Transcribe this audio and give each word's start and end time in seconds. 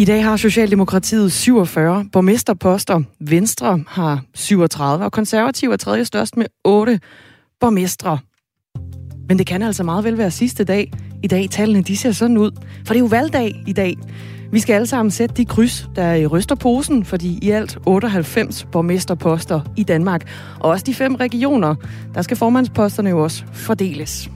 I 0.00 0.04
dag 0.04 0.24
har 0.24 0.36
Socialdemokratiet 0.36 1.32
47 1.32 2.04
borgmesterposter. 2.12 3.02
Venstre 3.20 3.84
har 3.88 4.22
37, 4.34 5.04
og 5.04 5.12
konservativ 5.12 5.70
er 5.70 5.76
tredje 5.76 6.04
størst 6.04 6.36
med 6.36 6.46
8 6.64 7.00
borgmestre. 7.60 8.18
Men 9.28 9.38
det 9.38 9.46
kan 9.46 9.62
altså 9.62 9.82
meget 9.82 10.04
vel 10.04 10.18
være 10.18 10.30
sidste 10.30 10.64
dag. 10.64 10.92
I 11.22 11.26
dag 11.26 11.48
tallene 11.50 11.82
de 11.82 11.96
ser 11.96 12.12
sådan 12.12 12.38
ud, 12.38 12.50
for 12.86 12.94
det 12.94 12.96
er 12.96 13.04
jo 13.04 13.06
valgdag 13.06 13.62
i 13.66 13.72
dag. 13.72 13.96
Vi 14.52 14.60
skal 14.60 14.74
alle 14.74 14.86
sammen 14.86 15.10
sætte 15.10 15.34
de 15.34 15.44
kryds, 15.44 15.88
der 15.96 16.26
ryster 16.26 16.54
posen, 16.54 17.04
fordi 17.04 17.38
i 17.42 17.50
alt 17.50 17.78
98 17.86 18.66
borgmesterposter 18.72 19.60
i 19.76 19.82
Danmark, 19.82 20.30
og 20.60 20.70
også 20.70 20.84
de 20.84 20.94
fem 20.94 21.14
regioner, 21.14 21.74
der 22.14 22.22
skal 22.22 22.36
formandsposterne 22.36 23.10
jo 23.10 23.22
også 23.22 23.44
fordeles. 23.52 24.30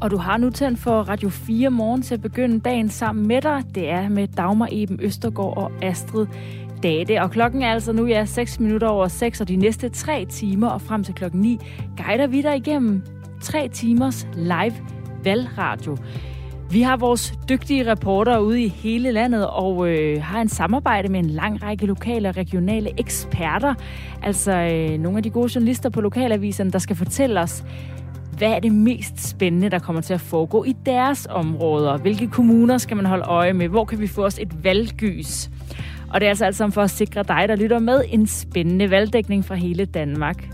Og 0.00 0.10
du 0.10 0.16
har 0.16 0.36
nu 0.36 0.50
tændt 0.50 0.78
for 0.78 1.00
Radio 1.02 1.28
4 1.28 1.70
morgen 1.70 2.02
til 2.02 2.14
at 2.14 2.22
begynde 2.22 2.60
dagen 2.60 2.88
sammen 2.88 3.28
med 3.28 3.42
dig. 3.42 3.62
Det 3.74 3.90
er 3.90 4.08
med 4.08 4.28
Dagmar 4.28 4.68
Eben 4.72 5.00
Østergaard 5.02 5.56
og 5.56 5.72
Astrid 5.82 6.26
Date. 6.82 7.22
Og 7.22 7.30
klokken 7.30 7.62
er 7.62 7.72
altså 7.72 7.92
nu 7.92 8.06
ja, 8.06 8.24
6 8.24 8.60
minutter 8.60 8.88
over 8.88 9.08
6, 9.08 9.40
og 9.40 9.48
de 9.48 9.56
næste 9.56 9.88
3 9.88 10.26
timer 10.30 10.68
og 10.68 10.82
frem 10.82 11.04
til 11.04 11.14
klokken 11.14 11.40
9 11.40 11.58
guider 11.96 12.26
vi 12.26 12.42
dig 12.42 12.56
igennem 12.56 13.02
3 13.42 13.68
timers 13.68 14.26
live 14.34 14.74
valgradio. 15.24 15.96
Vi 16.70 16.82
har 16.82 16.96
vores 16.96 17.34
dygtige 17.48 17.90
reportere 17.90 18.44
ude 18.44 18.62
i 18.62 18.68
hele 18.68 19.12
landet 19.12 19.46
og 19.46 19.88
øh, 19.88 20.22
har 20.22 20.40
en 20.40 20.48
samarbejde 20.48 21.08
med 21.08 21.20
en 21.20 21.30
lang 21.30 21.62
række 21.62 21.86
lokale 21.86 22.28
og 22.28 22.36
regionale 22.36 22.90
eksperter. 23.00 23.74
Altså 24.22 24.52
øh, 24.52 24.98
nogle 24.98 25.16
af 25.16 25.22
de 25.22 25.30
gode 25.30 25.52
journalister 25.54 25.90
på 25.90 26.00
lokalaviserne, 26.00 26.70
der 26.70 26.78
skal 26.78 26.96
fortælle 26.96 27.40
os, 27.40 27.64
hvad 28.38 28.48
er 28.48 28.60
det 28.60 28.72
mest 28.72 29.28
spændende, 29.28 29.68
der 29.70 29.78
kommer 29.78 30.02
til 30.02 30.14
at 30.14 30.20
foregå 30.20 30.64
i 30.64 30.76
deres 30.86 31.26
områder? 31.30 31.96
Hvilke 31.96 32.26
kommuner 32.26 32.78
skal 32.78 32.96
man 32.96 33.06
holde 33.06 33.24
øje 33.24 33.52
med? 33.52 33.68
Hvor 33.68 33.84
kan 33.84 34.00
vi 34.00 34.06
få 34.06 34.24
os 34.24 34.38
et 34.38 34.64
valggys? 34.64 35.50
Og 36.12 36.20
det 36.20 36.26
er 36.26 36.30
altså 36.30 36.44
alt 36.44 36.56
sammen 36.56 36.72
for 36.72 36.82
at 36.82 36.90
sikre 36.90 37.22
dig, 37.22 37.44
der 37.48 37.56
lytter 37.56 37.78
med, 37.78 38.04
en 38.08 38.26
spændende 38.26 38.90
valgdækning 38.90 39.44
fra 39.44 39.54
hele 39.54 39.84
Danmark. 39.84 40.48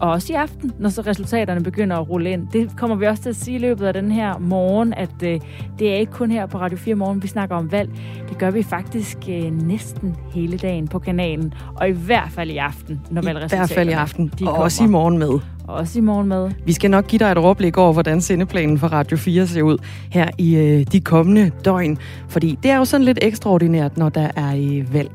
Og 0.00 0.10
også 0.10 0.32
i 0.32 0.36
aften, 0.36 0.72
når 0.78 0.88
så 0.88 1.02
resultaterne 1.02 1.62
begynder 1.62 1.96
at 1.96 2.08
rulle 2.10 2.30
ind. 2.30 2.48
Det 2.52 2.76
kommer 2.76 2.96
vi 2.96 3.06
også 3.06 3.22
til 3.22 3.30
at 3.30 3.36
sige 3.36 3.54
i 3.54 3.58
løbet 3.58 3.86
af 3.86 3.92
den 3.92 4.12
her 4.12 4.38
morgen, 4.38 4.94
at 4.94 5.22
øh, 5.22 5.40
det 5.78 5.92
er 5.92 5.96
ikke 5.96 6.12
kun 6.12 6.30
her 6.30 6.46
på 6.46 6.58
Radio 6.58 6.78
4 6.78 6.94
Morgen, 6.94 7.22
vi 7.22 7.28
snakker 7.28 7.56
om 7.56 7.72
valg. 7.72 7.90
Det 8.28 8.38
gør 8.38 8.50
vi 8.50 8.62
faktisk 8.62 9.18
øh, 9.28 9.66
næsten 9.66 10.16
hele 10.34 10.58
dagen 10.58 10.88
på 10.88 10.98
kanalen. 10.98 11.54
Og 11.76 11.88
i 11.88 11.92
hvert 11.92 12.30
fald 12.30 12.50
i 12.50 12.56
aften, 12.56 13.00
når 13.10 13.22
valgresultaterne 13.22 13.64
I 13.64 13.66
hvert 13.66 13.78
fald 13.78 13.88
i 13.88 13.92
aften, 13.92 14.30
og 14.32 14.38
kommer. 14.38 14.62
også 14.62 14.84
i 14.84 14.86
morgen 14.86 15.18
med. 15.18 15.57
Også 15.68 15.98
i 15.98 16.02
morgenmad. 16.02 16.50
Vi 16.64 16.72
skal 16.72 16.90
nok 16.90 17.06
give 17.06 17.18
dig 17.18 17.32
et 17.32 17.38
overblik 17.38 17.76
over, 17.76 17.92
hvordan 17.92 18.20
sendeplanen 18.20 18.78
for 18.78 18.86
Radio 18.86 19.16
4 19.16 19.46
ser 19.46 19.62
ud 19.62 19.78
her 20.10 20.28
i 20.38 20.56
øh, 20.56 20.86
de 20.92 21.00
kommende 21.00 21.50
døgn. 21.64 21.98
Fordi 22.28 22.58
det 22.62 22.70
er 22.70 22.76
jo 22.76 22.84
sådan 22.84 23.04
lidt 23.04 23.18
ekstraordinært, 23.22 23.96
når 23.96 24.08
der 24.08 24.30
er 24.36 24.56
øh, 24.56 24.94
valg. 24.94 25.10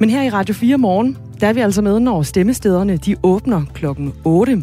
Men 0.00 0.10
her 0.10 0.22
i 0.22 0.30
Radio 0.30 0.54
4 0.54 0.78
morgen, 0.78 1.18
der 1.40 1.46
er 1.46 1.52
vi 1.52 1.60
altså 1.60 1.82
med, 1.82 2.00
når 2.00 2.22
stemmestederne 2.22 2.96
de 2.96 3.16
åbner 3.22 3.62
klokken 3.74 4.12
8. 4.24 4.62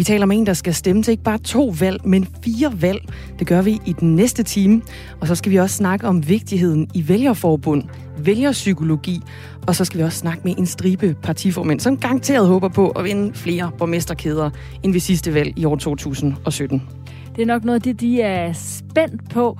Vi 0.00 0.04
taler 0.04 0.22
om 0.22 0.30
en, 0.30 0.46
der 0.46 0.52
skal 0.52 0.74
stemme 0.74 1.02
til 1.02 1.12
ikke 1.12 1.22
bare 1.22 1.38
to 1.38 1.74
valg, 1.80 2.06
men 2.06 2.28
fire 2.44 2.82
valg. 2.82 3.00
Det 3.38 3.46
gør 3.46 3.62
vi 3.62 3.80
i 3.86 3.92
den 3.92 4.16
næste 4.16 4.42
time. 4.42 4.82
Og 5.20 5.26
så 5.26 5.34
skal 5.34 5.52
vi 5.52 5.56
også 5.56 5.76
snakke 5.76 6.06
om 6.06 6.28
vigtigheden 6.28 6.88
i 6.94 7.08
vælgerforbund, 7.08 7.84
vælgerpsykologi, 8.18 9.20
og 9.66 9.74
så 9.74 9.84
skal 9.84 9.98
vi 9.98 10.04
også 10.04 10.18
snakke 10.18 10.40
med 10.44 10.54
en 10.58 10.66
stribe 10.66 11.16
partiformænd, 11.22 11.80
som 11.80 11.96
garanteret 11.96 12.46
håber 12.46 12.68
på 12.68 12.88
at 12.88 13.04
vinde 13.04 13.34
flere 13.34 13.70
borgmesterkæder 13.78 14.50
end 14.82 14.92
ved 14.92 15.00
sidste 15.00 15.34
valg 15.34 15.58
i 15.58 15.64
år 15.64 15.76
2017. 15.76 16.82
Det 17.36 17.42
er 17.42 17.46
nok 17.46 17.64
noget 17.64 17.76
af 17.76 17.82
det, 17.82 18.00
de 18.00 18.22
er 18.22 18.52
spændt 18.52 19.30
på. 19.30 19.58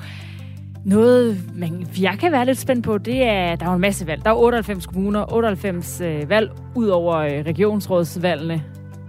Noget, 0.84 1.40
man, 1.54 1.86
jeg 2.00 2.16
kan 2.20 2.32
være 2.32 2.46
lidt 2.46 2.58
spændt 2.58 2.84
på, 2.84 2.98
det 2.98 3.22
er, 3.22 3.56
der 3.56 3.66
er 3.66 3.74
en 3.74 3.80
masse 3.80 4.06
valg. 4.06 4.24
Der 4.24 4.30
er 4.30 4.34
98 4.34 4.86
kommuner, 4.86 5.32
98 5.34 6.00
øh, 6.00 6.30
valg, 6.30 6.50
ud 6.74 6.86
over 6.86 7.16
øh, 7.16 7.30
regionsrådsvalgene. 7.30 8.62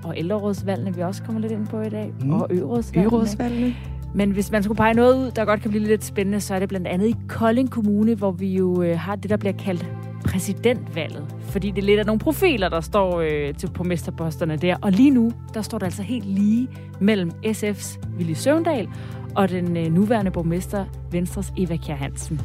Og 0.04 0.14
ældrerådsvalgene, 0.18 0.96
vi 0.96 1.02
også 1.02 1.24
kommer 1.24 1.42
lidt 1.42 1.52
ind 1.52 1.68
på 1.68 1.82
i 1.82 1.90
dag. 1.90 2.14
Mm. 2.22 2.34
Og 2.34 2.48
ørådsvalgene. 2.52 3.16
ørådsvalgene. 3.16 3.76
Men 4.16 4.32
hvis 4.32 4.52
man 4.52 4.64
skulle 4.64 4.78
pege 4.78 4.94
noget 4.94 5.16
ud, 5.26 5.32
der 5.32 5.46
godt 5.46 5.62
kan 5.62 5.72
blive 5.72 5.84
lidt 5.84 6.04
spændende, 6.04 6.42
så 6.42 6.56
er 6.56 6.60
det 6.60 6.70
blandt 6.70 6.88
andet 6.88 7.08
i 7.08 7.16
Kolding 7.28 7.72
Kommune, 7.72 8.16
hvor 8.16 8.32
vi 8.32 8.56
jo 8.56 8.82
øh, 8.82 9.00
har 9.00 9.16
det, 9.16 9.30
der 9.30 9.38
bliver 9.38 9.54
kaldt 9.54 9.86
præsidentvalget. 10.26 11.36
Fordi 11.42 11.72
det 11.72 11.78
er 11.78 11.86
lidt 11.86 12.00
af 12.00 12.06
nogle 12.06 12.20
profiler, 12.20 12.70
der 12.70 12.82
står 12.82 13.20
øh, 13.20 13.54
til 13.54 13.70
på 13.70 13.84
mesterposterne 13.84 14.58
der. 14.58 14.76
Og 14.82 14.92
lige 14.92 15.10
nu, 15.10 15.32
der 15.54 15.62
står 15.62 15.78
der 15.78 15.86
altså 15.86 16.04
helt 16.04 16.26
lige 16.26 16.68
mellem 17.00 17.32
SF's 17.46 18.00
Willy 18.18 18.34
Søvndal 18.34 18.88
og 19.36 19.50
den 19.50 19.78
øh, 19.78 19.94
nuværende 19.94 20.32
borgmester, 20.32 20.86
Venstres 21.12 21.54
Eva 21.58 21.76
Kjær 21.76 21.96
Hansen. 21.96 22.42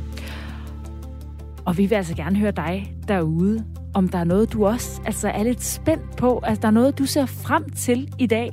Og 1.64 1.78
vi 1.78 1.86
vil 1.86 1.94
altså 1.96 2.14
gerne 2.14 2.36
høre 2.36 2.50
dig 2.50 2.96
derude, 3.08 3.64
om 3.96 4.08
der 4.08 4.18
er 4.18 4.24
noget, 4.24 4.52
du 4.52 4.66
også 4.66 5.00
altså 5.06 5.28
er 5.28 5.42
lidt 5.42 5.62
spændt 5.64 6.16
på, 6.16 6.40
altså 6.44 6.60
der 6.60 6.68
er 6.68 6.72
noget, 6.72 6.98
du 6.98 7.06
ser 7.06 7.26
frem 7.26 7.70
til 7.70 8.08
i 8.18 8.26
dag. 8.26 8.50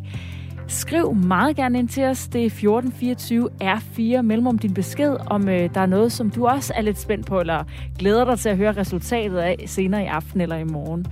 Skriv 0.67 1.15
meget 1.15 1.55
gerne 1.55 1.79
ind 1.79 1.87
til 1.87 2.03
os. 2.03 2.27
Det 2.27 2.41
er 2.41 2.45
1424 2.45 3.49
R4 3.63 4.21
mellem 4.21 4.47
om 4.47 4.57
din 4.57 4.73
besked, 4.73 5.15
om 5.27 5.49
øh, 5.49 5.69
der 5.73 5.81
er 5.81 5.85
noget, 5.85 6.11
som 6.11 6.29
du 6.29 6.47
også 6.47 6.73
er 6.75 6.81
lidt 6.81 6.99
spændt 6.99 7.25
på, 7.25 7.39
eller 7.39 7.63
glæder 7.99 8.25
dig 8.25 8.39
til 8.39 8.49
at 8.49 8.57
høre 8.57 8.71
resultatet 8.71 9.37
af 9.37 9.63
senere 9.65 10.03
i 10.03 10.05
aften 10.05 10.41
eller 10.41 10.55
i 10.55 10.63
morgen. 10.63 11.05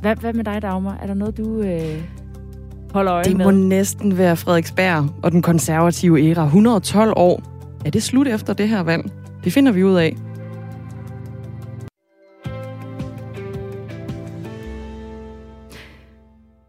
Hvad, 0.00 0.16
hvad 0.16 0.32
med 0.32 0.44
dig, 0.44 0.62
Dagmar? 0.62 0.98
Er 1.02 1.06
der 1.06 1.14
noget, 1.14 1.36
du 1.36 1.60
øh, 1.60 2.02
holder 2.92 3.12
øje 3.14 3.24
det 3.24 3.36
med? 3.36 3.46
Det 3.46 3.54
må 3.54 3.60
næsten 3.60 4.18
være 4.18 4.36
Frederiksberg 4.36 5.08
og 5.22 5.32
den 5.32 5.42
konservative 5.42 6.30
æra. 6.30 6.44
112 6.44 7.12
år. 7.16 7.42
Er 7.84 7.90
det 7.90 8.02
slut 8.02 8.28
efter 8.28 8.52
det 8.52 8.68
her 8.68 8.80
valg? 8.80 9.04
Det 9.44 9.52
finder 9.52 9.72
vi 9.72 9.84
ud 9.84 9.94
af. 9.94 10.16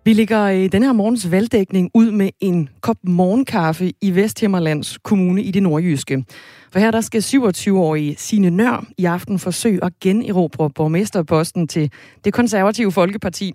Vi 0.07 0.13
ligger 0.13 0.47
i 0.47 0.67
den 0.67 0.83
her 0.83 0.93
morgens 0.93 1.31
valgdækning 1.31 1.91
ud 1.93 2.11
med 2.11 2.29
en 2.39 2.69
kop 2.81 2.97
morgenkaffe 3.03 3.91
i 4.01 4.15
Vesthimmerlands 4.15 4.97
Kommune 5.03 5.43
i 5.43 5.51
det 5.51 5.63
nordjyske. 5.63 6.25
For 6.71 6.79
her 6.79 6.91
der 6.91 7.01
skal 7.01 7.21
27-årige 7.21 8.15
Sine 8.17 8.49
Nør 8.49 8.85
i 8.97 9.05
aften 9.05 9.39
forsøge 9.39 9.83
at 9.83 9.93
generobre 10.01 10.69
borgmesterposten 10.69 11.67
til 11.67 11.91
det 12.23 12.33
konservative 12.33 12.91
Folkeparti. 12.91 13.53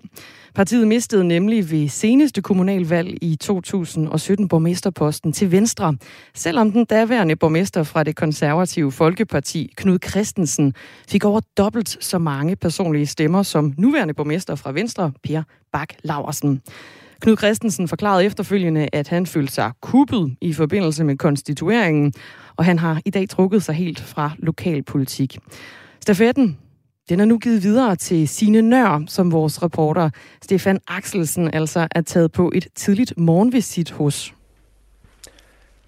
Partiet 0.55 0.89
mistede 0.89 1.25
nemlig 1.25 1.71
ved 1.71 1.89
seneste 1.89 2.43
kommunalvalg 2.43 3.19
i 3.23 3.37
2017 3.37 4.49
borgmesterposten 4.49 5.33
til 5.33 5.51
Venstre, 5.51 5.97
selvom 6.35 6.73
den 6.73 6.85
daværende 6.85 7.37
borgmester 7.37 7.83
fra 7.83 8.03
det 8.03 8.17
konservative 8.17 8.93
Folkeparti, 8.93 9.73
Knud 9.77 9.99
Christensen, 10.09 10.75
fik 11.09 11.25
over 11.25 11.41
dobbelt 11.57 12.05
så 12.05 12.19
mange 12.19 12.57
personlige 12.57 13.07
stemmer 13.07 13.43
som 13.43 13.75
nuværende 13.79 14.15
borgmester 14.15 14.55
fra 14.55 14.73
Venstre, 14.73 15.13
Per 15.25 15.43
Bak 15.73 15.89
Laversen. 16.03 16.63
Knud 17.21 17.37
Christensen 17.37 17.89
forklarede 17.89 18.25
efterfølgende, 18.25 18.89
at 18.93 19.09
han 19.09 19.27
følte 19.27 19.53
sig 19.53 19.71
kuppet 19.81 20.37
i 20.41 20.53
forbindelse 20.53 21.05
med 21.05 21.17
konstitueringen, 21.17 22.13
og 22.57 22.65
han 22.65 22.79
har 22.79 23.01
i 23.05 23.11
dag 23.11 23.29
trukket 23.29 23.63
sig 23.63 23.75
helt 23.75 24.01
fra 24.01 24.31
lokalpolitik. 24.39 25.39
Stafetten 26.01 26.59
den 27.09 27.21
er 27.21 27.25
nu 27.25 27.39
givet 27.39 27.63
videre 27.63 27.97
til 27.97 28.29
sine 28.29 28.63
Nør, 28.63 29.05
som 29.07 29.33
vores 29.33 29.63
reporter 29.63 30.11
Stefan 30.43 30.81
Axelsen 30.89 31.55
altså 31.55 31.89
er 31.91 32.01
taget 32.01 32.33
på 32.33 32.53
et 32.55 32.69
tidligt 32.75 33.15
morgenvisit 33.17 33.91
hos. 33.91 34.35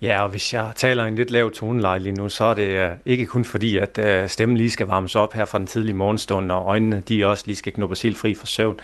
Ja, 0.03 0.23
og 0.23 0.29
hvis 0.29 0.55
jeg 0.55 0.73
taler 0.77 1.05
en 1.05 1.15
lidt 1.15 1.31
lav 1.31 1.53
toneleje 1.53 1.99
lige 1.99 2.13
nu, 2.13 2.29
så 2.29 2.45
er 2.45 2.55
det 2.55 2.69
øh, 2.69 2.91
ikke 3.07 3.27
kun 3.27 3.45
fordi, 3.45 3.77
at 3.77 3.99
øh, 3.99 4.29
stemmen 4.29 4.57
lige 4.57 4.71
skal 4.71 4.87
varmes 4.87 5.17
op 5.17 5.33
her 5.33 5.45
fra 5.45 5.59
den 5.59 5.67
tidlige 5.67 5.95
morgenstund, 5.95 6.53
og 6.53 6.67
øjnene 6.67 7.03
de 7.09 7.27
også 7.27 7.45
lige 7.47 7.57
skal 7.57 7.73
knuppes 7.73 8.03
helt 8.03 8.17
fri 8.19 8.35
for 8.35 8.47
søvn. 8.47 8.81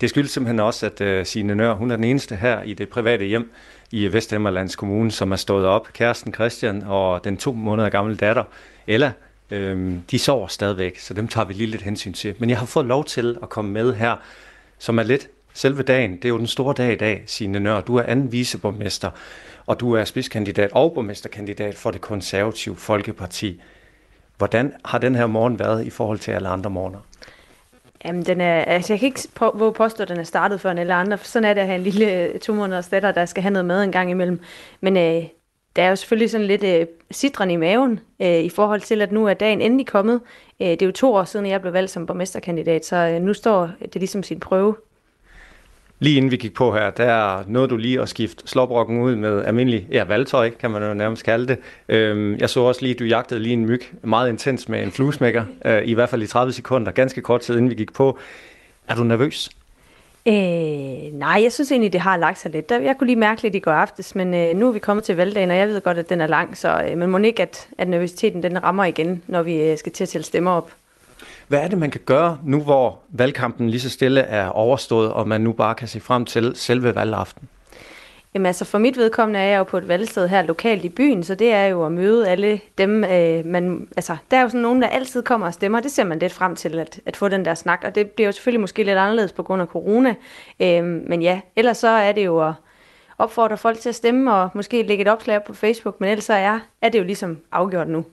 Det 0.00 0.10
skyldes 0.10 0.30
simpelthen 0.30 0.60
også, 0.60 0.86
at 0.86 1.00
øh, 1.00 1.26
Signe 1.26 1.54
Nør, 1.54 1.74
hun 1.74 1.90
er 1.90 1.96
den 1.96 2.04
eneste 2.04 2.36
her 2.36 2.62
i 2.62 2.74
det 2.74 2.88
private 2.88 3.24
hjem 3.24 3.52
i 3.92 4.12
Vesthimmerlands 4.12 4.76
Kommune, 4.76 5.10
som 5.10 5.32
er 5.32 5.36
stået 5.36 5.66
op. 5.66 5.88
Kæresten 5.92 6.34
Christian 6.34 6.82
og 6.86 7.24
den 7.24 7.36
to 7.36 7.52
måneder 7.52 7.88
gamle 7.88 8.16
datter, 8.16 8.44
Ella, 8.86 9.12
Øhm, 9.52 10.02
de 10.10 10.18
sover 10.18 10.46
stadigvæk, 10.46 10.98
så 10.98 11.14
dem 11.14 11.28
tager 11.28 11.44
vi 11.44 11.52
lige 11.52 11.66
lidt 11.66 11.82
hensyn 11.82 12.12
til. 12.12 12.34
Men 12.38 12.50
jeg 12.50 12.58
har 12.58 12.66
fået 12.66 12.86
lov 12.86 13.04
til 13.04 13.38
at 13.42 13.48
komme 13.48 13.70
med 13.70 13.94
her, 13.94 14.16
som 14.78 14.98
er 14.98 15.02
lidt 15.02 15.28
selve 15.54 15.82
dagen. 15.82 16.16
Det 16.16 16.24
er 16.24 16.28
jo 16.28 16.38
den 16.38 16.46
store 16.46 16.74
dag 16.74 16.92
i 16.92 16.96
dag, 16.96 17.22
Signe 17.26 17.60
Nør. 17.60 17.80
Du 17.80 17.96
er 17.96 18.02
anden 18.02 18.32
viceborgmester, 18.32 19.10
og 19.66 19.80
du 19.80 19.92
er 19.92 20.04
spidskandidat 20.04 20.70
og 20.72 20.92
borgmesterkandidat 20.94 21.74
for 21.74 21.90
det 21.90 22.00
konservative 22.00 22.76
Folkeparti. 22.76 23.60
Hvordan 24.38 24.72
har 24.84 24.98
den 24.98 25.14
her 25.14 25.26
morgen 25.26 25.58
været 25.58 25.86
i 25.86 25.90
forhold 25.90 26.18
til 26.18 26.32
alle 26.32 26.48
andre 26.48 26.70
morgener? 26.70 26.98
Jamen, 28.04 28.22
den 28.22 28.40
er, 28.40 28.54
altså 28.64 28.92
jeg 28.92 29.00
kan 29.00 29.06
ikke 29.06 29.20
på, 29.34 29.52
våge 29.54 29.72
påstå, 29.72 30.02
at 30.02 30.08
den 30.08 30.18
er 30.18 30.24
startet 30.24 30.60
før 30.60 30.70
en 30.70 30.78
eller 30.78 30.94
andre. 30.94 31.18
Sådan 31.18 31.50
er 31.50 31.54
det 31.54 31.60
at 31.60 31.66
have 31.66 31.76
en 31.76 31.82
lille 31.82 32.12
øh, 32.12 32.38
to 32.38 32.54
måneders 32.54 32.88
datter, 32.88 33.12
der 33.12 33.24
skal 33.24 33.42
have 33.42 33.52
noget 33.52 33.66
mad 33.66 33.84
en 33.84 33.92
gang 33.92 34.10
imellem. 34.10 34.40
Men 34.80 34.96
øh, 34.96 35.24
der 35.76 35.82
er 35.82 35.88
jo 35.88 35.96
selvfølgelig 35.96 36.30
sådan 36.30 36.46
lidt 36.46 36.64
øh, 36.64 36.86
sidren 37.10 37.50
i 37.50 37.56
maven 37.56 38.00
øh, 38.22 38.38
i 38.40 38.48
forhold 38.48 38.80
til, 38.80 39.02
at 39.02 39.12
nu 39.12 39.26
er 39.26 39.34
dagen 39.34 39.60
endelig 39.60 39.86
kommet. 39.86 40.20
Øh, 40.60 40.68
det 40.68 40.82
er 40.82 40.86
jo 40.86 40.92
to 40.92 41.14
år 41.14 41.24
siden, 41.24 41.46
jeg 41.46 41.60
blev 41.60 41.72
valgt 41.72 41.90
som 41.90 42.06
borgmesterkandidat, 42.06 42.86
så 42.86 42.96
øh, 42.96 43.22
nu 43.22 43.34
står 43.34 43.70
det 43.80 43.94
ligesom 43.94 44.22
sin 44.22 44.40
prøve. 44.40 44.76
Lige 46.02 46.16
inden 46.16 46.30
vi 46.30 46.36
gik 46.36 46.54
på 46.54 46.72
her, 46.74 46.90
der 46.90 47.44
nåede 47.46 47.68
du 47.68 47.76
lige 47.76 48.00
at 48.00 48.08
skifte 48.08 48.48
slåbrokken 48.48 49.00
ud 49.00 49.16
med 49.16 49.44
almindelig 49.44 49.86
ja, 49.90 50.04
valgtøj, 50.04 50.50
kan 50.50 50.70
man 50.70 50.82
jo 50.82 50.94
nærmest 50.94 51.24
kalde 51.24 51.46
det. 51.46 51.58
Øhm, 51.88 52.36
jeg 52.36 52.50
så 52.50 52.60
også 52.60 52.82
lige, 52.82 52.94
at 52.94 52.98
du 52.98 53.04
jagtede 53.04 53.40
lige 53.40 53.52
en 53.52 53.66
myg 53.66 53.82
meget 54.02 54.28
intens 54.28 54.68
med 54.68 54.82
en 54.82 54.92
fluesmækker, 54.92 55.44
øh, 55.64 55.82
i 55.84 55.94
hvert 55.94 56.08
fald 56.08 56.22
i 56.22 56.26
30 56.26 56.52
sekunder, 56.52 56.92
ganske 56.92 57.20
kort 57.20 57.40
tid 57.40 57.54
inden 57.56 57.70
vi 57.70 57.74
gik 57.74 57.92
på. 57.92 58.18
Er 58.88 58.94
du 58.94 59.04
nervøs? 59.04 59.50
Øh, 60.26 60.34
nej, 61.12 61.40
jeg 61.42 61.52
synes 61.52 61.72
egentlig, 61.72 61.92
det 61.92 62.00
har 62.00 62.16
lagt 62.16 62.38
sig 62.38 62.50
lidt. 62.50 62.70
Jeg 62.70 62.94
kunne 62.98 63.06
lige 63.06 63.16
mærke 63.16 63.42
lidt 63.42 63.54
i 63.54 63.58
går 63.58 63.72
aftes, 63.72 64.14
men 64.14 64.34
øh, 64.34 64.56
nu 64.56 64.68
er 64.68 64.72
vi 64.72 64.78
kommet 64.78 65.04
til 65.04 65.16
valgdagen, 65.16 65.50
og 65.50 65.56
jeg 65.56 65.68
ved 65.68 65.80
godt, 65.80 65.98
at 65.98 66.08
den 66.08 66.20
er 66.20 66.26
lang, 66.26 66.56
så 66.56 66.84
øh, 66.90 66.98
man 66.98 67.08
må 67.08 67.18
ikke, 67.18 67.42
at, 67.42 67.68
at 67.78 67.88
nervøsiteten 67.88 68.42
den 68.42 68.62
rammer 68.62 68.84
igen, 68.84 69.22
når 69.26 69.42
vi 69.42 69.62
øh, 69.62 69.78
skal 69.78 69.92
til 69.92 70.04
at 70.04 70.08
tælle 70.08 70.24
stemmer 70.24 70.50
op. 70.50 70.72
Hvad 71.48 71.58
er 71.58 71.68
det, 71.68 71.78
man 71.78 71.90
kan 71.90 72.00
gøre 72.04 72.38
nu, 72.44 72.60
hvor 72.60 72.98
valgkampen 73.08 73.70
lige 73.70 73.80
så 73.80 73.90
stille 73.90 74.20
er 74.20 74.48
overstået, 74.48 75.12
og 75.12 75.28
man 75.28 75.40
nu 75.40 75.52
bare 75.52 75.74
kan 75.74 75.88
se 75.88 76.00
frem 76.00 76.24
til 76.24 76.52
selve 76.54 76.94
valgaften? 76.94 77.48
Jamen 78.34 78.46
altså 78.46 78.64
for 78.64 78.78
mit 78.78 78.96
vedkommende 78.96 79.40
er 79.40 79.44
jeg 79.44 79.58
jo 79.58 79.64
på 79.64 79.78
et 79.78 79.88
valgsted 79.88 80.28
her 80.28 80.42
lokalt 80.42 80.84
i 80.84 80.88
byen, 80.88 81.24
så 81.24 81.34
det 81.34 81.52
er 81.52 81.64
jo 81.66 81.86
at 81.86 81.92
møde 81.92 82.28
alle 82.28 82.60
dem, 82.78 83.04
øh, 83.04 83.46
man, 83.46 83.88
altså 83.96 84.16
der 84.30 84.36
er 84.36 84.42
jo 84.42 84.48
sådan 84.48 84.60
nogen, 84.60 84.82
der 84.82 84.88
altid 84.88 85.22
kommer 85.22 85.46
og 85.46 85.54
stemmer, 85.54 85.80
det 85.80 85.90
ser 85.90 86.04
man 86.04 86.18
lidt 86.18 86.32
frem 86.32 86.56
til 86.56 86.78
at, 86.78 87.00
at 87.06 87.16
få 87.16 87.28
den 87.28 87.44
der 87.44 87.54
snak, 87.54 87.82
og 87.84 87.94
det 87.94 88.10
bliver 88.10 88.28
jo 88.28 88.32
selvfølgelig 88.32 88.60
måske 88.60 88.82
lidt 88.82 88.98
anderledes 88.98 89.32
på 89.32 89.42
grund 89.42 89.62
af 89.62 89.68
corona, 89.68 90.14
øh, 90.60 90.84
men 90.84 91.22
ja, 91.22 91.40
ellers 91.56 91.76
så 91.76 91.88
er 91.88 92.12
det 92.12 92.24
jo 92.24 92.48
at 92.48 92.54
opfordre 93.18 93.56
folk 93.56 93.78
til 93.78 93.88
at 93.88 93.94
stemme, 93.94 94.34
og 94.34 94.50
måske 94.54 94.82
lægge 94.82 95.02
et 95.02 95.08
opslag 95.08 95.44
på 95.44 95.54
Facebook, 95.54 96.00
men 96.00 96.10
ellers 96.10 96.24
så 96.24 96.34
er, 96.34 96.60
er 96.82 96.88
det 96.88 96.98
jo 96.98 97.04
ligesom 97.04 97.38
afgjort 97.52 97.88
nu. 97.88 98.04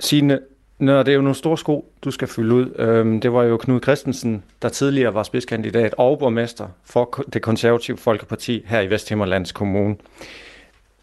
Signe, 0.00 0.40
Nå, 0.78 0.98
det 0.98 1.08
er 1.08 1.12
jo 1.12 1.20
nogle 1.20 1.34
store 1.34 1.58
sko, 1.58 1.92
du 2.04 2.10
skal 2.10 2.28
fylde 2.28 2.54
ud. 2.54 2.74
Øhm, 2.78 3.20
det 3.20 3.32
var 3.32 3.42
jo 3.42 3.56
Knud 3.56 3.80
Christensen, 3.80 4.44
der 4.62 4.68
tidligere 4.68 5.14
var 5.14 5.22
spidskandidat 5.22 5.94
og 5.98 6.18
borgmester 6.18 6.68
for 6.84 7.24
det 7.32 7.42
konservative 7.42 7.96
Folkeparti 7.96 8.62
her 8.66 8.80
i 8.80 8.90
Vesthimmerlands 8.90 9.52
Kommune. 9.52 9.96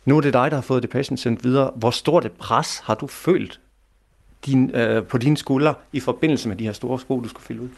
Nu 0.05 0.17
er 0.17 0.21
det 0.21 0.33
dig, 0.33 0.51
der 0.51 0.57
har 0.57 0.61
fået 0.61 0.83
det 0.83 1.19
sendt 1.19 1.43
videre. 1.43 1.71
Hvor 1.75 1.91
stort 1.91 2.25
et 2.25 2.31
pres 2.31 2.79
har 2.83 2.95
du 2.95 3.07
følt 3.07 3.59
din, 4.45 4.71
øh, 4.75 5.03
på 5.03 5.17
dine 5.17 5.37
skuldre 5.37 5.73
i 5.93 5.99
forbindelse 5.99 6.49
med 6.49 6.57
de 6.57 6.63
her 6.63 6.73
store 6.73 6.99
sko, 6.99 7.19
du 7.19 7.29
skal 7.29 7.41
fylde 7.41 7.61
ud? 7.61 7.69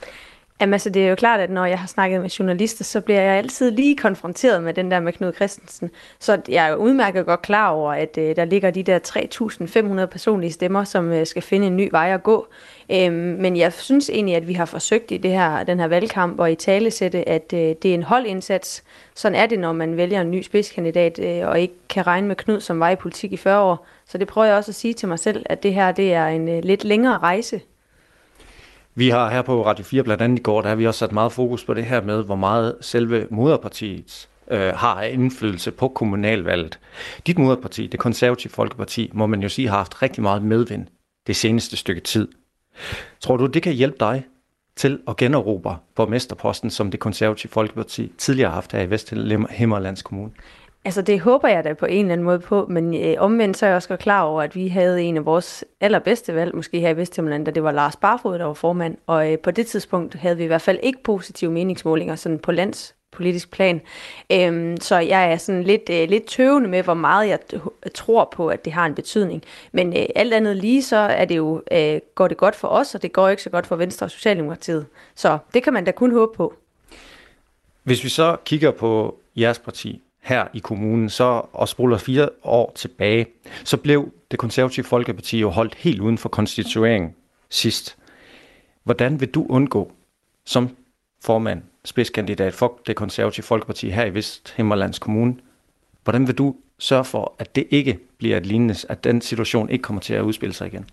Jamen 0.62 0.74
altså, 0.74 0.90
det 0.90 1.06
er 1.06 1.10
jo 1.10 1.16
klart, 1.16 1.40
at 1.40 1.50
når 1.50 1.66
jeg 1.66 1.80
har 1.80 1.88
snakket 1.88 2.22
med 2.22 2.30
journalister, 2.30 2.84
så 2.84 3.02
bliver 3.02 3.22
jeg 3.22 3.34
altid 3.34 3.72
lige 3.72 3.96
konfronteret 3.96 4.64
med 4.64 4.74
den 4.74 4.92
der 4.92 5.00
med 5.00 5.14
Knud 5.14 5.34
Christensen. 5.34 5.92
Så 6.20 6.42
jeg 6.50 6.66
er 6.66 6.70
jo 6.70 6.76
udmærket 6.76 7.26
godt 7.26 7.42
klar 7.42 7.70
over, 7.70 7.94
at 7.94 8.18
øh, 8.18 8.36
der 8.36 8.46
ligger 8.46 8.72
de 8.72 8.84
der 8.84 9.00
3.500 10.02 10.06
personlige 10.06 10.52
stemmer, 10.52 10.84
som 10.84 11.12
øh, 11.12 11.26
skal 11.26 11.42
finde 11.42 11.68
en 11.68 11.78
ny 11.78 11.90
vej 11.92 12.14
at 12.14 12.24
gå. 12.24 12.48
Øhm, 12.92 13.14
men 13.14 13.58
jeg 13.58 13.74
synes 13.74 14.10
egentlig, 14.10 14.36
at 14.36 14.48
vi 14.48 14.54
har 14.54 14.66
forsøgt 14.66 15.12
i 15.12 15.18
det 15.18 15.32
her, 15.32 15.64
den 15.64 15.80
her 15.80 15.88
valgkamp 15.88 16.40
og 16.40 16.52
i 16.52 16.56
talesætte, 16.56 17.30
at 17.30 17.54
øh, 17.54 17.60
det 17.60 17.86
er 17.86 17.94
en 17.94 18.04
holdindsats. 18.04 18.84
Sådan 19.16 19.36
er 19.36 19.46
det, 19.46 19.60
når 19.60 19.74
man 19.74 19.98
vælger 19.98 20.22
en 20.22 20.32
ny 20.32 20.42
spidskandidat 20.42 21.20
øh, 21.20 21.48
og 21.48 21.60
ikke 21.60 21.74
kan 21.90 22.08
regne 22.08 22.28
med 22.28 22.36
Knud, 22.36 22.60
som 22.60 22.80
var 22.80 22.90
i 22.90 22.96
politik 22.96 23.34
i 23.34 23.38
40 23.38 23.62
år. 23.62 23.88
Så 24.06 24.18
det 24.18 24.28
prøver 24.28 24.48
jeg 24.48 24.56
også 24.56 24.72
at 24.72 24.76
sige 24.76 24.94
til 24.94 25.08
mig 25.08 25.20
selv, 25.20 25.46
at 25.46 25.64
det 25.64 25.74
her 25.74 25.92
det 25.92 26.14
er 26.14 26.28
en 26.28 26.50
øh, 26.50 26.64
lidt 26.64 26.84
længere 26.84 27.18
rejse. 27.18 27.62
Vi 28.98 29.10
har 29.10 29.30
her 29.30 29.42
på 29.42 29.66
Radio 29.66 29.86
4 29.86 30.04
blandt 30.04 30.24
andet 30.24 30.40
i 30.40 30.42
går, 30.42 30.62
der 30.62 30.70
har 30.70 30.76
vi 30.76 30.88
også 30.88 30.98
sat 30.98 31.12
meget 31.12 31.32
fokus 31.32 31.64
på 31.64 31.74
det 31.74 31.86
her 31.86 32.02
med, 32.02 32.24
hvor 32.24 32.36
meget 32.36 32.76
selve 32.82 33.28
moderpartiet 33.32 34.28
øh, 34.52 34.74
har 34.74 35.02
indflydelse 35.02 35.72
på 35.72 35.88
kommunalvalget. 35.88 36.80
Dit 37.28 37.38
moderparti, 37.38 37.88
det 37.88 38.00
konservative 38.00 38.52
Folkeparti, 38.52 39.12
må 39.14 39.26
man 39.26 39.42
jo 39.42 39.50
sige, 39.50 39.68
har 39.68 39.78
haft 39.78 40.02
rigtig 40.02 40.24
meget 40.24 40.42
medvind 40.42 40.88
det 41.28 41.36
seneste 41.36 41.78
stykke 41.78 42.02
tid. 42.02 42.28
Tror 43.20 43.38
du, 43.38 43.46
det 43.46 43.64
kan 43.64 43.74
hjælpe 43.74 43.98
dig 44.00 44.26
til 44.76 45.00
at 45.08 45.18
generobre 45.18 45.78
borgmesterposten, 45.96 46.70
som 46.70 46.92
det 46.92 47.00
konservative 47.00 47.52
Folkeparti 47.52 48.12
tidligere 48.18 48.50
har 48.50 48.56
haft 48.56 48.72
her 48.72 48.82
i 48.82 48.90
Vesthimmerlands 48.90 50.02
Kommune? 50.02 50.32
Altså 50.86 51.02
det 51.02 51.20
håber 51.20 51.48
jeg 51.48 51.64
da 51.64 51.74
på 51.74 51.86
en 51.86 52.00
eller 52.06 52.14
anden 52.14 52.26
måde 52.26 52.40
på, 52.40 52.66
men 52.70 52.96
øh, 52.96 53.16
omvendt 53.18 53.58
så 53.58 53.66
er 53.66 53.70
jeg 53.70 53.76
også 53.76 53.98
klar 53.98 54.22
over, 54.22 54.42
at 54.42 54.56
vi 54.56 54.68
havde 54.68 55.04
en 55.04 55.18
af 55.18 55.26
vores 55.26 55.64
allerbedste 55.82 56.36
valg, 56.36 56.56
måske 56.56 56.80
her 56.80 56.90
i 56.90 56.98
Vestjylland, 56.98 57.46
da 57.46 57.52
det 57.52 57.64
var 57.64 57.72
Lars 57.72 57.96
Barfod, 57.96 58.40
der 58.40 58.46
var 58.46 58.54
formand, 58.54 58.98
og 59.08 59.32
øh, 59.32 59.40
på 59.40 59.52
det 59.52 59.68
tidspunkt 59.68 60.16
havde 60.16 60.38
vi 60.38 60.44
i 60.44 60.48
hvert 60.48 60.62
fald 60.62 60.80
ikke 60.84 61.04
positive 61.04 61.52
meningsmålinger 61.52 62.16
sådan 62.16 62.40
på 62.40 62.52
landspolitisk 62.52 63.52
plan. 63.52 63.82
Øhm, 64.32 64.78
så 64.78 64.98
jeg 64.98 65.32
er 65.32 65.38
sådan 65.38 65.64
lidt, 65.64 65.90
øh, 65.90 66.10
lidt 66.10 66.26
tøvende 66.26 66.70
med, 66.70 66.84
hvor 66.84 66.94
meget 66.94 67.30
jeg 67.30 67.40
tror 67.94 68.30
på, 68.36 68.48
at 68.48 68.66
det 68.66 68.74
har 68.74 68.86
en 68.86 68.96
betydning. 68.96 69.44
Men 69.72 69.98
øh, 69.98 70.06
alt 70.16 70.34
andet 70.34 70.56
lige, 70.56 70.84
så 70.84 70.98
er 70.98 71.26
det 71.26 71.38
jo, 71.38 71.62
øh, 71.72 72.00
går 72.16 72.28
det 72.28 72.38
godt 72.38 72.56
for 72.56 72.68
os, 72.68 72.96
og 72.96 73.02
det 73.02 73.14
går 73.14 73.30
ikke 73.30 73.44
så 73.44 73.50
godt 73.50 73.68
for 73.68 73.76
Venstre 73.76 74.06
og 74.06 74.12
Socialdemokratiet. 74.12 74.86
Så 75.16 75.38
det 75.54 75.64
kan 75.64 75.74
man 75.74 75.86
da 75.86 75.92
kun 75.92 76.12
håbe 76.12 76.38
på. 76.38 76.54
Hvis 77.84 78.04
vi 78.04 78.10
så 78.10 78.38
kigger 78.46 78.72
på 78.72 79.20
jeres 79.36 79.60
parti, 79.60 80.02
her 80.26 80.48
i 80.54 80.60
kommunen, 80.60 81.10
så 81.10 81.42
og 81.54 81.68
spoler 81.68 81.98
fire 81.98 82.30
år 82.44 82.72
tilbage, 82.76 83.26
så 83.64 83.78
blev 83.78 84.12
det 84.32 84.40
konservative 84.40 84.84
Folkeparti 84.84 85.40
jo 85.40 85.50
holdt 85.50 85.76
helt 85.76 86.00
uden 86.00 86.18
for 86.18 86.30
konstitueringen 86.30 87.16
sidst. 87.50 87.98
Hvordan 88.84 89.20
vil 89.20 89.30
du 89.30 89.46
undgå 89.50 89.92
som 90.46 90.70
formand, 91.24 91.62
spidskandidat 91.86 92.54
for 92.54 92.80
det 92.88 92.96
konservative 92.96 93.44
Folkeparti 93.44 93.90
her 93.90 94.06
i 94.06 94.14
Vesthimmerlands 94.14 95.00
Kommune, 95.00 95.36
hvordan 96.04 96.28
vil 96.28 96.38
du 96.38 96.56
sørge 96.80 97.06
for, 97.06 97.36
at 97.40 97.56
det 97.56 97.68
ikke 97.70 98.00
bliver 98.18 98.38
et 98.38 98.46
lignende, 98.46 98.76
at 98.90 99.04
den 99.04 99.22
situation 99.22 99.70
ikke 99.70 99.82
kommer 99.82 100.02
til 100.02 100.14
at 100.14 100.22
udspille 100.22 100.54
sig 100.54 100.68
igen? 100.68 100.86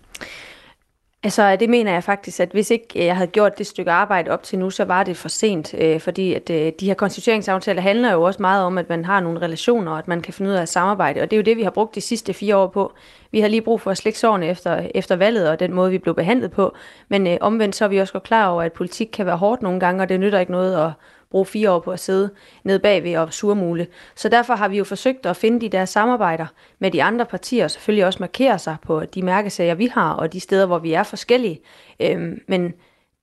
Altså, 1.25 1.57
det 1.57 1.71
mener 1.71 1.93
jeg 1.93 2.05
faktisk, 2.05 2.41
at 2.41 2.49
hvis 2.53 2.71
ikke 2.71 2.87
øh, 2.97 3.07
jeg 3.07 3.17
havde 3.17 3.31
gjort 3.31 3.59
det 3.59 3.67
stykke 3.67 3.91
arbejde 3.91 4.31
op 4.31 4.43
til 4.43 4.59
nu, 4.59 4.71
så 4.71 4.85
var 4.85 5.03
det 5.03 5.17
for 5.17 5.29
sent, 5.29 5.75
øh, 5.75 6.01
fordi 6.01 6.35
at 6.35 6.51
øh, 6.51 6.73
de 6.81 6.87
her 6.87 6.95
konstitueringsaftaler 6.95 7.83
handler 7.83 8.13
jo 8.13 8.23
også 8.23 8.43
meget 8.43 8.65
om, 8.65 8.79
at 8.79 8.89
man 8.89 9.05
har 9.05 9.21
nogle 9.21 9.41
relationer, 9.41 9.93
og 9.93 9.99
at 9.99 10.09
man 10.09 10.21
kan 10.23 10.35
finde 10.35 10.51
ud 10.51 10.57
af 10.57 10.63
at 10.63 10.69
samarbejde, 10.69 11.21
og 11.21 11.31
det 11.31 11.37
er 11.37 11.39
jo 11.39 11.45
det, 11.45 11.57
vi 11.57 11.63
har 11.63 11.71
brugt 11.71 11.95
de 11.95 12.01
sidste 12.01 12.35
fire 12.35 12.57
år 12.57 12.67
på. 12.67 12.93
Vi 13.31 13.41
har 13.41 13.49
lige 13.49 13.63
brug 13.63 13.81
for 13.81 13.91
at 13.91 13.97
slække 13.97 14.19
sårene 14.19 14.47
efter, 14.47 14.89
efter 14.95 15.17
valget, 15.17 15.51
og 15.51 15.61
den 15.61 15.73
måde, 15.73 15.91
vi 15.91 15.99
blev 15.99 16.15
behandlet 16.15 16.51
på, 16.51 16.75
men 17.09 17.27
øh, 17.27 17.37
omvendt 17.41 17.77
så 17.77 17.85
er 17.85 17.89
vi 17.89 17.99
også 17.99 18.13
godt 18.13 18.25
klar 18.25 18.49
over, 18.49 18.63
at 18.63 18.73
politik 18.73 19.09
kan 19.13 19.27
være 19.27 19.37
hårdt 19.37 19.63
nogle 19.63 19.81
gange, 19.81 20.03
og 20.03 20.09
det 20.09 20.21
nytter 20.21 20.39
ikke 20.39 20.53
noget 20.53 20.87
at 20.87 20.91
bruge 21.33 21.47
fire 21.47 21.71
år 21.71 21.81
på 21.81 21.91
at 21.91 22.01
sidde 22.01 22.31
nede 22.65 22.79
bagved 22.79 23.17
og 23.17 23.33
surmule. 23.33 23.87
Så 24.15 24.29
derfor 24.29 24.55
har 24.55 24.69
vi 24.69 24.79
jo 24.79 24.85
forsøgt 24.85 25.27
at 25.27 25.37
finde 25.37 25.61
de 25.61 25.69
der 25.69 25.85
samarbejder 25.85 26.47
med 26.79 26.91
de 26.91 27.03
andre 27.03 27.27
partier, 27.27 27.65
og 27.65 27.71
selvfølgelig 27.71 28.07
også 28.07 28.19
markere 28.21 28.59
sig 28.59 28.77
på 28.83 29.05
de 29.05 29.23
mærkesager, 29.23 29.75
vi 29.75 29.87
har, 29.87 30.13
og 30.13 30.33
de 30.33 30.41
steder, 30.41 30.67
hvor 30.67 30.79
vi 30.79 30.93
er 30.93 31.03
forskellige. 31.03 31.61
Øhm, 32.01 32.41
men 32.49 32.73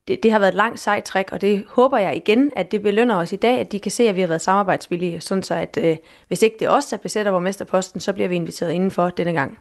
det, 0.08 0.24
det 0.24 0.32
har 0.32 0.40
været 0.40 0.52
et 0.52 0.56
langt 0.56 0.80
sejt 0.80 1.04
træk, 1.04 1.32
og 1.32 1.42
det 1.42 1.64
håber 1.68 1.98
jeg 1.98 2.16
igen, 2.16 2.52
at 2.56 2.72
det 2.72 2.82
belønner 2.82 3.16
os 3.16 3.34
i 3.34 3.36
dag, 3.36 3.60
at 3.60 3.72
de 3.72 3.80
kan 3.80 3.92
se, 3.92 4.10
at 4.10 4.16
vi 4.16 4.22
har 4.22 4.28
været 4.28 4.42
samarbejdsvillige, 4.42 5.22
sådan 5.22 5.44
så 5.44 5.54
at 5.54 5.78
øh, 5.82 5.98
hvis 6.28 6.42
ikke 6.42 6.56
det 6.60 6.66
er 6.66 6.70
os, 6.70 6.86
der 6.86 6.98
besætter 6.98 7.32
borgmesterposten, 7.32 8.00
så 8.00 8.14
bliver 8.14 8.30
vi 8.30 8.36
inviteret 8.36 8.72
indenfor 8.72 9.10
denne 9.10 9.34
gang. 9.34 9.60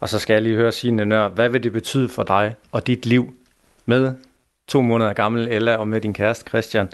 Og 0.00 0.08
så 0.08 0.18
skal 0.18 0.34
jeg 0.34 0.42
lige 0.42 0.56
høre, 0.56 0.72
Signe 0.72 1.04
Nør, 1.04 1.28
hvad 1.28 1.48
vil 1.48 1.62
det 1.62 1.72
betyde 1.72 2.08
for 2.08 2.22
dig 2.22 2.54
og 2.72 2.86
dit 2.86 3.06
liv 3.06 3.34
med 3.86 4.14
to 4.68 4.82
måneder 4.82 5.12
gammel 5.12 5.48
Ella 5.48 5.76
og 5.76 5.88
med 5.88 6.00
din 6.00 6.14
kæreste 6.14 6.48
Christian, 6.48 6.88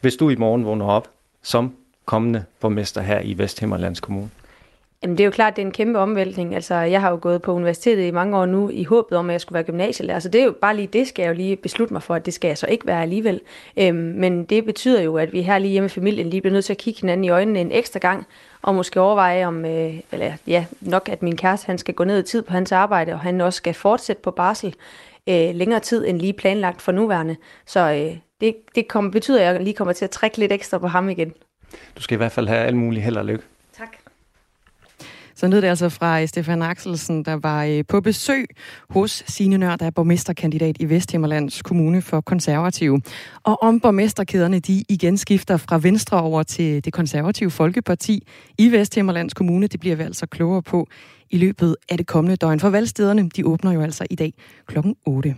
hvis 0.00 0.16
du 0.16 0.30
i 0.30 0.36
morgen 0.36 0.64
vågner 0.64 0.86
op 0.86 1.10
som 1.42 1.72
kommende 2.04 2.44
borgmester 2.60 3.00
her 3.00 3.20
i 3.20 3.38
Vesthimmerlands 3.38 4.00
Kommune? 4.00 4.30
Jamen 5.02 5.18
det 5.18 5.24
er 5.24 5.26
jo 5.26 5.30
klart, 5.30 5.56
det 5.56 5.62
er 5.62 5.66
en 5.66 5.72
kæmpe 5.72 5.98
omvæltning. 5.98 6.54
Altså, 6.54 6.74
jeg 6.74 7.00
har 7.00 7.10
jo 7.10 7.18
gået 7.22 7.42
på 7.42 7.52
universitetet 7.52 8.06
i 8.06 8.10
mange 8.10 8.36
år 8.38 8.46
nu 8.46 8.68
i 8.68 8.84
håbet 8.84 9.18
om, 9.18 9.30
at 9.30 9.32
jeg 9.32 9.40
skulle 9.40 9.54
være 9.54 9.62
gymnasielærer. 9.62 10.18
Så 10.18 10.28
det 10.28 10.40
er 10.40 10.44
jo 10.44 10.54
bare 10.60 10.76
lige 10.76 10.86
det, 10.86 11.08
skal 11.08 11.22
jeg 11.22 11.28
jo 11.28 11.34
lige 11.34 11.56
beslutte 11.56 11.94
mig 11.94 12.02
for, 12.02 12.14
at 12.14 12.26
det 12.26 12.34
skal 12.34 12.48
jeg 12.48 12.58
så 12.58 12.66
ikke 12.66 12.86
være 12.86 13.02
alligevel. 13.02 13.40
Øhm, 13.76 13.96
men 13.96 14.44
det 14.44 14.64
betyder 14.64 15.02
jo, 15.02 15.16
at 15.16 15.32
vi 15.32 15.42
her 15.42 15.58
lige 15.58 15.72
hjemme 15.72 15.86
i 15.86 15.88
familien 15.88 16.30
lige 16.30 16.40
bliver 16.40 16.52
nødt 16.52 16.64
til 16.64 16.72
at 16.72 16.78
kigge 16.78 17.00
hinanden 17.00 17.24
i 17.24 17.28
øjnene 17.28 17.60
en 17.60 17.72
ekstra 17.72 17.98
gang, 17.98 18.26
og 18.62 18.74
måske 18.74 19.00
overveje 19.00 19.46
om, 19.46 19.64
øh, 19.64 20.00
eller 20.12 20.32
ja, 20.46 20.66
nok 20.80 21.08
at 21.08 21.22
min 21.22 21.36
kæreste, 21.36 21.66
han 21.66 21.78
skal 21.78 21.94
gå 21.94 22.04
ned 22.04 22.18
i 22.18 22.22
tid 22.22 22.42
på 22.42 22.52
hans 22.52 22.72
arbejde, 22.72 23.12
og 23.12 23.20
han 23.20 23.40
også 23.40 23.56
skal 23.56 23.74
fortsætte 23.74 24.22
på 24.22 24.30
barsel 24.30 24.74
øh, 25.28 25.54
længere 25.54 25.80
tid 25.80 26.06
end 26.06 26.20
lige 26.20 26.32
planlagt 26.32 26.82
for 26.82 26.92
nuværende. 26.92 27.36
Så 27.66 27.80
øh, 27.92 28.16
det, 28.40 28.56
det 28.74 28.88
kom, 28.88 29.10
betyder, 29.10 29.40
at 29.40 29.54
jeg 29.54 29.62
lige 29.62 29.74
kommer 29.74 29.92
til 29.92 30.04
at 30.04 30.10
trække 30.10 30.38
lidt 30.38 30.52
ekstra 30.52 30.78
på 30.78 30.86
ham 30.86 31.08
igen. 31.08 31.32
Du 31.96 32.02
skal 32.02 32.14
i 32.14 32.16
hvert 32.16 32.32
fald 32.32 32.48
have 32.48 32.60
alt 32.60 32.76
muligt 32.76 33.04
held 33.04 33.16
og 33.16 33.24
lykke. 33.24 33.44
Tak. 33.78 33.88
Så 35.34 35.48
lød 35.48 35.62
det 35.62 35.68
altså 35.68 35.88
fra 35.88 36.26
Stefan 36.26 36.62
Axelsen, 36.62 37.24
der 37.24 37.32
var 37.32 37.64
øh, 37.64 37.84
på 37.88 38.00
besøg 38.00 38.46
hos 38.90 39.24
Signe 39.26 39.58
Nør, 39.58 39.76
der 39.76 39.86
er 39.86 39.90
borgmesterkandidat 39.90 40.76
i 40.80 40.88
Vesthimmerlands 40.88 41.62
Kommune 41.62 42.02
for 42.02 42.20
Konservative. 42.20 43.02
Og 43.42 43.62
om 43.62 43.80
borgmesterkæderne 43.80 44.60
de 44.60 44.84
igen 44.88 45.16
skifter 45.16 45.56
fra 45.56 45.78
Venstre 45.78 46.22
over 46.22 46.42
til 46.42 46.84
det 46.84 46.92
konservative 46.92 47.50
Folkeparti 47.50 48.26
i 48.58 48.72
Vesthimmerlands 48.72 49.34
Kommune, 49.34 49.66
det 49.66 49.80
bliver 49.80 49.96
vi 49.96 50.02
altså 50.02 50.26
klogere 50.26 50.62
på 50.62 50.86
i 51.30 51.38
løbet 51.38 51.76
af 51.88 51.98
det 51.98 52.06
kommende 52.06 52.36
døgn. 52.36 52.60
For 52.60 52.70
valgstederne, 52.70 53.28
de 53.28 53.46
åbner 53.46 53.72
jo 53.72 53.80
altså 53.80 54.06
i 54.10 54.14
dag 54.14 54.32
klokken 54.66 54.96
8. 55.06 55.36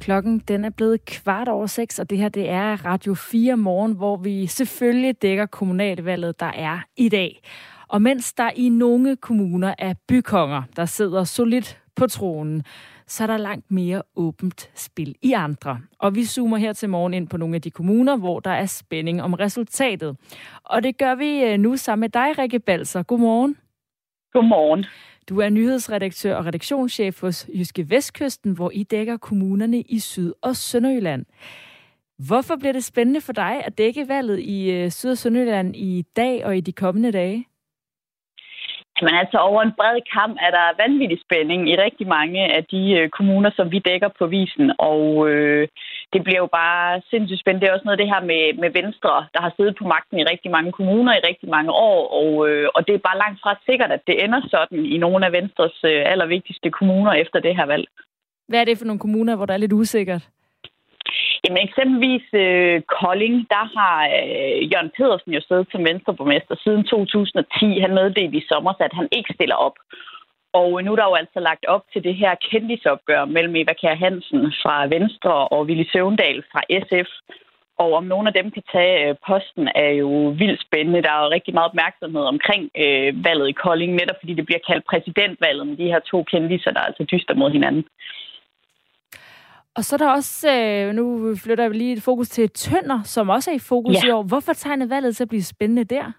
Klokken 0.00 0.38
den 0.38 0.64
er 0.64 0.70
blevet 0.70 1.04
kvart 1.04 1.48
over 1.48 1.66
seks, 1.66 1.98
og 1.98 2.10
det 2.10 2.18
her 2.18 2.28
det 2.28 2.48
er 2.48 2.86
Radio 2.86 3.14
4 3.14 3.56
morgen, 3.56 3.92
hvor 3.92 4.16
vi 4.16 4.46
selvfølgelig 4.46 5.22
dækker 5.22 5.46
kommunalvalget, 5.46 6.40
der 6.40 6.46
er 6.46 6.78
i 6.96 7.08
dag. 7.08 7.42
Og 7.88 8.02
mens 8.02 8.32
der 8.32 8.50
i 8.56 8.68
nogle 8.68 9.16
kommuner 9.16 9.74
er 9.78 9.94
bykonger, 10.08 10.62
der 10.76 10.84
sidder 10.84 11.24
solidt 11.24 11.80
på 11.96 12.06
tronen, 12.06 12.64
så 13.06 13.22
er 13.22 13.26
der 13.26 13.36
langt 13.36 13.70
mere 13.70 14.02
åbent 14.16 14.70
spil 14.74 15.14
i 15.22 15.32
andre. 15.32 15.80
Og 15.98 16.14
vi 16.14 16.24
zoomer 16.24 16.56
her 16.56 16.72
til 16.72 16.88
morgen 16.88 17.14
ind 17.14 17.28
på 17.28 17.36
nogle 17.36 17.54
af 17.54 17.62
de 17.62 17.70
kommuner, 17.70 18.16
hvor 18.16 18.40
der 18.40 18.50
er 18.50 18.66
spænding 18.66 19.22
om 19.22 19.34
resultatet. 19.34 20.16
Og 20.64 20.82
det 20.82 20.98
gør 20.98 21.14
vi 21.14 21.44
øh, 21.44 21.58
nu 21.58 21.76
sammen 21.76 22.00
med 22.00 22.08
dig, 22.08 22.38
Rikke 22.38 22.58
Balser. 22.58 23.02
Godmorgen. 23.02 23.56
Godmorgen. 24.32 24.84
Du 25.30 25.40
er 25.40 25.48
nyhedsredaktør 25.48 26.36
og 26.36 26.46
redaktionschef 26.46 27.20
hos 27.20 27.48
Jyske 27.58 27.90
Vestkysten, 27.90 28.52
hvor 28.56 28.70
I 28.74 28.82
dækker 28.82 29.16
kommunerne 29.16 29.80
i 29.80 29.98
Syd- 29.98 30.32
og 30.42 30.56
Sønderjylland. 30.56 31.24
Hvorfor 32.28 32.56
bliver 32.60 32.72
det 32.72 32.84
spændende 32.84 33.20
for 33.20 33.32
dig 33.32 33.64
at 33.66 33.78
dække 33.78 34.08
valget 34.08 34.38
i 34.40 34.70
øh, 34.70 34.90
Syd- 34.90 35.10
og 35.10 35.18
Sønderjylland 35.18 35.76
i 35.76 36.04
dag 36.16 36.44
og 36.46 36.56
i 36.56 36.60
de 36.60 36.72
kommende 36.72 37.12
dage? 37.12 37.46
Men 39.02 39.14
altså 39.22 39.38
over 39.38 39.62
en 39.62 39.76
bred 39.78 40.00
kamp 40.16 40.36
er 40.46 40.50
der 40.50 40.82
vanvittig 40.82 41.18
spænding 41.26 41.70
i 41.70 41.76
rigtig 41.76 42.06
mange 42.08 42.40
af 42.56 42.64
de 42.64 42.82
øh, 42.98 43.08
kommuner, 43.08 43.50
som 43.56 43.70
vi 43.70 43.78
dækker 43.78 44.08
på 44.18 44.26
visen. 44.26 44.72
Og 44.78 45.28
øh, 45.30 45.68
det 46.12 46.20
bliver 46.24 46.40
jo 46.44 46.48
bare 46.60 47.02
sindssygt 47.10 47.40
spændende. 47.40 47.62
Det 47.62 47.70
er 47.70 47.76
også 47.76 47.88
noget 47.88 47.98
af 47.98 48.02
det 48.02 48.12
her 48.14 48.22
med, 48.32 48.42
med 48.62 48.70
Venstre, 48.80 49.12
der 49.34 49.40
har 49.44 49.52
siddet 49.56 49.74
på 49.76 49.84
magten 49.94 50.18
i 50.18 50.28
rigtig 50.32 50.50
mange 50.56 50.72
kommuner 50.72 51.12
i 51.14 51.26
rigtig 51.30 51.48
mange 51.56 51.72
år. 51.72 52.00
Og, 52.20 52.30
øh, 52.48 52.68
og 52.74 52.80
det 52.86 52.94
er 52.94 53.06
bare 53.08 53.22
langt 53.24 53.40
fra 53.42 53.52
sikkert, 53.68 53.92
at 53.96 54.02
det 54.06 54.24
ender 54.24 54.40
sådan 54.54 54.78
i 54.94 54.96
nogle 55.04 55.26
af 55.26 55.32
Venstres 55.32 55.76
øh, 55.84 56.02
allervigtigste 56.12 56.70
kommuner 56.70 57.12
efter 57.12 57.38
det 57.40 57.56
her 57.56 57.66
valg. 57.66 57.86
Hvad 58.48 58.60
er 58.60 58.64
det 58.64 58.78
for 58.78 58.84
nogle 58.84 59.04
kommuner, 59.04 59.36
hvor 59.36 59.46
der 59.46 59.54
er 59.54 59.64
lidt 59.64 59.78
usikkert? 59.82 60.22
Jamen 61.42 61.62
eksempelvis 61.68 62.26
øh, 62.44 62.82
Kolding, 62.98 63.36
der 63.54 63.64
har 63.76 63.96
øh, 64.18 64.58
Jørgen 64.72 64.92
Pedersen 64.96 65.32
jo 65.36 65.40
siddet 65.48 65.66
som 65.72 65.84
venstreborgmester 65.88 66.54
siden 66.64 66.84
2010. 66.84 67.80
Han 67.84 67.94
meddelte 67.98 68.38
i 68.38 68.48
sommer, 68.50 68.72
at 68.86 68.92
han 69.00 69.08
ikke 69.18 69.34
stiller 69.34 69.58
op. 69.66 69.76
Og 70.52 70.84
nu 70.84 70.92
er 70.92 70.96
der 70.96 71.10
jo 71.10 71.14
altså 71.14 71.40
lagt 71.40 71.64
op 71.66 71.84
til 71.92 72.04
det 72.04 72.14
her 72.14 72.34
kendisopgør 72.50 73.24
mellem 73.24 73.56
Eva 73.56 73.72
Kjær 73.80 73.94
Hansen 73.94 74.42
fra 74.62 74.86
Venstre 74.86 75.48
og 75.48 75.60
Willy 75.66 75.86
Søvndal 75.92 76.42
fra 76.52 76.60
SF. 76.82 77.10
Og 77.82 77.92
om 77.92 78.04
nogle 78.04 78.28
af 78.28 78.34
dem 78.34 78.50
kan 78.50 78.62
tage 78.72 79.08
øh, 79.08 79.14
posten, 79.26 79.68
er 79.74 79.90
jo 80.02 80.10
vildt 80.40 80.60
spændende. 80.66 81.02
Der 81.02 81.12
er 81.12 81.22
jo 81.24 81.30
rigtig 81.30 81.54
meget 81.54 81.70
opmærksomhed 81.70 82.24
omkring 82.34 82.62
øh, 82.82 83.24
valget 83.24 83.48
i 83.48 83.58
Kolding, 83.64 83.92
netop 83.92 84.18
fordi 84.20 84.34
det 84.34 84.46
bliver 84.46 84.66
kaldt 84.68 84.84
præsidentvalget 84.90 85.66
med 85.66 85.76
de 85.76 85.90
her 85.92 86.00
to 86.10 86.22
kendiser, 86.22 86.70
der 86.70 86.80
altså 86.80 87.02
dyster 87.12 87.34
mod 87.34 87.50
hinanden. 87.50 87.84
Og 89.76 89.84
så 89.84 89.96
er 89.96 89.98
der 89.98 90.10
også, 90.10 90.50
øh, 90.56 90.94
nu 90.94 91.04
flytter 91.42 91.64
jeg 91.64 91.70
lige 91.70 91.92
et 91.92 92.02
fokus 92.02 92.28
til 92.28 92.50
Tønder, 92.50 93.02
som 93.02 93.28
også 93.28 93.50
er 93.50 93.54
i 93.54 93.66
fokus 93.72 93.94
ja. 93.94 94.08
i 94.08 94.10
år. 94.10 94.22
Hvorfor 94.22 94.52
tegner 94.52 94.86
valget 94.86 95.16
til 95.16 95.24
at 95.24 95.28
blive 95.28 95.42
spændende 95.42 95.84
der? 95.84 96.12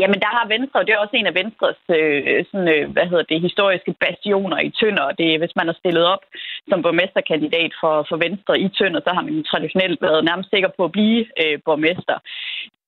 Jamen, 0.00 0.20
der 0.24 0.32
har 0.36 0.52
Venstre, 0.54 0.80
og 0.80 0.86
det 0.86 0.92
er 0.92 1.04
også 1.04 1.16
en 1.16 1.30
af 1.30 1.38
Venstres 1.40 1.80
øh, 1.98 2.44
sådan, 2.50 2.68
øh, 2.74 2.84
hvad 2.94 3.06
hedder 3.10 3.26
det, 3.30 3.46
historiske 3.48 3.92
bastioner 4.04 4.58
i 4.68 4.70
Tønder. 4.78 5.06
Det, 5.20 5.38
hvis 5.40 5.56
man 5.56 5.66
har 5.70 5.76
stillet 5.78 6.04
op 6.14 6.22
som 6.68 6.82
borgmesterkandidat 6.82 7.72
for, 7.80 7.94
for 8.08 8.16
Venstre 8.26 8.60
i 8.64 8.68
Tønder, 8.78 9.00
så 9.02 9.10
har 9.16 9.22
man 9.26 9.44
traditionelt 9.52 10.02
været 10.06 10.24
nærmest 10.24 10.50
sikker 10.50 10.70
på 10.76 10.82
at 10.84 10.92
blive 10.92 11.20
øh, 11.42 11.56
borgmester. 11.66 12.16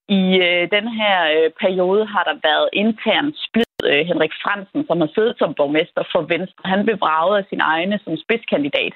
I 0.09 0.23
øh, 0.47 0.71
den 0.76 0.87
her 1.00 1.16
øh, 1.37 1.50
periode 1.61 2.06
har 2.06 2.25
der 2.25 2.37
været 2.49 2.68
intern 2.73 3.32
splid. 3.47 3.73
Øh, 3.90 4.06
Henrik 4.11 4.35
Fransen, 4.42 4.87
som 4.87 5.00
har 5.00 5.11
siddet 5.14 5.35
som 5.38 5.54
borgmester 5.54 6.02
for 6.12 6.23
Venstre, 6.32 6.62
han 6.73 6.85
blev 6.85 6.97
braget 6.99 7.38
af 7.38 7.44
sin 7.49 7.61
egne 7.61 8.00
som 8.04 8.16
spidskandidat, 8.16 8.94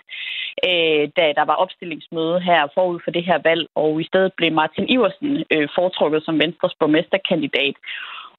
øh, 0.68 1.02
da 1.18 1.24
der 1.38 1.44
var 1.50 1.62
opstillingsmøde 1.64 2.40
her 2.40 2.60
forud 2.74 2.98
for 3.04 3.10
det 3.10 3.24
her 3.24 3.38
valg, 3.48 3.66
og 3.74 4.00
i 4.00 4.04
stedet 4.10 4.32
blev 4.36 4.52
Martin 4.52 4.86
Iversen 4.94 5.44
øh, 5.54 5.68
foretrukket 5.76 6.22
som 6.24 6.40
Venstres 6.42 6.74
borgmesterkandidat. 6.80 7.76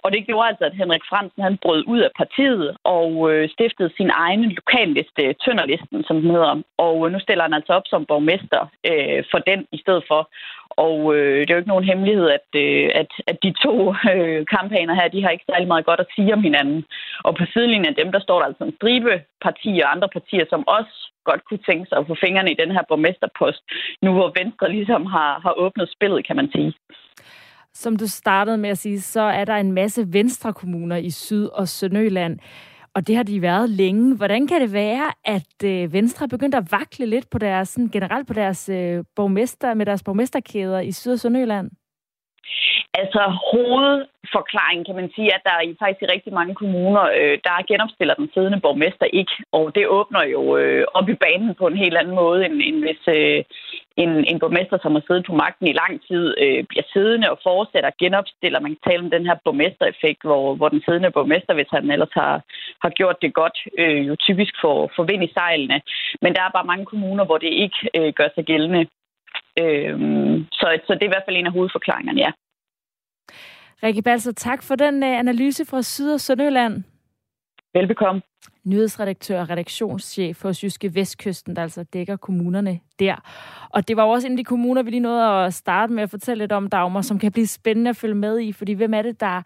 Og 0.07 0.13
det 0.13 0.27
gjorde 0.27 0.49
altså, 0.51 0.65
at 0.65 0.79
Henrik 0.81 1.05
Fransen 1.09 1.41
han 1.43 1.57
brød 1.63 1.83
ud 1.93 1.99
af 2.07 2.11
partiet 2.21 2.77
og 2.83 3.11
øh, 3.31 3.49
stiftede 3.55 3.91
sin 3.97 4.11
egen 4.25 4.43
lokalliste, 4.57 5.23
Tønderlisten, 5.43 6.03
som 6.03 6.21
den 6.21 6.31
hedder. 6.35 6.61
Og 6.77 6.95
øh, 7.05 7.11
nu 7.13 7.19
stiller 7.19 7.43
han 7.43 7.57
altså 7.59 7.73
op 7.73 7.87
som 7.87 8.05
borgmester 8.05 8.61
øh, 8.89 9.23
for 9.31 9.39
den 9.49 9.59
i 9.71 9.77
stedet 9.83 10.03
for. 10.07 10.21
Og 10.85 10.97
øh, 11.15 11.39
det 11.41 11.49
er 11.49 11.55
jo 11.55 11.61
ikke 11.61 11.73
nogen 11.73 11.89
hemmelighed, 11.91 12.27
at, 12.37 12.49
øh, 12.63 12.89
at, 13.01 13.11
at 13.31 13.37
de 13.43 13.51
to 13.65 13.73
øh, 14.13 14.45
kampagner 14.55 14.93
her, 14.99 15.07
de 15.07 15.23
har 15.23 15.29
ikke 15.29 15.49
særlig 15.51 15.67
meget 15.67 15.85
godt 15.89 15.99
at 15.99 16.11
sige 16.15 16.33
om 16.33 16.43
hinanden. 16.47 16.85
Og 17.27 17.35
på 17.35 17.43
sidelinjen 17.53 17.91
af 17.91 17.99
dem, 18.01 18.11
der 18.11 18.19
står 18.19 18.37
der 18.39 18.47
altså 18.47 18.63
en 18.63 18.77
stribe 18.79 19.13
partier 19.45 19.85
og 19.85 19.91
andre 19.95 20.09
partier, 20.17 20.45
som 20.49 20.67
også 20.77 20.95
godt 21.29 21.41
kunne 21.45 21.63
tænke 21.67 21.85
sig 21.89 21.97
at 21.97 22.07
få 22.07 22.15
fingrene 22.25 22.51
i 22.51 22.59
den 22.61 22.71
her 22.75 22.83
borgmesterpost, 22.89 23.63
nu 24.03 24.09
hvor 24.17 24.29
Venstre 24.39 24.67
ligesom 24.77 25.05
har, 25.15 25.31
har 25.45 25.53
åbnet 25.63 25.87
spillet, 25.95 26.27
kan 26.27 26.35
man 26.35 26.49
sige. 26.55 26.73
Som 27.79 27.95
du 27.95 28.07
startede 28.07 28.57
med 28.57 28.69
at 28.69 28.77
sige, 28.77 29.01
så 29.01 29.21
er 29.21 29.45
der 29.45 29.55
en 29.55 29.71
masse 29.71 30.13
venstre 30.13 30.53
kommuner 30.53 30.95
i 30.95 31.09
Syd- 31.09 31.49
og 31.53 31.67
Sønderjylland. 31.67 32.39
Og 32.93 33.07
det 33.07 33.15
har 33.15 33.23
de 33.23 33.41
været 33.41 33.69
længe. 33.69 34.15
Hvordan 34.15 34.47
kan 34.47 34.61
det 34.61 34.73
være, 34.73 35.11
at 35.25 35.63
øh, 35.65 35.93
Venstre 35.93 36.23
er 36.23 36.27
begyndt 36.27 36.55
at 36.55 36.71
vakle 36.71 37.05
lidt 37.05 37.29
på 37.29 37.37
deres, 37.37 37.69
sådan, 37.69 37.89
generelt 37.89 38.27
på 38.27 38.33
deres 38.33 38.69
øh, 38.69 39.03
borgmester, 39.15 39.73
med 39.73 39.85
deres 39.85 40.03
borgmesterkæder 40.03 40.79
i 40.79 40.91
Syd- 40.91 41.11
og 41.11 41.19
Sønderjylland? 41.19 41.69
Altså 42.93 43.21
hovedforklaringen 43.51 44.85
kan 44.85 44.95
man 44.95 45.09
sige, 45.15 45.33
at 45.35 45.41
der 45.43 45.61
i 45.61 45.75
faktisk 45.79 46.01
i 46.01 46.13
rigtig 46.13 46.33
mange 46.33 46.55
kommuner, 46.55 47.03
øh, 47.19 47.37
der 47.43 47.67
genopstiller 47.67 48.13
den 48.13 48.29
siddende 48.33 48.59
borgmester 48.65 49.05
ikke. 49.05 49.35
Og 49.51 49.75
det 49.75 49.87
åbner 49.87 50.23
jo 50.23 50.57
øh, 50.57 50.85
op 50.93 51.09
i 51.09 51.13
banen 51.13 51.55
på 51.55 51.67
en 51.67 51.77
helt 51.77 51.97
anden 51.97 52.15
måde, 52.15 52.45
end, 52.45 52.55
end 52.67 52.79
hvis 52.85 53.01
øh, 53.07 53.43
en, 54.03 54.11
en 54.31 54.39
borgmester, 54.39 54.77
som 54.81 54.95
har 54.95 55.03
siddet 55.07 55.25
på 55.25 55.33
magten 55.33 55.67
i 55.67 55.79
lang 55.81 55.93
tid, 56.07 56.23
øh, 56.43 56.63
bliver 56.69 56.85
siddende 56.93 57.31
og 57.31 57.39
fortsætter 57.43 57.99
genopstiller. 57.99 58.59
Man 58.59 58.73
kan 58.73 58.85
tale 58.87 59.03
om 59.03 59.11
den 59.15 59.25
her 59.29 59.37
borgmestereffekt, 59.45 60.21
hvor, 60.23 60.55
hvor 60.55 60.69
den 60.69 60.81
siddende 60.85 61.11
borgmester, 61.11 61.53
hvis 61.53 61.71
han 61.71 61.91
ellers 61.91 62.13
har, 62.13 62.35
har 62.83 62.89
gjort 62.89 63.21
det 63.21 63.33
godt, 63.33 63.57
øh, 63.77 64.07
jo 64.07 64.15
typisk 64.15 64.53
får, 64.61 64.91
får 64.95 65.03
vind 65.03 65.23
i 65.23 65.33
sejlene. 65.33 65.81
Men 66.21 66.33
der 66.35 66.41
er 66.41 66.55
bare 66.57 66.71
mange 66.71 66.85
kommuner, 66.85 67.25
hvor 67.25 67.37
det 67.37 67.51
ikke 67.63 67.79
øh, 67.97 68.13
gør 68.13 68.29
sig 68.35 68.45
gældende. 68.45 68.81
Øh, 69.61 69.95
så, 70.59 70.65
så 70.87 70.91
det 70.93 71.03
er 71.03 71.11
i 71.11 71.15
hvert 71.15 71.27
fald 71.27 71.37
en 71.37 71.49
af 71.51 71.57
hovedforklaringerne, 71.57 72.21
ja. 72.21 72.31
Rikke 73.83 74.01
Balser, 74.01 74.31
tak 74.31 74.63
for 74.63 74.75
den 74.75 75.03
uh, 75.03 75.09
analyse 75.09 75.65
fra 75.65 75.81
Syd- 75.81 76.13
og 76.13 76.21
Sønderjylland. 76.21 76.83
Velbekomme. 77.73 78.21
Nyhedsredaktør 78.63 79.41
og 79.41 79.49
redaktionschef 79.49 80.43
hos 80.43 80.63
Jyske 80.63 80.95
Vestkysten, 80.95 81.55
der 81.55 81.61
altså 81.61 81.83
dækker 81.83 82.15
kommunerne 82.15 82.79
der. 82.99 83.15
Og 83.69 83.87
det 83.87 83.97
var 83.97 84.03
jo 84.03 84.09
også 84.09 84.27
en 84.27 84.33
af 84.33 84.37
de 84.37 84.43
kommuner, 84.43 84.83
vi 84.83 84.89
lige 84.89 84.99
nåede 84.99 85.45
at 85.45 85.53
starte 85.53 85.93
med 85.93 86.03
at 86.03 86.09
fortælle 86.09 86.43
lidt 86.43 86.51
om, 86.51 86.69
Dagmar, 86.69 87.01
som 87.01 87.19
kan 87.19 87.31
blive 87.31 87.47
spændende 87.47 87.89
at 87.89 87.95
følge 87.95 88.15
med 88.15 88.39
i, 88.39 88.51
fordi 88.51 88.73
hvem 88.73 88.93
er 88.93 89.01
det, 89.01 89.19
der 89.19 89.41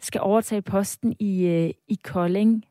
skal 0.00 0.20
overtage 0.20 0.62
posten 0.62 1.16
i, 1.20 1.46
uh, 1.46 1.70
i 1.88 1.98
Kolding? 2.04 2.64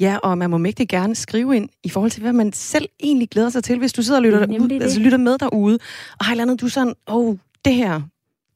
Ja, 0.00 0.18
og 0.22 0.38
man 0.38 0.50
må 0.50 0.58
mægtig 0.58 0.88
gerne 0.88 1.14
skrive 1.14 1.56
ind 1.56 1.68
i 1.84 1.88
forhold 1.88 2.10
til, 2.10 2.22
hvad 2.22 2.32
man 2.32 2.52
selv 2.52 2.88
egentlig 3.00 3.28
glæder 3.28 3.48
sig 3.48 3.64
til, 3.64 3.78
hvis 3.78 3.92
du 3.92 4.02
sidder 4.02 4.20
og 4.20 4.24
lytter, 4.24 4.46
ud, 4.60 4.80
altså 4.82 5.00
lytter 5.00 5.18
med 5.18 5.38
derude, 5.38 5.78
og 6.18 6.24
har 6.24 6.32
et 6.32 6.34
eller 6.34 6.44
andet, 6.44 6.60
du 6.60 6.66
er 6.66 6.70
sådan, 6.70 6.94
åh, 7.08 7.16
oh, 7.16 7.36
det 7.64 7.74
her, 7.74 8.00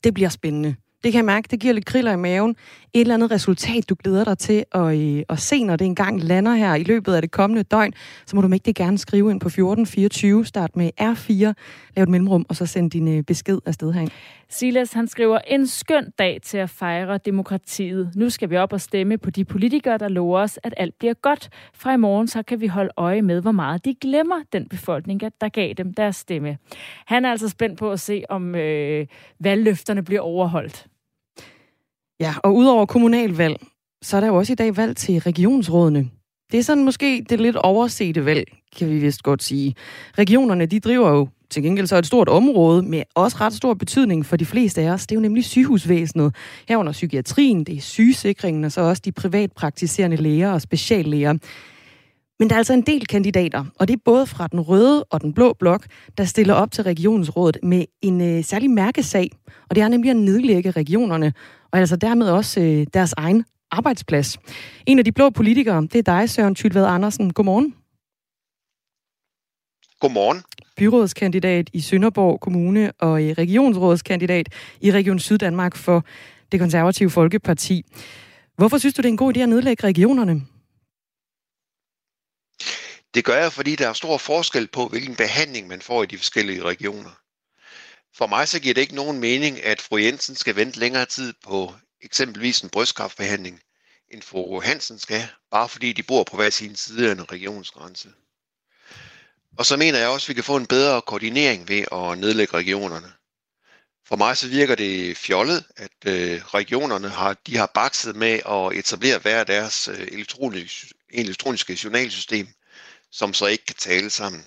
det 0.04 0.14
bliver 0.14 0.28
spændende. 0.28 0.74
Det 1.04 1.12
kan 1.12 1.18
jeg 1.18 1.24
mærke, 1.24 1.48
det 1.50 1.60
giver 1.60 1.74
lidt 1.74 1.86
kriller 1.86 2.12
i 2.12 2.16
maven. 2.16 2.56
Et 2.94 3.00
eller 3.00 3.14
andet 3.14 3.30
resultat, 3.30 3.88
du 3.88 3.94
glæder 4.04 4.24
dig 4.24 4.38
til 4.38 4.64
at, 4.72 5.00
øh, 5.00 5.22
at 5.28 5.38
se, 5.38 5.64
når 5.64 5.76
det 5.76 5.84
engang 5.84 6.22
lander 6.22 6.54
her 6.54 6.74
i 6.74 6.82
løbet 6.82 7.14
af 7.14 7.22
det 7.22 7.30
kommende 7.30 7.62
døgn, 7.62 7.92
så 8.26 8.36
må 8.36 8.42
du 8.42 8.48
mægtig 8.48 8.74
gerne 8.74 8.98
skrive 8.98 9.30
ind 9.30 9.40
på 9.40 9.48
1424, 9.48 10.46
start 10.46 10.76
med 10.76 10.90
R4, 11.00 11.52
lav 11.96 12.02
et 12.02 12.08
mellemrum, 12.08 12.46
og 12.48 12.56
så 12.56 12.66
send 12.66 12.90
din 12.90 13.18
øh, 13.18 13.22
besked 13.22 13.58
afsted 13.66 13.92
herind. 13.92 14.10
Silas, 14.48 14.92
han 14.92 15.08
skriver, 15.08 15.38
en 15.46 15.66
skøn 15.66 16.10
dag 16.18 16.38
til 16.42 16.58
at 16.58 16.70
fejre 16.70 17.18
demokratiet. 17.18 18.10
Nu 18.16 18.30
skal 18.30 18.50
vi 18.50 18.56
op 18.56 18.72
og 18.72 18.80
stemme 18.80 19.18
på 19.18 19.30
de 19.30 19.44
politikere, 19.44 19.98
der 19.98 20.08
lover 20.08 20.40
os, 20.40 20.58
at 20.62 20.74
alt 20.76 20.98
bliver 20.98 21.14
godt. 21.14 21.48
Fra 21.74 21.94
i 21.94 21.96
morgen 21.96 22.28
så 22.28 22.42
kan 22.42 22.60
vi 22.60 22.66
holde 22.66 22.90
øje 22.96 23.22
med, 23.22 23.40
hvor 23.40 23.52
meget 23.52 23.84
de 23.84 23.94
glemmer 23.94 24.36
den 24.52 24.68
befolkning, 24.68 25.20
der 25.40 25.48
gav 25.48 25.72
dem 25.72 25.94
deres 25.94 26.16
stemme. 26.16 26.58
Han 27.06 27.24
er 27.24 27.30
altså 27.30 27.48
spændt 27.48 27.78
på 27.78 27.92
at 27.92 28.00
se, 28.00 28.22
om 28.28 28.54
øh, 28.54 29.06
valgløfterne 29.40 30.02
bliver 30.02 30.20
overholdt. 30.20 30.86
Ja, 32.20 32.34
og 32.44 32.54
udover 32.54 32.86
kommunalvalg, 32.86 33.56
så 34.02 34.16
er 34.16 34.20
der 34.20 34.28
jo 34.28 34.36
også 34.36 34.52
i 34.52 34.56
dag 34.56 34.76
valg 34.76 34.96
til 34.96 35.18
regionsrådene. 35.18 36.10
Det 36.52 36.58
er 36.58 36.62
sådan 36.62 36.84
måske 36.84 37.26
det 37.28 37.40
lidt 37.40 37.56
oversete 37.56 38.24
valg, 38.24 38.44
kan 38.76 38.88
vi 38.88 38.98
vist 38.98 39.22
godt 39.22 39.42
sige. 39.42 39.74
Regionerne, 40.18 40.66
de 40.66 40.80
driver 40.80 41.10
jo 41.10 41.28
til 41.50 41.62
gengæld 41.62 41.86
så 41.86 41.96
et 41.96 42.06
stort 42.06 42.28
område 42.28 42.82
med 42.82 43.02
også 43.14 43.36
ret 43.40 43.52
stor 43.52 43.74
betydning 43.74 44.26
for 44.26 44.36
de 44.36 44.46
fleste 44.46 44.82
af 44.82 44.90
os. 44.90 45.06
Det 45.06 45.14
er 45.14 45.16
jo 45.16 45.22
nemlig 45.22 45.44
sygehusvæsenet. 45.44 46.34
Herunder 46.68 46.92
psykiatrien, 46.92 47.64
det 47.64 47.76
er 47.76 47.80
sygesikringen 47.80 48.64
og 48.64 48.72
så 48.72 48.80
også 48.80 49.02
de 49.04 49.12
privatpraktiserende 49.12 50.16
læger 50.16 50.52
og 50.52 50.62
speciallæger. 50.62 51.34
Men 52.38 52.48
der 52.48 52.54
er 52.54 52.58
altså 52.58 52.72
en 52.72 52.82
del 52.82 53.06
kandidater, 53.06 53.64
og 53.78 53.88
det 53.88 53.94
er 53.94 54.00
både 54.04 54.26
fra 54.26 54.46
den 54.46 54.60
røde 54.60 55.04
og 55.04 55.20
den 55.22 55.34
blå 55.34 55.52
blok, 55.52 55.86
der 56.18 56.24
stiller 56.24 56.54
op 56.54 56.72
til 56.72 56.84
regionsrådet 56.84 57.58
med 57.62 57.84
en 58.02 58.20
øh, 58.20 58.44
særlig 58.44 58.70
mærkesag. 58.70 59.30
Og 59.68 59.76
det 59.76 59.82
er 59.82 59.88
nemlig 59.88 60.10
at 60.10 60.16
nedlægge 60.16 60.70
regionerne, 60.70 61.32
og 61.72 61.78
altså 61.78 61.96
dermed 61.96 62.30
også 62.30 62.60
øh, 62.60 62.86
deres 62.94 63.14
egen 63.16 63.44
arbejdsplads. 63.70 64.38
En 64.86 64.98
af 64.98 65.04
de 65.04 65.12
blå 65.12 65.30
politikere, 65.30 65.82
det 65.82 65.94
er 65.94 66.02
dig, 66.02 66.30
Søren 66.30 66.54
Tylvad 66.54 66.84
Andersen. 66.86 67.32
Godmorgen. 67.32 67.74
Godmorgen. 70.00 70.42
Byrådskandidat 70.76 71.70
i 71.72 71.80
Sønderborg 71.80 72.40
Kommune 72.40 72.92
og 72.98 73.14
regionsrådskandidat 73.14 74.48
i 74.80 74.92
Region 74.92 75.18
Syddanmark 75.18 75.76
for 75.76 76.04
det 76.52 76.60
konservative 76.60 77.10
Folkeparti. 77.10 77.82
Hvorfor 78.56 78.78
synes 78.78 78.94
du, 78.94 79.02
det 79.02 79.08
er 79.08 79.12
en 79.12 79.16
god 79.16 79.36
idé 79.36 79.40
at 79.40 79.48
nedlægge 79.48 79.86
regionerne? 79.86 80.42
Det 83.14 83.24
gør 83.24 83.36
jeg, 83.36 83.52
fordi 83.52 83.76
der 83.76 83.88
er 83.88 83.92
stor 83.92 84.18
forskel 84.18 84.68
på, 84.68 84.88
hvilken 84.88 85.16
behandling 85.16 85.68
man 85.68 85.82
får 85.82 86.02
i 86.02 86.06
de 86.06 86.18
forskellige 86.18 86.62
regioner. 86.62 87.10
For 88.16 88.26
mig 88.26 88.48
så 88.48 88.60
giver 88.60 88.74
det 88.74 88.80
ikke 88.80 88.94
nogen 88.94 89.20
mening, 89.20 89.64
at 89.64 89.80
fru 89.80 89.96
Jensen 89.96 90.36
skal 90.36 90.56
vente 90.56 90.78
længere 90.78 91.06
tid 91.06 91.32
på 91.44 91.74
eksempelvis 92.02 92.60
en 92.60 92.70
brystkræftbehandling, 92.70 93.60
end 94.12 94.22
fru 94.22 94.60
Hansen 94.60 94.98
skal, 94.98 95.28
bare 95.50 95.68
fordi 95.68 95.92
de 95.92 96.02
bor 96.02 96.24
på 96.24 96.36
hver 96.36 96.50
sin 96.50 96.76
side 96.76 97.08
af 97.08 97.12
en 97.12 97.32
regionsgrænse. 97.32 98.08
Og 99.58 99.66
så 99.66 99.76
mener 99.76 99.98
jeg 99.98 100.08
også, 100.08 100.24
at 100.24 100.28
vi 100.28 100.34
kan 100.34 100.44
få 100.44 100.56
en 100.56 100.66
bedre 100.66 101.02
koordinering 101.02 101.68
ved 101.68 101.84
at 101.92 102.18
nedlægge 102.18 102.56
regionerne. 102.56 103.12
For 104.06 104.16
mig 104.16 104.36
så 104.36 104.48
virker 104.48 104.74
det 104.74 105.16
fjollet, 105.16 105.64
at 105.76 105.90
øh, 106.06 106.44
regionerne 106.44 107.08
har, 107.08 107.36
de 107.46 107.56
har 107.56 107.70
bakset 107.74 108.16
med 108.16 108.40
at 108.48 108.78
etablere 108.78 109.18
hver 109.18 109.44
deres 109.44 109.88
øh, 109.88 110.00
elektroniske, 110.00 110.94
elektroniske 111.08 111.78
journalsystem, 111.84 112.48
som 113.14 113.34
så 113.34 113.46
ikke 113.46 113.64
kan 113.64 113.76
tale 113.78 114.10
sammen. 114.10 114.44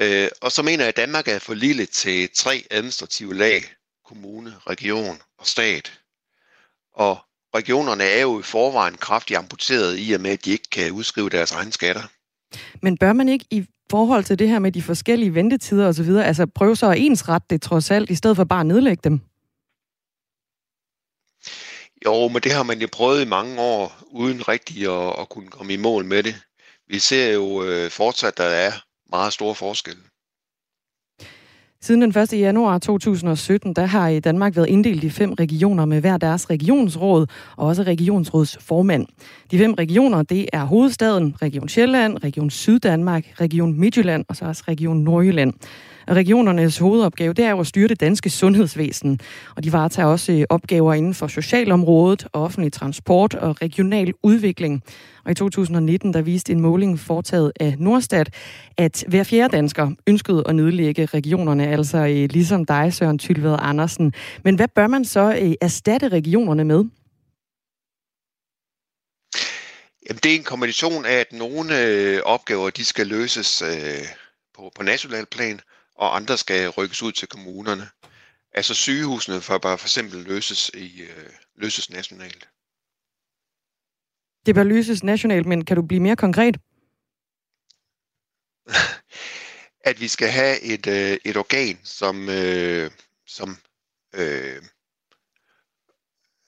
Øh, 0.00 0.28
og 0.40 0.52
så 0.52 0.62
mener 0.62 0.84
jeg, 0.84 0.88
at 0.88 0.96
Danmark 0.96 1.28
er 1.28 1.38
for 1.38 1.54
lille 1.54 1.86
til 1.86 2.28
tre 2.34 2.64
administrative 2.70 3.34
lag, 3.34 3.62
kommune, 4.06 4.54
region 4.66 5.22
og 5.38 5.46
stat. 5.46 6.00
Og 6.94 7.18
regionerne 7.54 8.04
er 8.04 8.20
jo 8.20 8.40
i 8.40 8.42
forvejen 8.42 8.96
kraftigt 8.96 9.38
amputeret 9.38 9.96
i 9.98 10.12
og 10.12 10.20
med, 10.20 10.30
at 10.30 10.44
de 10.44 10.50
ikke 10.50 10.70
kan 10.72 10.92
udskrive 10.92 11.30
deres 11.30 11.52
egne 11.52 11.72
skatter. 11.72 12.02
Men 12.82 12.98
bør 12.98 13.12
man 13.12 13.28
ikke 13.28 13.44
i 13.50 13.66
forhold 13.90 14.24
til 14.24 14.38
det 14.38 14.48
her 14.48 14.58
med 14.58 14.72
de 14.72 14.82
forskellige 14.82 15.34
ventetider 15.34 15.88
osv., 15.88 16.10
altså 16.10 16.46
prøve 16.46 16.76
så 16.76 16.90
at 16.90 16.98
ensrette 16.98 17.46
det 17.50 17.62
trods 17.62 17.90
alt, 17.90 18.10
i 18.10 18.14
stedet 18.14 18.36
for 18.36 18.44
bare 18.44 18.60
at 18.60 18.66
nedlægge 18.66 19.00
dem? 19.04 19.20
Jo, 22.04 22.28
men 22.28 22.42
det 22.42 22.52
har 22.52 22.62
man 22.62 22.80
jo 22.80 22.88
prøvet 22.92 23.22
i 23.22 23.28
mange 23.28 23.60
år, 23.60 23.98
uden 24.06 24.48
rigtig 24.48 24.82
at, 24.82 25.20
at 25.20 25.28
kunne 25.28 25.48
komme 25.48 25.72
i 25.72 25.76
mål 25.76 26.04
med 26.04 26.22
det. 26.22 26.42
Vi 26.88 26.98
ser 26.98 27.32
jo 27.32 27.62
øh, 27.64 27.90
fortsat, 27.90 28.28
at 28.28 28.38
der 28.38 28.44
er 28.44 28.72
meget 29.10 29.32
store 29.32 29.54
forskelle. 29.54 30.02
Siden 31.80 32.02
den 32.02 32.16
1. 32.16 32.32
januar 32.32 32.78
2017, 32.78 33.74
der 33.74 33.86
har 33.86 34.08
i 34.08 34.20
Danmark 34.20 34.56
været 34.56 34.68
inddelt 34.68 35.04
i 35.04 35.10
fem 35.10 35.32
regioner 35.32 35.84
med 35.84 36.00
hver 36.00 36.16
deres 36.16 36.50
regionsråd 36.50 37.26
og 37.56 37.66
også 37.66 37.82
regionsrådsformand. 37.82 39.06
De 39.50 39.58
fem 39.58 39.74
regioner, 39.74 40.22
det 40.22 40.48
er 40.52 40.64
hovedstaden, 40.64 41.34
Region 41.42 41.68
Sjælland, 41.68 42.24
Region 42.24 42.50
Syddanmark, 42.50 43.24
Region 43.40 43.80
Midtjylland 43.80 44.24
og 44.28 44.36
så 44.36 44.44
også 44.44 44.64
Region 44.68 44.96
Nordjylland. 44.96 45.52
Regionernes 46.14 46.78
hovedopgave 46.78 47.32
det 47.32 47.44
er 47.44 47.50
jo 47.50 47.60
at 47.60 47.66
styre 47.66 47.88
det 47.88 48.00
danske 48.00 48.30
sundhedsvæsen, 48.30 49.20
og 49.56 49.64
de 49.64 49.72
varetager 49.72 50.08
også 50.08 50.32
øh, 50.32 50.44
opgaver 50.48 50.94
inden 50.94 51.14
for 51.14 51.26
socialområdet, 51.26 52.26
offentlig 52.32 52.72
transport 52.72 53.34
og 53.34 53.62
regional 53.62 54.12
udvikling. 54.22 54.82
Og 55.24 55.30
i 55.30 55.34
2019 55.34 56.14
der 56.14 56.22
viste 56.22 56.52
en 56.52 56.60
måling 56.60 57.00
foretaget 57.00 57.52
af 57.60 57.74
Nordstat, 57.78 58.34
at 58.76 59.04
hver 59.08 59.24
fjerde 59.24 59.56
dansker 59.56 59.90
ønskede 60.06 60.44
at 60.48 60.54
nedlægge 60.54 61.06
regionerne, 61.06 61.66
altså 61.66 61.98
øh, 61.98 62.28
ligesom 62.30 62.64
dig, 62.64 62.94
Søren 62.94 63.18
Tylved 63.18 63.56
Andersen. 63.58 64.12
Men 64.44 64.54
hvad 64.54 64.68
bør 64.68 64.86
man 64.86 65.04
så 65.04 65.38
øh, 65.42 65.54
erstatte 65.60 66.08
regionerne 66.08 66.64
med? 66.64 66.84
Jamen, 70.08 70.20
det 70.22 70.32
er 70.32 70.36
en 70.36 70.44
kombination 70.44 71.04
af, 71.04 71.14
at 71.14 71.32
nogle 71.32 71.86
øh, 71.86 72.20
opgaver 72.24 72.70
de 72.70 72.84
skal 72.84 73.06
løses 73.06 73.62
øh, 73.62 74.04
på, 74.54 74.72
på 74.74 74.82
national 74.82 75.26
plan, 75.26 75.60
og 75.98 76.16
andre 76.16 76.38
skal 76.38 76.68
rykkes 76.68 77.02
ud 77.02 77.12
til 77.12 77.28
kommunerne. 77.28 77.88
Altså 78.52 78.74
sygehusene 78.74 79.40
for 79.40 79.58
bare 79.58 79.78
for 79.78 79.86
eksempel 79.86 80.24
løses, 80.24 80.70
i, 80.74 81.02
øh, 81.02 81.30
løses 81.54 81.90
nationalt. 81.90 82.48
Det 84.46 84.54
bør 84.54 84.62
løses 84.62 85.02
nationalt, 85.02 85.46
men 85.46 85.64
kan 85.64 85.76
du 85.76 85.82
blive 85.82 86.00
mere 86.00 86.16
konkret? 86.16 86.56
at 89.88 90.00
vi 90.00 90.08
skal 90.08 90.28
have 90.28 90.60
et, 90.60 90.86
øh, 90.86 91.18
et 91.24 91.36
organ, 91.36 91.78
som, 91.84 92.28
øh, 92.28 92.90
som, 93.26 93.56
øh, 94.14 94.62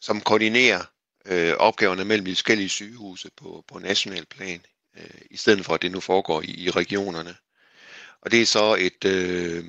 som 0.00 0.20
koordinerer 0.20 0.84
øh, 1.26 1.54
opgaverne 1.58 2.04
mellem 2.04 2.24
de 2.24 2.30
forskellige 2.34 2.68
sygehuse 2.68 3.30
på, 3.36 3.64
på 3.68 3.78
national 3.78 4.26
plan, 4.26 4.64
øh, 4.96 5.20
i 5.30 5.36
stedet 5.36 5.64
for 5.64 5.74
at 5.74 5.82
det 5.82 5.92
nu 5.92 6.00
foregår 6.00 6.42
i, 6.42 6.50
i 6.64 6.70
regionerne. 6.70 7.36
Og 8.22 8.30
det 8.30 8.42
er 8.42 8.46
så 8.46 8.74
et, 8.74 9.04
øh, 9.04 9.64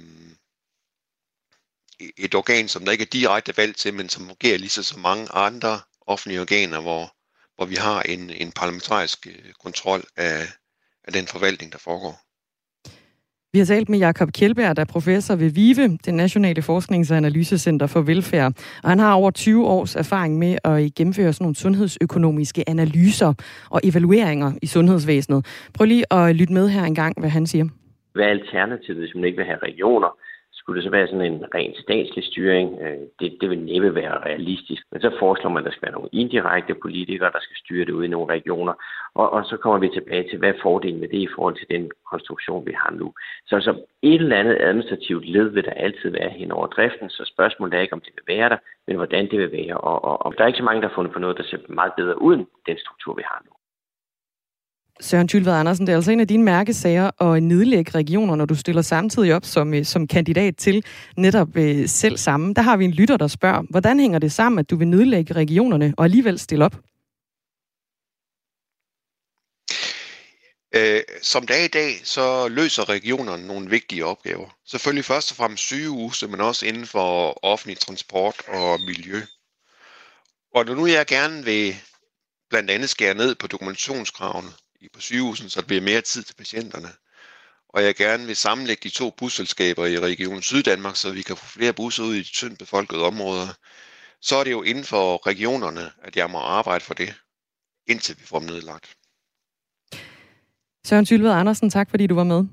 et 2.17 2.35
organ, 2.35 2.67
som 2.67 2.85
der 2.85 2.91
ikke 2.91 3.01
er 3.01 3.13
direkte 3.13 3.57
valgt 3.57 3.77
til, 3.77 3.93
men 3.93 4.09
som 4.09 4.27
fungerer 4.27 4.57
lige 4.57 4.69
så 4.69 4.99
mange 4.99 5.31
andre 5.31 5.79
offentlige 6.07 6.41
organer, 6.41 6.81
hvor, 6.81 7.13
hvor 7.55 7.65
vi 7.65 7.75
har 7.75 8.01
en, 8.01 8.29
en 8.29 8.51
parlamentarisk 8.51 9.27
øh, 9.27 9.53
kontrol 9.63 10.03
af, 10.17 10.47
af 11.03 11.13
den 11.13 11.27
forvaltning, 11.27 11.71
der 11.71 11.77
foregår. 11.77 12.21
Vi 13.53 13.59
har 13.59 13.65
talt 13.65 13.89
med 13.89 13.99
Jakob 13.99 14.31
Kjeldberg, 14.31 14.75
der 14.75 14.81
er 14.81 14.85
professor 14.85 15.35
ved 15.35 15.49
VIVE, 15.49 15.97
det 16.05 16.13
Nationale 16.13 16.61
Forsknings- 16.61 17.11
og 17.11 17.17
Analysecenter 17.17 17.87
for 17.87 18.01
Velfærd. 18.01 18.53
Og 18.83 18.89
han 18.89 18.99
har 18.99 19.13
over 19.13 19.31
20 19.31 19.67
års 19.67 19.95
erfaring 19.95 20.37
med 20.37 20.57
at 20.63 20.83
øh, 20.83 20.89
gennemføre 20.95 21.33
sådan 21.33 21.43
nogle 21.43 21.55
sundhedsøkonomiske 21.55 22.69
analyser 22.69 23.33
og 23.69 23.81
evalueringer 23.83 24.53
i 24.61 24.67
sundhedsvæsenet. 24.67 25.45
Prøv 25.73 25.85
lige 25.85 26.13
at 26.13 26.35
lytte 26.35 26.53
med 26.53 26.69
her 26.69 26.83
en 26.83 26.95
gang, 26.95 27.19
hvad 27.19 27.29
han 27.29 27.47
siger. 27.47 27.67
Hvad 28.13 28.25
er 28.25 28.29
alternativet, 28.29 28.99
hvis 28.99 29.15
man 29.15 29.25
ikke 29.25 29.37
vil 29.37 29.45
have 29.45 29.63
regioner? 29.63 30.17
Skulle 30.61 30.77
det 30.77 30.83
så 30.83 30.91
være 30.91 31.07
sådan 31.07 31.31
en 31.33 31.45
ren 31.55 31.73
statslig 31.83 32.23
styring? 32.23 32.79
Øh, 32.81 32.99
det, 33.19 33.37
det 33.41 33.49
vil 33.49 33.59
næppe 33.59 33.95
være 33.95 34.23
realistisk. 34.29 34.83
Men 34.91 35.01
så 35.01 35.11
foreslår 35.19 35.49
man, 35.49 35.61
at 35.61 35.65
der 35.65 35.71
skal 35.71 35.85
være 35.87 35.97
nogle 35.97 36.09
indirekte 36.11 36.73
politikere, 36.75 37.31
der 37.31 37.39
skal 37.41 37.57
styre 37.63 37.85
det 37.85 37.91
ud 37.91 38.03
i 38.03 38.13
nogle 38.15 38.33
regioner. 38.33 38.73
Og, 39.13 39.29
og 39.29 39.45
så 39.45 39.57
kommer 39.57 39.79
vi 39.79 39.89
tilbage 39.89 40.29
til, 40.29 40.39
hvad 40.39 40.49
er 40.49 40.61
fordelen 40.61 40.99
med 40.99 41.07
det 41.07 41.17
i 41.17 41.33
forhold 41.35 41.55
til 41.57 41.67
den 41.69 41.91
konstruktion, 42.11 42.65
vi 42.65 42.73
har 42.81 42.91
nu. 42.91 43.13
Så, 43.45 43.59
så 43.59 43.71
et 44.01 44.21
eller 44.21 44.37
andet 44.37 44.57
administrativt 44.61 45.25
led 45.25 45.47
vil 45.49 45.65
der 45.65 45.71
altid 45.71 46.09
være 46.09 46.29
hen 46.29 46.51
over 46.51 46.67
driften, 46.67 47.09
så 47.09 47.31
spørgsmålet 47.33 47.73
er 47.73 47.81
ikke, 47.81 47.93
om 47.93 48.01
det 48.01 48.13
vil 48.15 48.35
være 48.35 48.49
der, 48.49 48.57
men 48.87 48.95
hvordan 48.95 49.31
det 49.31 49.39
vil 49.39 49.51
være. 49.51 49.77
Og, 49.77 50.03
og, 50.03 50.25
og 50.25 50.33
der 50.37 50.43
er 50.43 50.47
ikke 50.47 50.63
så 50.63 50.63
mange, 50.63 50.81
der 50.81 50.87
har 50.87 50.95
fundet 50.95 51.13
på 51.13 51.19
noget, 51.19 51.37
der 51.37 51.43
ser 51.43 51.57
meget 51.69 51.93
bedre 51.97 52.21
ud 52.21 52.33
end 52.35 52.47
den 52.67 52.77
struktur, 52.77 53.13
vi 53.13 53.23
har 53.25 53.41
nu. 53.45 53.51
Søren 55.01 55.27
Tylvad 55.27 55.53
Andersen, 55.53 55.87
det 55.87 55.93
er 55.93 55.97
altså 55.97 56.11
en 56.11 56.19
af 56.19 56.27
dine 56.27 56.43
mærkesager 56.43 57.21
at 57.21 57.43
nedlægge 57.43 57.91
regioner, 57.91 58.35
når 58.35 58.45
du 58.45 58.55
stiller 58.55 58.81
samtidig 58.81 59.33
op 59.33 59.45
som, 59.45 59.73
øh, 59.73 59.85
som 59.85 60.07
kandidat 60.07 60.55
til 60.57 60.85
netop 61.17 61.57
øh, 61.57 61.89
selv 61.89 62.17
samme. 62.17 62.53
Der 62.53 62.61
har 62.61 62.77
vi 62.77 62.85
en 62.85 62.91
lytter, 62.91 63.17
der 63.17 63.27
spørger, 63.27 63.63
hvordan 63.69 63.99
hænger 63.99 64.19
det 64.19 64.31
sammen, 64.31 64.59
at 64.59 64.69
du 64.69 64.75
vil 64.75 64.87
nedlægge 64.87 65.33
regionerne 65.33 65.93
og 65.97 66.03
alligevel 66.03 66.39
stille 66.39 66.65
op? 66.65 66.75
Øh, 70.75 71.01
som 71.21 71.47
dag 71.47 71.65
i 71.65 71.67
dag, 71.67 72.01
så 72.03 72.47
løser 72.47 72.89
regionerne 72.89 73.47
nogle 73.47 73.69
vigtige 73.69 74.05
opgaver. 74.05 74.49
Selvfølgelig 74.65 75.05
først 75.05 75.31
og 75.31 75.37
fremmest 75.37 75.63
sygehuse, 75.63 76.27
men 76.27 76.41
også 76.41 76.65
inden 76.65 76.85
for 76.85 77.39
offentlig 77.45 77.79
transport 77.79 78.35
og 78.47 78.79
miljø. 78.85 79.21
Og 80.55 80.65
når 80.65 80.75
nu 80.75 80.85
jeg 80.87 81.05
gerne 81.05 81.45
vil 81.45 81.75
blandt 82.49 82.71
andet 82.71 82.89
skære 82.89 83.13
ned 83.13 83.35
på 83.35 83.47
dokumentationskravene, 83.47 84.49
på 84.89 85.01
sygehusen, 85.01 85.49
så 85.49 85.61
der 85.61 85.67
bliver 85.67 85.81
mere 85.81 86.01
tid 86.01 86.23
til 86.23 86.35
patienterne. 86.35 86.89
Og 87.69 87.83
jeg 87.83 87.95
gerne 87.95 88.25
vil 88.25 88.35
sammenlægge 88.35 88.81
de 88.83 88.89
to 88.89 89.09
busselskaber 89.17 89.85
i 89.85 89.99
Region 89.99 90.41
Syddanmark, 90.41 90.95
så 90.95 91.11
vi 91.11 91.21
kan 91.21 91.37
få 91.37 91.45
flere 91.45 91.73
busser 91.73 92.03
ud 92.03 92.13
i 92.13 92.19
de 92.19 92.23
tyndt 92.23 92.59
befolkede 92.59 93.05
områder. 93.05 93.47
Så 94.21 94.35
er 94.35 94.43
det 94.43 94.51
jo 94.51 94.61
inden 94.63 94.83
for 94.83 95.27
regionerne, 95.27 95.91
at 96.03 96.15
jeg 96.15 96.29
må 96.29 96.37
arbejde 96.37 96.83
for 96.83 96.93
det, 96.93 97.13
indtil 97.87 98.19
vi 98.19 98.23
får 98.23 98.39
dem 98.39 98.47
nedlagt. 98.47 98.97
Søren 100.85 101.05
Sylved 101.05 101.31
Andersen, 101.31 101.69
tak 101.69 101.89
fordi 101.89 102.07
du 102.07 102.15
var 102.15 102.23
med. 102.23 102.45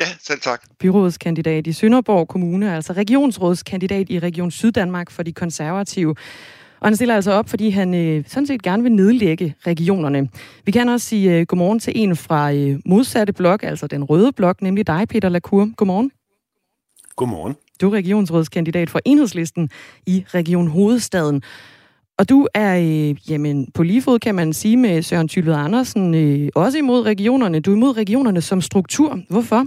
Ja, 0.00 0.16
selv 0.20 0.40
tak. 0.40 0.68
Byrådskandidat 0.78 1.66
i 1.66 1.72
Sønderborg 1.72 2.28
Kommune, 2.28 2.74
altså 2.74 2.92
regionsrådskandidat 2.92 4.10
i 4.10 4.18
Region 4.18 4.50
Syddanmark 4.50 5.10
for 5.10 5.22
de 5.22 5.32
konservative. 5.32 6.14
Og 6.80 6.86
han 6.86 6.96
stiller 6.96 7.14
altså 7.14 7.32
op, 7.32 7.48
fordi 7.48 7.70
han 7.70 7.94
øh, 7.94 8.24
sådan 8.26 8.46
set 8.46 8.62
gerne 8.62 8.82
vil 8.82 8.92
nedlægge 8.92 9.54
regionerne. 9.66 10.28
Vi 10.64 10.72
kan 10.72 10.88
også 10.88 11.06
sige 11.06 11.38
øh, 11.38 11.46
godmorgen 11.46 11.78
til 11.80 11.92
en 11.96 12.16
fra 12.16 12.52
øh, 12.52 12.78
modsatte 12.86 13.32
blok, 13.32 13.62
altså 13.62 13.86
den 13.86 14.04
røde 14.04 14.32
blok, 14.32 14.62
nemlig 14.62 14.86
dig, 14.86 15.08
Peter 15.08 15.28
Lacour. 15.28 15.70
Godmorgen. 15.76 16.10
Godmorgen. 17.16 17.56
Du 17.80 17.90
er 17.90 17.94
regionsrådskandidat 17.94 18.90
for 18.90 19.00
Enhedslisten 19.04 19.70
i 20.06 20.24
Region 20.34 20.66
Hovedstaden. 20.66 21.42
Og 22.18 22.28
du 22.28 22.48
er, 22.54 22.78
øh, 22.78 23.30
jamen, 23.30 23.70
på 23.74 23.82
lige 23.82 24.02
fod 24.02 24.18
kan 24.18 24.34
man 24.34 24.52
sige 24.52 24.76
med 24.76 25.02
Søren 25.02 25.28
Tylved 25.28 25.54
Andersen, 25.54 26.14
øh, 26.14 26.48
også 26.54 26.78
imod 26.78 27.06
regionerne. 27.06 27.60
Du 27.60 27.70
er 27.70 27.76
imod 27.76 27.96
regionerne 27.96 28.40
som 28.40 28.60
struktur. 28.60 29.20
Hvorfor? 29.28 29.66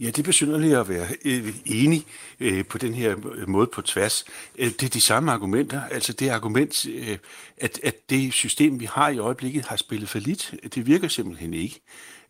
Ja, 0.00 0.06
det 0.06 0.18
er 0.18 0.22
besynderligt 0.22 0.76
at 0.76 0.88
være 0.88 1.06
øh, 1.24 1.54
enig 1.66 2.06
øh, 2.40 2.64
på 2.66 2.78
den 2.78 2.94
her 2.94 3.16
måde 3.46 3.66
på 3.66 3.82
tværs. 3.82 4.24
Øh, 4.58 4.66
det 4.66 4.82
er 4.82 4.88
de 4.88 5.00
samme 5.00 5.32
argumenter. 5.32 5.82
Altså 5.84 6.12
det 6.12 6.28
argument, 6.28 6.86
øh, 6.86 7.18
at, 7.56 7.80
at 7.82 8.10
det 8.10 8.32
system, 8.32 8.80
vi 8.80 8.84
har 8.84 9.08
i 9.08 9.18
øjeblikket, 9.18 9.64
har 9.64 9.76
spillet 9.76 10.08
for 10.08 10.18
lidt. 10.18 10.54
Det 10.74 10.86
virker 10.86 11.08
simpelthen 11.08 11.54
ikke. 11.54 11.80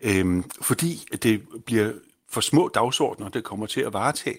Øh, 0.01 0.43
fordi 0.61 1.07
det 1.23 1.43
bliver 1.67 1.93
for 2.29 2.41
små 2.41 2.69
dagsordner, 2.69 3.29
det 3.29 3.45
kommer 3.45 3.67
til 3.67 3.81
at 3.81 3.93
varetage. 3.93 4.39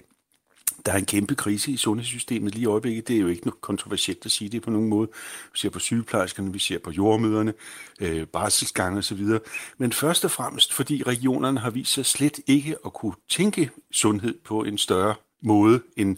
Der 0.85 0.91
er 0.91 0.97
en 0.97 1.05
kæmpe 1.05 1.35
krise 1.35 1.71
i 1.71 1.77
sundhedssystemet 1.77 2.53
lige 2.53 2.63
i 2.63 2.65
øjeblikket. 2.65 3.07
Det 3.07 3.15
er 3.15 3.19
jo 3.19 3.27
ikke 3.27 3.45
noget 3.45 3.61
kontroversielt 3.61 4.25
at 4.25 4.31
sige 4.31 4.49
det 4.49 4.61
på 4.61 4.69
nogen 4.69 4.89
måde. 4.89 5.07
Vi 5.53 5.57
ser 5.57 5.69
på 5.69 5.79
sygeplejerskerne, 5.79 6.53
vi 6.53 6.59
ser 6.59 6.79
på 6.79 6.91
jordmøderne, 6.91 7.53
øh, 7.99 8.27
barselsgange 8.27 8.97
osv. 8.97 9.23
Men 9.77 9.91
først 9.91 10.25
og 10.25 10.31
fremmest, 10.31 10.73
fordi 10.73 11.03
regionerne 11.03 11.59
har 11.59 11.69
vist 11.69 11.93
sig 11.93 12.05
slet 12.05 12.39
ikke 12.47 12.75
at 12.85 12.93
kunne 12.93 13.13
tænke 13.29 13.69
sundhed 13.91 14.35
på 14.43 14.63
en 14.63 14.77
større 14.77 15.15
måde 15.41 15.81
end 15.97 16.17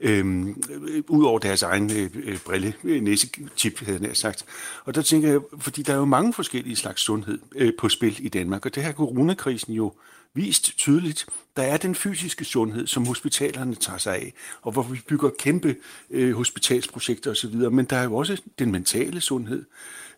øhm, 0.00 0.62
øh, 0.70 1.02
ud 1.08 1.24
over 1.24 1.38
deres 1.38 1.62
egen 1.62 1.90
øh, 1.92 2.10
øh, 2.14 2.38
brille, 2.38 2.74
øh, 2.84 3.02
næsetip, 3.02 3.80
havde 3.80 4.06
jeg 4.06 4.16
sagt. 4.16 4.44
Og 4.84 4.94
der 4.94 5.02
tænker 5.02 5.28
jeg, 5.28 5.40
fordi 5.58 5.82
der 5.82 5.92
er 5.92 5.96
jo 5.98 6.04
mange 6.04 6.32
forskellige 6.32 6.76
slags 6.76 7.02
sundhed 7.02 7.38
øh, 7.56 7.72
på 7.78 7.88
spil 7.88 8.26
i 8.26 8.28
Danmark, 8.28 8.66
og 8.66 8.74
det 8.74 8.82
her 8.82 8.92
coronakrisen 8.92 9.74
jo 9.74 9.92
vist 10.34 10.78
tydeligt. 10.78 11.26
Der 11.56 11.62
er 11.62 11.76
den 11.76 11.94
fysiske 11.94 12.44
sundhed, 12.44 12.86
som 12.86 13.06
hospitalerne 13.06 13.74
tager 13.74 13.98
sig 13.98 14.14
af, 14.14 14.34
og 14.62 14.72
hvor 14.72 14.82
vi 14.82 15.00
bygger 15.08 15.30
kæmpe 15.38 15.76
øh, 16.10 16.36
hospitalsprojekter 16.36 17.30
osv., 17.30 17.54
men 17.54 17.84
der 17.84 17.96
er 17.96 18.04
jo 18.04 18.16
også 18.16 18.42
den 18.58 18.72
mentale 18.72 19.20
sundhed, 19.20 19.64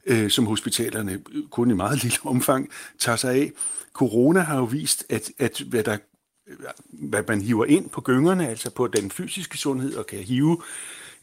øh, 0.07 0.31
som 0.31 0.46
hospitalerne 0.46 1.12
øh, 1.33 1.42
kun 1.50 1.70
i 1.70 1.74
meget 1.74 2.02
lille 2.05 2.18
omfang 2.24 2.70
tager 2.98 3.16
sig 3.16 3.35
af. 3.35 3.52
Corona 3.92 4.40
har 4.40 4.57
jo 4.57 4.64
vist, 4.64 5.05
at, 5.09 5.31
at 5.38 5.61
hvad 5.61 5.85
der 5.85 5.98
øh, 6.46 6.57
hvad 6.90 7.22
man 7.29 7.40
hiver 7.40 7.64
ind 7.64 7.90
på 7.90 8.00
gyngerne, 8.00 8.48
altså 8.48 8.70
på 8.70 8.87
den 8.87 9.11
fysiske 9.11 9.59
sundhed, 9.59 9.94
og 9.94 10.07
kan 10.07 10.18
hive 10.18 10.62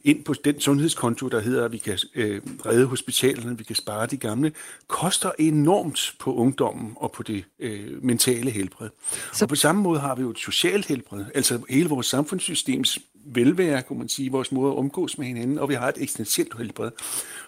ind 0.04 0.24
på 0.24 0.34
den 0.34 0.60
sundhedskonto, 0.60 1.28
der 1.28 1.40
hedder, 1.40 1.66
at 1.66 1.72
vi 1.72 1.78
kan 1.78 2.00
øh, 2.16 2.42
redde 2.66 2.86
hospitalerne, 2.86 3.58
vi 3.58 3.64
kan 3.64 3.76
spare 3.76 4.06
de 4.06 4.18
gamle, 4.18 4.52
koster 4.88 5.32
enormt 5.40 6.16
på 6.20 6.36
ungdommen 6.36 6.94
og 6.96 7.12
på 7.12 7.24
det 7.24 7.46
øh, 7.60 8.04
mentale 8.04 8.52
helbred. 8.52 8.90
Så... 9.34 9.46
Og 9.46 9.50
på 9.50 9.56
samme 9.56 9.82
måde 9.82 10.00
har 10.00 10.16
vi 10.16 10.22
jo 10.22 10.30
et 10.30 10.40
socialt 10.40 10.86
helbred, 10.86 11.26
altså 11.36 11.62
hele 11.70 11.90
vores 11.90 12.08
samfundssystems 12.08 13.00
velvære, 13.26 13.82
kunne 13.82 14.00
man 14.00 14.10
sige, 14.10 14.32
vores 14.32 14.52
måde 14.52 14.72
at 14.72 14.78
omgås 14.78 15.18
med 15.18 15.28
hinanden, 15.28 15.60
og 15.60 15.70
vi 15.70 15.74
har 15.74 15.88
et 15.88 15.96
eksistentielt 15.98 16.58
helbred. 16.58 16.92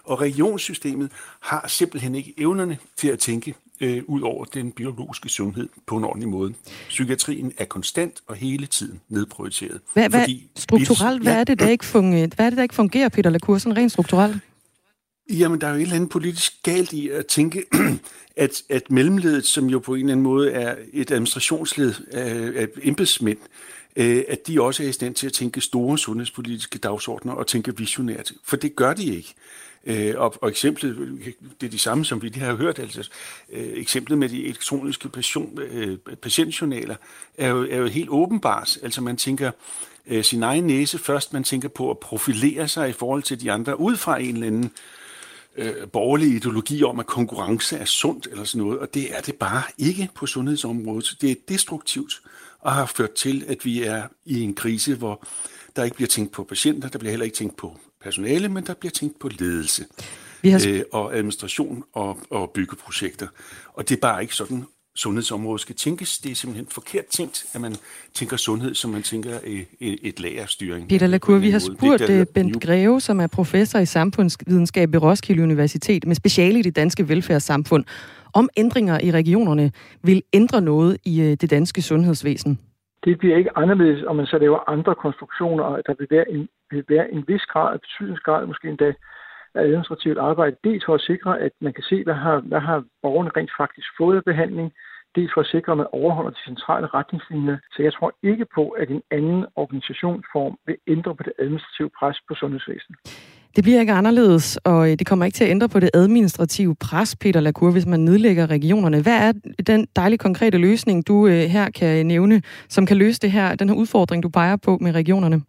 Og 0.04 0.20
regionssystemet 0.20 1.10
har 1.40 1.68
simpelthen 1.68 2.14
ikke 2.14 2.34
evnerne 2.38 2.78
til 2.96 3.08
at 3.08 3.18
tænke 3.18 3.54
øh, 3.80 4.02
ud 4.06 4.20
over 4.20 4.44
den 4.44 4.72
biologiske 4.72 5.28
sundhed 5.28 5.68
på 5.86 5.96
en 5.96 6.04
ordentlig 6.04 6.28
måde. 6.28 6.54
Psykiatrien 6.88 7.52
er 7.58 7.64
konstant 7.64 8.22
og 8.26 8.36
hele 8.36 8.66
tiden 8.66 9.00
nedprioriteret. 9.08 9.80
Hvad, 9.92 10.08
hvad, 10.08 10.20
fordi 10.20 10.50
strukturelt, 10.56 11.22
hvad, 11.22 11.32
er 11.32 11.44
det, 11.44 11.60
der 11.60 11.68
ikke 11.68 11.84
fungerer, 11.84 12.28
hvad 12.36 12.46
er 12.46 12.50
det, 12.50 12.56
der 12.56 12.62
ikke 12.62 12.74
fungerer, 12.74 13.08
Peter 13.08 13.30
Lacour, 13.30 13.76
rent 13.76 13.92
strukturelt? 13.92 14.36
Jamen, 15.30 15.60
der 15.60 15.66
er 15.66 15.70
jo 15.70 15.76
et 15.76 15.82
eller 15.82 15.94
andet 15.94 16.10
politisk 16.10 16.62
galt 16.62 16.92
i 16.92 17.08
at 17.08 17.26
tænke, 17.26 17.64
at, 18.36 18.62
at 18.70 18.90
mellemledet, 18.90 19.46
som 19.46 19.66
jo 19.66 19.78
på 19.78 19.94
en 19.94 20.00
eller 20.00 20.12
anden 20.12 20.24
måde 20.24 20.50
er 20.50 20.74
et 20.92 21.10
administrationsled 21.10 21.94
af, 22.12 22.60
af 22.60 22.68
embedsmænd, 22.82 23.38
øh, 23.38 23.75
Øh, 23.96 24.24
at 24.28 24.46
de 24.46 24.62
også 24.62 24.82
er 24.82 24.88
i 24.88 24.92
stand 24.92 25.14
til 25.14 25.26
at 25.26 25.32
tænke 25.32 25.60
store 25.60 25.98
sundhedspolitiske 25.98 26.78
dagsordner 26.78 27.32
og 27.32 27.46
tænke 27.46 27.76
visionært. 27.76 28.32
For 28.44 28.56
det 28.56 28.76
gør 28.76 28.94
de 28.94 29.16
ikke. 29.16 29.34
Øh, 29.86 30.14
og, 30.16 30.34
og 30.40 30.48
eksemplet, 30.48 31.18
det 31.60 31.66
er 31.66 31.70
det 31.70 31.80
samme, 31.80 32.04
som 32.04 32.22
vi 32.22 32.28
lige 32.28 32.44
har 32.44 32.54
hørt, 32.54 32.78
altså 32.78 33.10
øh, 33.52 33.68
eksemplet 33.72 34.18
med 34.18 34.28
de 34.28 34.44
elektroniske 34.44 35.08
patient, 35.08 35.58
øh, 35.58 35.98
patientjournaler 36.22 36.96
er 37.38 37.48
jo, 37.48 37.66
er 37.70 37.76
jo 37.76 37.86
helt 37.86 38.08
åbenbart. 38.08 38.78
Altså 38.82 39.00
man 39.00 39.16
tænker 39.16 39.50
øh, 40.06 40.24
sin 40.24 40.42
egen 40.42 40.64
næse 40.64 40.98
først, 40.98 41.32
man 41.32 41.44
tænker 41.44 41.68
på 41.68 41.90
at 41.90 41.98
profilere 41.98 42.68
sig 42.68 42.88
i 42.88 42.92
forhold 42.92 43.22
til 43.22 43.40
de 43.40 43.52
andre, 43.52 43.80
ud 43.80 43.96
fra 43.96 44.20
en 44.20 44.34
eller 44.34 44.46
anden 44.46 44.70
øh, 45.56 45.88
borgerlig 45.92 46.28
ideologi 46.28 46.82
om, 46.84 47.00
at 47.00 47.06
konkurrence 47.06 47.76
er 47.76 47.84
sundt 47.84 48.28
eller 48.30 48.44
sådan 48.44 48.66
noget, 48.66 48.78
og 48.78 48.94
det 48.94 49.16
er 49.16 49.20
det 49.20 49.34
bare 49.34 49.62
ikke 49.78 50.08
på 50.14 50.26
sundhedsområdet. 50.26 51.16
Det 51.20 51.30
er 51.30 51.34
destruktivt 51.48 52.22
og 52.66 52.72
har 52.72 52.86
ført 52.96 53.12
til, 53.12 53.44
at 53.48 53.64
vi 53.64 53.82
er 53.82 54.02
i 54.24 54.40
en 54.40 54.54
krise, 54.54 54.94
hvor 54.94 55.26
der 55.76 55.84
ikke 55.84 55.96
bliver 55.96 56.08
tænkt 56.08 56.32
på 56.32 56.44
patienter, 56.44 56.88
der 56.88 56.98
bliver 56.98 57.10
heller 57.10 57.24
ikke 57.24 57.36
tænkt 57.36 57.56
på 57.56 57.76
personale, 58.02 58.48
men 58.48 58.66
der 58.66 58.74
bliver 58.74 58.90
tænkt 58.90 59.18
på 59.18 59.28
ledelse 59.28 59.84
Vi 60.42 60.50
har... 60.50 60.64
øh, 60.68 60.82
og 60.92 61.16
administration 61.16 61.84
og, 61.92 62.18
og 62.30 62.50
byggeprojekter. 62.50 63.26
Og 63.74 63.88
det 63.88 63.96
er 63.96 64.00
bare 64.00 64.22
ikke 64.22 64.34
sådan, 64.34 64.64
sundhedsområdet 64.94 65.60
skal 65.60 65.74
tænkes. 65.74 66.18
Det 66.18 66.30
er 66.30 66.34
simpelthen 66.34 66.66
forkert 66.70 67.06
tænkt, 67.06 67.46
at 67.52 67.60
man 67.60 67.76
tænker 68.14 68.36
sundhed, 68.36 68.74
som 68.74 68.90
man 68.90 69.02
tænker 69.02 69.38
et, 69.44 69.66
et 69.80 70.20
lagerstyring. 70.20 70.88
Peter 70.88 71.06
Lacour, 71.06 71.38
vi 71.38 71.50
har 71.50 71.58
spurgt 71.58 72.00
det, 72.00 72.20
øh, 72.20 72.26
Bent 72.26 72.62
Greve, 72.62 73.00
som 73.00 73.20
er 73.20 73.26
professor 73.26 73.78
i 73.78 73.86
samfundsvidenskab 73.86 74.92
ved 74.92 75.02
Roskilde 75.02 75.42
Universitet 75.42 76.06
med 76.06 76.16
speciale 76.16 76.58
i 76.58 76.62
det 76.62 76.76
danske 76.76 77.08
velfærdssamfund, 77.08 77.84
om 78.40 78.48
ændringer 78.56 78.96
i 79.06 79.10
regionerne 79.10 79.66
vil 80.08 80.22
ændre 80.32 80.60
noget 80.60 80.92
i 81.04 81.14
øh, 81.26 81.32
det 81.40 81.50
danske 81.50 81.82
sundhedsvæsen. 81.82 82.52
Det 83.04 83.18
bliver 83.18 83.36
ikke 83.36 83.56
anderledes, 83.56 84.04
om 84.10 84.16
man 84.16 84.26
så 84.26 84.38
laver 84.38 84.70
andre 84.74 84.94
konstruktioner, 84.94 85.64
der 85.86 85.94
vil 85.98 86.08
være 86.10 86.30
en 86.30 86.48
vil 86.70 86.84
være 86.88 87.12
en 87.12 87.24
vis 87.28 87.44
grad, 87.52 87.74
en 87.74 87.80
betydningsgrad, 87.80 88.46
måske 88.46 88.68
endda 88.68 88.92
af 89.54 89.62
administrativt 89.62 90.18
arbejde, 90.18 90.56
dels 90.64 90.84
for 90.86 90.94
at 90.94 91.00
sikre, 91.00 91.40
at 91.40 91.52
man 91.60 91.72
kan 91.72 91.84
se, 91.84 92.04
hvad 92.04 92.14
har, 92.14 92.38
hvad 92.40 92.60
har 92.60 92.84
borgerne 93.02 93.30
rent 93.36 93.50
faktisk 93.58 93.88
fået 93.98 94.16
af 94.16 94.24
behandling, 94.24 94.72
dels 95.16 95.32
for 95.34 95.40
at 95.40 95.46
sikre, 95.46 95.72
at 95.72 95.78
man 95.78 95.86
overholder 95.92 96.30
de 96.30 96.44
centrale 96.44 96.86
retningslinjer. 96.86 97.56
Så 97.72 97.82
jeg 97.82 97.92
tror 97.92 98.12
ikke 98.22 98.46
på, 98.54 98.68
at 98.68 98.88
en 98.90 99.02
anden 99.10 99.46
organisationsform 99.56 100.58
vil 100.66 100.76
ændre 100.86 101.14
på 101.14 101.22
det 101.22 101.32
administrative 101.38 101.90
pres 101.98 102.18
på 102.28 102.34
sundhedsvæsenet. 102.34 102.98
Det 103.56 103.64
bliver 103.64 103.80
ikke 103.80 103.92
anderledes, 103.92 104.58
og 104.64 104.90
øh, 104.90 104.98
det 104.98 105.06
kommer 105.06 105.24
ikke 105.24 105.36
til 105.36 105.44
at 105.44 105.50
ændre 105.50 105.68
på 105.68 105.80
det 105.80 105.90
administrative 105.94 106.74
pres, 106.74 107.16
Peter 107.16 107.40
Lacour, 107.40 107.70
hvis 107.70 107.86
man 107.86 108.00
nedlægger 108.00 108.46
regionerne. 108.46 109.00
Hvad 109.00 109.12
er 109.12 109.32
den 109.66 109.86
dejlige 109.96 110.18
konkrete 110.18 110.58
løsning, 110.58 111.06
du 111.06 111.26
øh, 111.26 111.50
her 111.50 111.70
kan 111.70 112.06
nævne, 112.06 112.42
som 112.68 112.86
kan 112.86 112.96
løse 112.96 113.20
det 113.20 113.32
her, 113.32 113.54
den 113.54 113.68
her 113.68 113.76
udfordring, 113.76 114.22
du 114.22 114.28
peger 114.28 114.56
på 114.56 114.78
med 114.80 114.92
regionerne? 114.92 115.42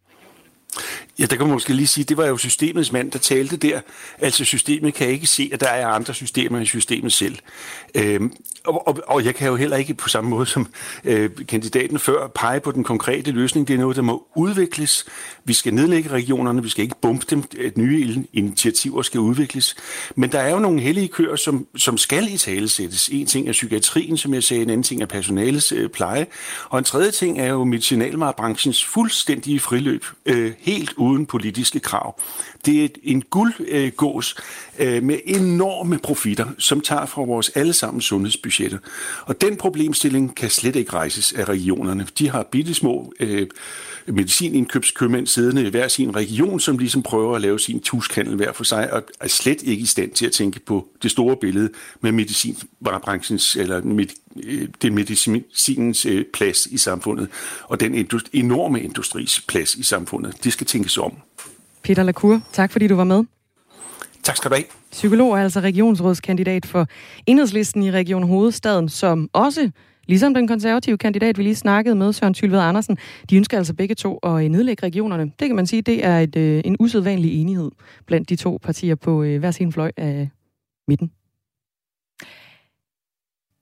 Ja, 1.20 1.26
der 1.26 1.36
kan 1.36 1.46
man 1.46 1.54
måske 1.54 1.74
lige 1.74 1.88
sige, 1.88 2.04
det 2.04 2.17
var 2.17 2.28
jo 2.28 2.38
systemets 2.38 2.91
mand, 2.91 3.12
der 3.12 3.20
talte 3.20 3.58
der. 3.58 3.80
Altså 4.20 4.46
systemet 4.46 4.93
kan 4.93 5.08
ikke 5.08 5.28
se, 5.28 5.50
at 5.54 5.60
der 5.60 5.67
er 5.67 5.88
andre 5.88 6.13
systemer 6.13 6.60
i 6.60 6.65
systemet 6.65 7.13
selv. 7.13 7.36
Øhm, 7.96 8.34
og, 8.68 8.88
og, 8.88 9.00
og 9.08 9.26
jeg 9.26 9.36
kan 9.36 9.48
jo 9.48 9.56
heller 9.56 9.78
ikke 9.78 9.94
på 9.94 10.10
samme 10.10 10.30
måde 10.30 10.46
som 10.46 10.68
øh, 11.04 11.30
kandidaten 11.48 12.00
før 12.00 12.28
pege 12.28 12.60
på 12.60 12.72
den 12.72 12.84
konkrete 12.84 13.32
løsning. 13.32 13.68
Det 13.68 13.74
er 13.74 13.78
noget, 13.78 13.96
der 13.96 14.02
må 14.02 14.28
udvikles. 14.36 15.06
Vi 15.46 15.54
skal 15.54 15.74
nedlægge 15.74 16.10
regionerne, 16.10 16.64
vi 16.64 16.70
skal 16.70 16.84
ikke 16.84 16.96
bumpe 17.02 17.26
dem. 17.30 17.44
Et 17.58 17.78
nye 17.78 18.26
initiativer 18.34 19.02
skal 19.02 19.20
udvikles. 19.20 19.76
Men 20.16 20.32
der 20.32 20.40
er 20.40 20.52
jo 20.52 20.60
nogle 20.60 20.82
hellige 20.82 21.08
køer, 21.08 21.36
som, 21.36 21.68
som 21.78 21.98
skal 21.98 22.34
i 22.34 22.38
tale 22.38 22.70
sættes. 22.70 23.10
En 23.10 23.26
ting 23.26 23.48
er 23.48 23.52
psykiatrien, 23.52 24.18
som 24.18 24.34
jeg 24.34 24.44
sagde, 24.44 24.64
en 24.64 24.70
anden 24.70 24.84
ting 24.84 25.02
er 25.02 25.06
personalets 25.06 25.72
øh, 25.72 25.90
pleje. 25.90 26.28
Og 26.70 26.80
en 26.80 26.84
tredje 26.84 27.12
ting 27.12 27.40
er 27.40 27.48
jo 27.48 27.64
medicinalvarebranchens 27.64 28.86
fuldstændige 28.86 29.60
friløb, 29.60 30.06
øh, 30.26 30.54
helt 30.60 30.94
uden 30.98 31.26
politiske 31.26 31.80
krav. 31.80 32.22
Det 32.66 32.84
er 32.84 32.88
en 33.04 33.22
guldgås 33.22 34.36
øh, 34.80 35.04
med 35.04 35.20
enorme 35.26 36.00
profitter, 36.00 36.46
som 36.58 36.82
tager 36.82 37.06
fra 37.06 37.22
vores 37.22 37.50
allesammens 37.50 38.06
budgettet. 38.58 38.80
Og 39.26 39.41
den 39.41 39.58
problemstilling 39.58 40.36
kan 40.36 40.50
slet 40.50 40.76
ikke 40.76 40.93
rejses 40.93 41.34
af 41.34 41.50
regionerne. 41.50 42.08
De 42.20 42.30
har 42.30 42.43
bitte 42.52 42.74
små 42.74 43.13
øh, 43.20 43.48
medicinindkøbskøbmænd 44.08 45.28
siddende 45.28 45.67
i 45.67 45.70
hver 45.70 45.88
sin 45.88 46.15
region, 46.15 46.60
som 46.60 46.78
ligesom 46.78 47.04
prøver 47.04 47.36
at 47.36 47.41
lave 47.41 47.60
sin 47.60 47.80
tuskhandel 47.80 48.36
hver 48.36 48.54
for 48.54 48.63
sig, 48.63 48.93
og 48.93 49.04
er 49.20 49.28
slet 49.28 49.62
ikke 49.62 49.84
i 49.84 49.86
stand 49.86 50.12
til 50.12 50.26
at 50.26 50.32
tænke 50.32 50.60
på 50.60 50.88
det 51.04 51.12
store 51.12 51.38
billede 51.41 51.70
med 52.02 52.12
medicinbranchens, 52.12 53.56
eller 53.56 53.82
med, 53.82 54.06
øh, 54.43 54.67
den 54.82 54.96
medicinens 54.96 56.06
øh, 56.06 56.26
plads 56.34 56.65
i 56.65 56.78
samfundet, 56.78 57.28
og 57.63 57.80
den 57.80 57.96
industri, 57.96 58.39
enorme 58.39 58.82
industris 58.82 59.41
plads 59.48 59.76
i 59.76 59.84
samfundet. 59.84 60.43
Det 60.43 60.54
skal 60.54 60.67
tænkes 60.67 60.98
om. 60.98 61.13
Peter 61.84 62.04
Lacour, 62.04 62.41
tak 62.54 62.72
fordi 62.72 62.88
du 62.88 62.96
var 62.96 63.04
med. 63.04 63.24
Tak 64.28 64.38
skal 64.38 64.52
du 64.52 64.56
have. 64.56 64.66
Psykolog 64.92 65.34
er 65.34 65.44
altså 65.44 65.60
regionsrådskandidat 65.60 66.66
for 66.66 66.88
enhedslisten 67.26 67.84
i 67.84 67.92
Region 67.92 68.24
Hovedstaden, 68.24 68.90
som 68.90 69.30
også, 69.34 69.72
ligesom 70.08 70.34
den 70.34 70.48
konservative 70.48 70.98
kandidat, 70.98 71.38
vi 71.38 71.44
lige 71.44 71.56
snakkede 71.56 71.96
med, 71.96 72.13
Søren 72.13 72.34
Tylved 72.34 72.60
Andersen, 72.60 72.98
de 73.30 73.38
ønsker 73.38 73.58
altså 73.58 73.74
begge 73.74 73.96
to 73.96 74.18
at 74.18 74.52
nedlægge 74.52 74.86
regionerne. 74.86 75.32
Det 75.40 75.48
kan 75.48 75.56
man 75.56 75.68
sige, 75.68 75.82
det 75.82 76.06
er 76.06 76.20
et, 76.20 76.36
øh, 76.36 76.62
en 76.66 76.76
usædvanlig 76.80 77.42
enighed 77.42 77.72
blandt 78.06 78.30
de 78.30 78.36
to 78.36 78.60
partier 78.63 78.96
på 78.96 79.24
øh, 79.24 79.40
hver 79.40 79.52
sin 79.52 79.72
fløj 79.72 79.92
af 79.98 80.30
midten. 80.88 81.12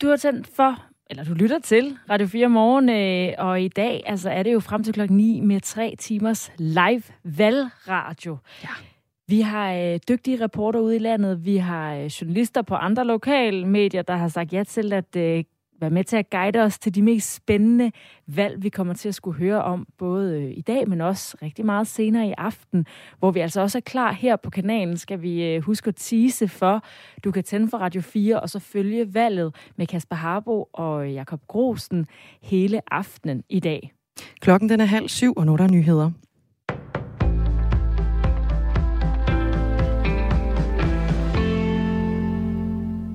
Du 0.01 0.09
har 0.09 0.17
tændt 0.17 0.47
for 0.55 0.81
eller 1.09 1.23
du 1.23 1.33
lytter 1.33 1.59
til 1.59 1.97
Radio 2.09 2.27
4 2.27 2.47
Morgen, 2.49 2.89
øh, 2.89 3.33
og 3.37 3.61
i 3.61 3.67
dag 3.67 4.03
altså, 4.05 4.29
er 4.29 4.43
det 4.43 4.53
jo 4.53 4.59
frem 4.59 4.83
til 4.83 4.93
klokken 4.93 5.17
9 5.17 5.39
med 5.39 5.61
tre 5.61 5.95
timers 5.99 6.51
live 6.57 7.03
valgradio. 7.23 8.37
Ja. 8.63 8.69
Vi 9.27 9.41
har 9.41 9.73
øh, 9.73 9.99
dygtige 10.09 10.43
reporter 10.43 10.79
ude 10.79 10.95
i 10.95 10.99
landet, 10.99 11.45
vi 11.45 11.57
har 11.57 11.95
øh, 11.95 12.05
journalister 12.05 12.61
på 12.61 12.75
andre 12.75 13.05
lokale 13.05 13.67
medier, 13.67 14.01
der 14.01 14.15
har 14.15 14.27
sagt 14.27 14.53
ja 14.53 14.63
til 14.63 14.93
at 14.93 15.15
øh, 15.15 15.43
være 15.79 15.89
med 15.89 16.03
til 16.03 16.17
at 16.17 16.29
guide 16.29 16.59
os 16.59 16.79
til 16.79 16.95
de 16.95 17.01
mest 17.01 17.35
spændende 17.35 17.91
valg, 18.27 18.63
vi 18.63 18.69
kommer 18.69 18.93
til 18.93 19.09
at 19.09 19.15
skulle 19.15 19.37
høre 19.37 19.63
om, 19.63 19.87
både 19.97 20.41
øh, 20.41 20.51
i 20.57 20.61
dag, 20.61 20.89
men 20.89 21.01
også 21.01 21.37
rigtig 21.41 21.65
meget 21.65 21.87
senere 21.87 22.27
i 22.27 22.33
aften, 22.37 22.85
hvor 23.19 23.31
vi 23.31 23.39
altså 23.39 23.61
også 23.61 23.77
er 23.77 23.81
klar 23.81 24.11
her 24.11 24.35
på 24.35 24.49
kanalen, 24.49 24.97
skal 24.97 25.21
vi 25.21 25.43
øh, 25.43 25.61
huske 25.61 25.87
at 25.87 25.95
tease 25.95 26.47
for. 26.47 26.83
Du 27.23 27.31
kan 27.31 27.43
tænde 27.43 27.69
for 27.69 27.77
Radio 27.77 28.01
4 28.01 28.39
og 28.39 28.49
så 28.49 28.59
følge 28.59 29.13
valget 29.13 29.55
med 29.75 29.87
Kasper 29.87 30.15
Harbo 30.15 30.69
og 30.73 31.11
Jakob 31.11 31.41
Grosen 31.47 32.05
hele 32.41 32.93
aftenen 32.93 33.43
i 33.49 33.59
dag. 33.59 33.91
Klokken 34.39 34.69
den 34.69 34.79
er 34.79 34.85
halv 34.85 35.07
syv, 35.07 35.33
og 35.37 35.45
nu 35.45 35.53
er 35.53 35.57
der 35.57 35.67
nyheder. 35.67 36.11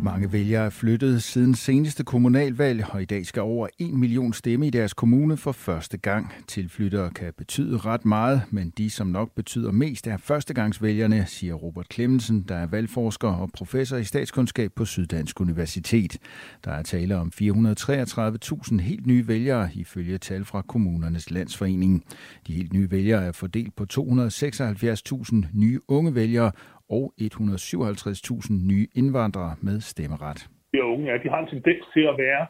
Mange 0.03 0.33
vælgere 0.33 0.65
er 0.65 0.71
flyttet 0.71 1.23
siden 1.23 1.55
seneste 1.55 2.05
kommunalvalg, 2.05 2.85
og 2.91 3.03
i 3.03 3.05
dag 3.05 3.27
skal 3.27 3.43
over 3.43 3.69
1 3.79 3.93
million 3.93 4.33
stemme 4.33 4.67
i 4.67 4.71
deres 4.71 4.95
kommune 4.95 5.37
for 5.37 5.53
første 5.53 5.97
gang. 5.97 6.33
Tilflyttere 6.49 7.11
kan 7.11 7.33
betyde 7.39 7.79
ret 7.79 8.05
meget, 8.05 8.43
men 8.51 8.73
de, 8.79 8.91
som 8.91 9.07
nok 9.07 9.35
betyder 9.35 9.73
mest, 9.73 10.07
er 10.07 10.17
førstegangsvælgerne, 10.17 11.25
siger 11.27 11.55
Robert 11.55 11.87
Clemmensen, 11.93 12.43
der 12.49 12.55
er 12.55 12.67
valgforsker 12.67 13.29
og 13.29 13.51
professor 13.55 13.97
i 13.97 14.05
statskundskab 14.05 14.73
på 14.77 14.85
Syddansk 14.85 15.41
Universitet. 15.41 16.19
Der 16.65 16.71
er 16.71 16.83
tale 16.83 17.17
om 17.17 17.33
433.000 17.43 18.81
helt 18.81 19.07
nye 19.07 19.29
vælgere, 19.29 19.69
ifølge 19.75 20.19
tal 20.19 20.45
fra 20.45 20.63
kommunernes 20.63 21.31
landsforening. 21.31 22.05
De 22.47 22.53
helt 22.53 22.73
nye 22.73 22.91
vælgere 22.91 23.25
er 23.25 23.33
fordelt 23.33 23.77
på 23.77 23.87
276.000 23.93 25.35
nye 25.53 25.81
unge 25.89 26.15
vælgere 26.15 26.53
og 26.91 27.13
157.000 27.21 28.53
nye 28.71 28.87
indvandrere 28.95 29.57
med 29.63 29.81
stemmeret. 29.81 30.39
De 30.73 30.85
unge 30.85 31.11
ja, 31.11 31.19
de 31.23 31.29
har 31.29 31.41
en 31.41 31.49
tendens 31.55 31.85
til 31.95 32.05
at 32.13 32.19
være 32.19 32.47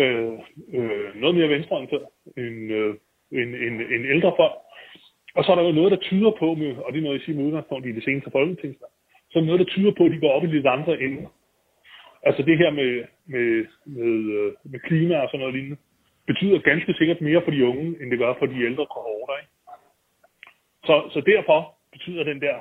øh, 0.00 0.32
øh, 0.78 1.20
noget 1.20 1.34
mere 1.36 1.48
venstreorienteret 1.48 2.06
end, 2.36 2.72
øh, 2.78 2.94
end, 3.32 3.50
end, 3.64 3.76
end 3.94 4.04
ældre 4.14 4.32
folk. 4.36 4.56
Og 5.36 5.44
så 5.44 5.52
er 5.52 5.56
der 5.56 5.64
jo 5.64 5.72
noget, 5.72 5.92
der 5.92 6.06
tyder 6.08 6.32
på, 6.38 6.54
med, 6.54 6.70
og 6.84 6.92
det 6.92 6.98
er 6.98 7.02
noget, 7.02 7.18
jeg 7.18 7.24
siger 7.24 7.36
med 7.36 7.46
udgangspunkt 7.46 7.86
i 7.86 7.92
det 7.92 8.04
seneste 8.04 8.30
folketingsvalg, 8.30 8.92
så 9.30 9.38
er 9.38 9.42
noget, 9.42 9.60
der 9.60 9.72
tyder 9.74 9.92
på, 9.98 10.04
at 10.04 10.12
de 10.12 10.20
går 10.20 10.32
op 10.36 10.44
i 10.44 10.46
lidt 10.46 10.66
andre 10.66 11.00
ender. 11.00 11.28
Altså 12.22 12.42
det 12.42 12.58
her 12.58 12.70
med, 12.70 12.92
med, 13.26 13.66
med, 13.86 14.14
øh, 14.38 14.52
med 14.64 14.80
klima 14.80 15.14
og 15.18 15.28
sådan 15.28 15.40
noget 15.40 15.54
lignende, 15.54 15.76
betyder 16.26 16.58
ganske 16.58 16.94
sikkert 16.98 17.20
mere 17.20 17.42
for 17.44 17.50
de 17.50 17.66
unge, 17.66 17.86
end 18.00 18.10
det 18.10 18.18
gør 18.18 18.34
for 18.38 18.46
de 18.46 18.64
ældre 18.68 18.86
kohorter. 18.94 19.34
Ikke? 19.40 19.52
Så, 20.84 20.94
så 21.14 21.20
derfor 21.20 21.58
betyder 21.92 22.24
den 22.24 22.40
der 22.40 22.56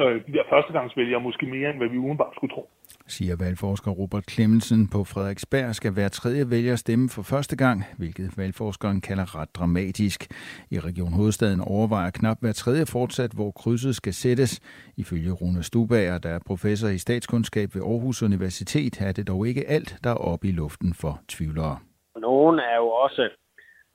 øh, 0.00 0.26
de 0.26 0.32
der 0.32 0.44
førstegangsvælgere 0.52 1.20
måske 1.20 1.46
mere, 1.46 1.70
end 1.70 1.78
hvad 1.78 1.88
vi 1.88 1.98
udenbart 1.98 2.34
skulle 2.36 2.54
tro. 2.54 2.70
Siger 3.06 3.36
valgforsker 3.44 3.90
Robert 3.90 4.30
Clemmensen 4.30 4.88
på 4.94 5.04
Frederiksberg 5.04 5.74
skal 5.74 5.92
hver 5.92 6.08
tredje 6.08 6.50
vælger 6.50 6.76
stemme 6.76 7.08
for 7.08 7.22
første 7.22 7.56
gang, 7.56 7.84
hvilket 7.98 8.28
valgforskeren 8.38 9.00
kalder 9.00 9.40
ret 9.40 9.54
dramatisk. 9.54 10.20
I 10.70 10.78
Region 10.78 11.12
Hovedstaden 11.12 11.60
overvejer 11.60 12.10
knap 12.10 12.38
hver 12.40 12.52
tredje 12.52 12.84
fortsat, 12.86 13.32
hvor 13.38 13.50
krydset 13.50 13.94
skal 13.96 14.12
sættes. 14.12 14.52
Ifølge 14.96 15.32
Rune 15.32 15.62
Stubager, 15.62 16.18
der 16.18 16.30
er 16.30 16.40
professor 16.46 16.88
i 16.88 16.98
statskundskab 16.98 17.68
ved 17.74 17.82
Aarhus 17.82 18.22
Universitet, 18.22 19.00
er 19.00 19.12
det 19.12 19.28
dog 19.28 19.48
ikke 19.48 19.68
alt, 19.68 19.90
der 20.04 20.10
er 20.10 20.20
oppe 20.32 20.48
i 20.48 20.52
luften 20.52 20.94
for 20.94 21.12
tvivlere. 21.28 21.76
Nogen 22.16 22.58
er 22.58 22.76
jo 22.76 22.88
også 22.88 23.28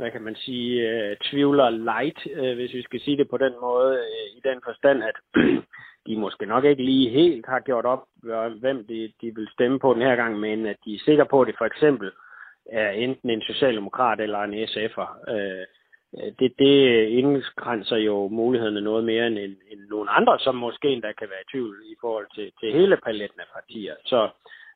hvad 0.02 0.12
kan 0.12 0.22
man 0.22 0.36
sige, 0.36 0.70
uh, 0.90 1.12
tvivler 1.30 1.70
light, 1.70 2.20
uh, 2.26 2.54
hvis 2.58 2.74
vi 2.74 2.82
skal 2.82 3.00
sige 3.02 3.18
det 3.18 3.30
på 3.30 3.38
den 3.38 3.54
måde, 3.62 3.92
uh, 3.92 4.38
i 4.38 4.40
den 4.50 4.60
forstand, 4.68 5.04
at 5.10 5.18
de 6.08 6.18
måske 6.18 6.46
nok 6.46 6.66
ikke 6.66 6.84
lige 6.84 7.10
helt 7.10 7.46
har 7.46 7.60
gjort 7.60 7.86
op, 7.86 8.04
hvem 8.60 8.86
de, 8.88 9.14
de 9.22 9.36
vil 9.36 9.48
stemme 9.54 9.80
på 9.80 9.94
den 9.94 10.02
her 10.02 10.16
gang, 10.16 10.40
men 10.40 10.66
at 10.66 10.78
de 10.86 10.96
er 10.96 11.00
sikre 11.06 11.26
på, 11.26 11.42
at 11.42 11.48
det 11.48 11.56
for 11.58 11.66
eksempel 11.66 12.12
er 12.66 12.90
enten 12.90 13.30
en 13.30 13.42
socialdemokrat 13.42 14.20
eller 14.20 14.40
en 14.40 14.54
SF'er. 14.54 15.32
Øh, 15.32 15.66
det, 16.40 16.54
det 16.60 17.08
indgrænser 17.08 17.98
jo 17.98 18.28
mulighederne 18.28 18.82
noget 18.82 19.04
mere 19.04 19.28
end, 19.28 19.38
end 19.38 19.82
nogle 19.90 20.10
andre, 20.10 20.40
som 20.40 20.56
måske 20.56 20.88
endda 20.88 21.12
kan 21.12 21.30
være 21.30 21.42
i 21.42 21.52
tvivl 21.52 21.76
i 21.86 21.96
forhold 22.02 22.28
til, 22.36 22.52
til 22.60 22.74
hele 22.74 22.98
paletten 22.98 23.40
af 23.40 23.46
partier. 23.54 23.96
Så, 24.06 24.30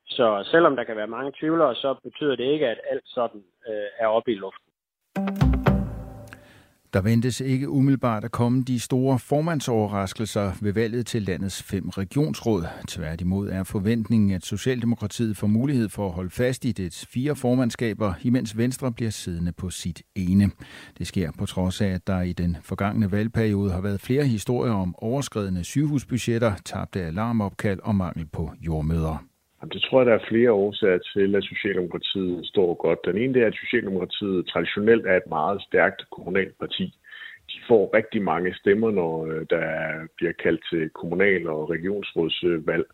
så 0.06 0.48
selvom 0.50 0.76
der 0.76 0.84
kan 0.84 0.96
være 0.96 1.06
mange 1.06 1.32
tvivlere, 1.40 1.74
så 1.74 1.94
betyder 2.02 2.36
det 2.36 2.44
ikke, 2.44 2.68
at 2.68 2.80
alt 2.90 3.04
sådan 3.06 3.44
øh, 3.68 3.88
er 3.98 4.06
oppe 4.06 4.32
i 4.32 4.34
luften. 4.34 5.55
Der 6.96 7.02
ventes 7.02 7.40
ikke 7.40 7.68
umiddelbart 7.68 8.24
at 8.24 8.30
komme 8.30 8.62
de 8.62 8.80
store 8.80 9.18
formandsoverraskelser 9.18 10.52
ved 10.60 10.72
valget 10.72 11.06
til 11.06 11.22
landets 11.22 11.62
fem 11.62 11.88
regionsråd. 11.88 12.66
Tværtimod 12.88 13.48
er 13.48 13.64
forventningen, 13.64 14.30
at 14.30 14.44
Socialdemokratiet 14.44 15.36
får 15.36 15.46
mulighed 15.46 15.88
for 15.88 16.06
at 16.06 16.12
holde 16.12 16.30
fast 16.30 16.64
i 16.64 16.72
dets 16.72 17.06
fire 17.06 17.36
formandskaber, 17.36 18.14
imens 18.22 18.56
Venstre 18.56 18.92
bliver 18.92 19.10
siddende 19.10 19.52
på 19.52 19.70
sit 19.70 20.02
ene. 20.14 20.50
Det 20.98 21.06
sker 21.06 21.30
på 21.38 21.46
trods 21.46 21.80
af, 21.80 21.88
at 21.88 22.06
der 22.06 22.20
i 22.20 22.32
den 22.32 22.56
forgangne 22.62 23.12
valgperiode 23.12 23.72
har 23.72 23.80
været 23.80 24.00
flere 24.00 24.24
historier 24.24 24.72
om 24.72 24.94
overskredende 24.98 25.64
sygehusbudgetter, 25.64 26.54
tabte 26.64 27.00
alarmopkald 27.00 27.80
og 27.82 27.94
mangel 27.94 28.26
på 28.26 28.50
jordmøder. 28.60 29.35
Det 29.62 29.82
tror 29.82 30.00
jeg, 30.00 30.06
der 30.06 30.14
er 30.14 30.28
flere 30.28 30.52
årsager 30.52 30.98
til, 31.12 31.34
at 31.36 31.44
Socialdemokratiet 31.44 32.46
står 32.46 32.74
godt. 32.74 32.98
Den 33.04 33.16
ene 33.22 33.34
det 33.34 33.42
er, 33.42 33.46
at 33.46 33.60
Socialdemokratiet 33.64 34.46
traditionelt 34.46 35.06
er 35.06 35.16
et 35.16 35.28
meget 35.28 35.62
stærkt 35.62 36.10
kommunalt 36.10 36.58
parti. 36.58 36.86
De 37.52 37.58
får 37.68 37.90
rigtig 37.94 38.22
mange 38.22 38.54
stemmer, 38.54 38.90
når 38.90 39.26
øh, 39.26 39.46
der 39.50 39.66
bliver 40.16 40.32
kaldt 40.32 40.60
til 40.70 40.90
kommunal- 40.90 41.48
og 41.48 41.70
regionsrådsvalg, 41.70 42.84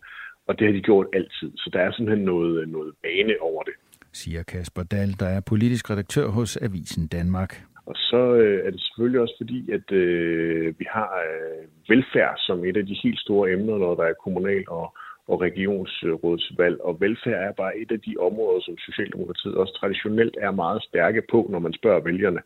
og 0.47 0.59
det 0.59 0.67
har 0.67 0.73
de 0.73 0.81
gjort 0.81 1.07
altid. 1.13 1.51
Så 1.57 1.69
der 1.73 1.79
er 1.79 1.91
simpelthen 1.91 2.25
noget, 2.25 2.69
noget 2.69 2.93
bane 3.03 3.35
over 3.41 3.63
det. 3.63 3.73
Siger 4.13 4.43
Kasper 4.43 4.83
Dahl, 4.83 5.11
der 5.19 5.25
er 5.25 5.41
politisk 5.41 5.89
redaktør 5.89 6.27
hos 6.27 6.57
Avisen 6.57 7.07
Danmark. 7.07 7.61
Og 7.85 7.95
så 7.95 8.33
øh, 8.33 8.65
er 8.65 8.71
det 8.71 8.81
selvfølgelig 8.81 9.21
også 9.21 9.35
fordi, 9.39 9.71
at 9.71 9.91
øh, 9.91 10.79
vi 10.79 10.85
har 10.89 11.11
øh, 11.29 11.67
velfærd 11.89 12.35
som 12.37 12.65
et 12.65 12.77
af 12.77 12.85
de 12.85 12.97
helt 13.03 13.19
store 13.19 13.51
emner, 13.51 13.77
når 13.77 13.95
der 13.95 14.03
er 14.03 14.13
kommunal- 14.23 14.69
og 14.69 14.97
og 15.27 15.41
regionsrådsvalg. 15.41 16.81
Og 16.81 17.01
velfærd 17.01 17.43
er 17.47 17.51
bare 17.51 17.77
et 17.77 17.91
af 17.91 17.99
de 17.99 18.15
områder, 18.19 18.61
som 18.61 18.77
Socialdemokratiet 18.77 19.55
også 19.55 19.73
traditionelt 19.73 20.37
er 20.41 20.51
meget 20.51 20.83
stærke 20.83 21.21
på, 21.31 21.47
når 21.49 21.59
man 21.59 21.73
spørger 21.73 21.99
vælgerne. 21.99 22.41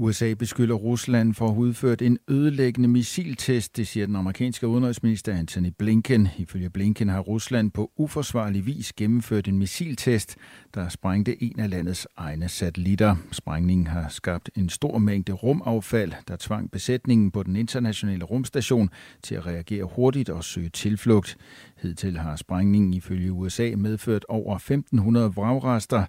USA 0.00 0.34
beskylder 0.34 0.74
Rusland 0.74 1.34
for 1.34 1.44
at 1.44 1.50
have 1.54 1.60
udført 1.60 2.02
en 2.02 2.18
ødelæggende 2.28 2.88
missiltest, 2.88 3.76
det 3.76 3.86
siger 3.86 4.06
den 4.06 4.16
amerikanske 4.16 4.66
udenrigsminister 4.66 5.34
Anthony 5.34 5.72
Blinken. 5.78 6.28
Ifølge 6.38 6.70
Blinken 6.70 7.08
har 7.08 7.20
Rusland 7.20 7.70
på 7.70 7.90
uforsvarlig 7.96 8.66
vis 8.66 8.92
gennemført 8.92 9.48
en 9.48 9.58
missiltest, 9.58 10.36
der 10.74 10.88
sprængte 10.88 11.42
en 11.42 11.60
af 11.60 11.70
landets 11.70 12.08
egne 12.16 12.48
satellitter. 12.48 13.16
Sprængningen 13.32 13.86
har 13.86 14.08
skabt 14.08 14.50
en 14.56 14.68
stor 14.68 14.98
mængde 14.98 15.32
rumaffald, 15.32 16.12
der 16.28 16.36
tvang 16.40 16.70
besætningen 16.70 17.30
på 17.30 17.42
den 17.42 17.56
internationale 17.56 18.24
rumstation 18.24 18.90
til 19.22 19.34
at 19.34 19.46
reagere 19.46 19.84
hurtigt 19.84 20.28
og 20.28 20.44
søge 20.44 20.68
tilflugt. 20.68 21.36
Hidtil 21.82 22.18
har 22.18 22.36
sprængningen 22.36 22.94
ifølge 22.94 23.32
USA 23.32 23.72
medført 23.76 24.24
over 24.28 24.56
1500 24.56 25.32
vragrester. 25.32 26.04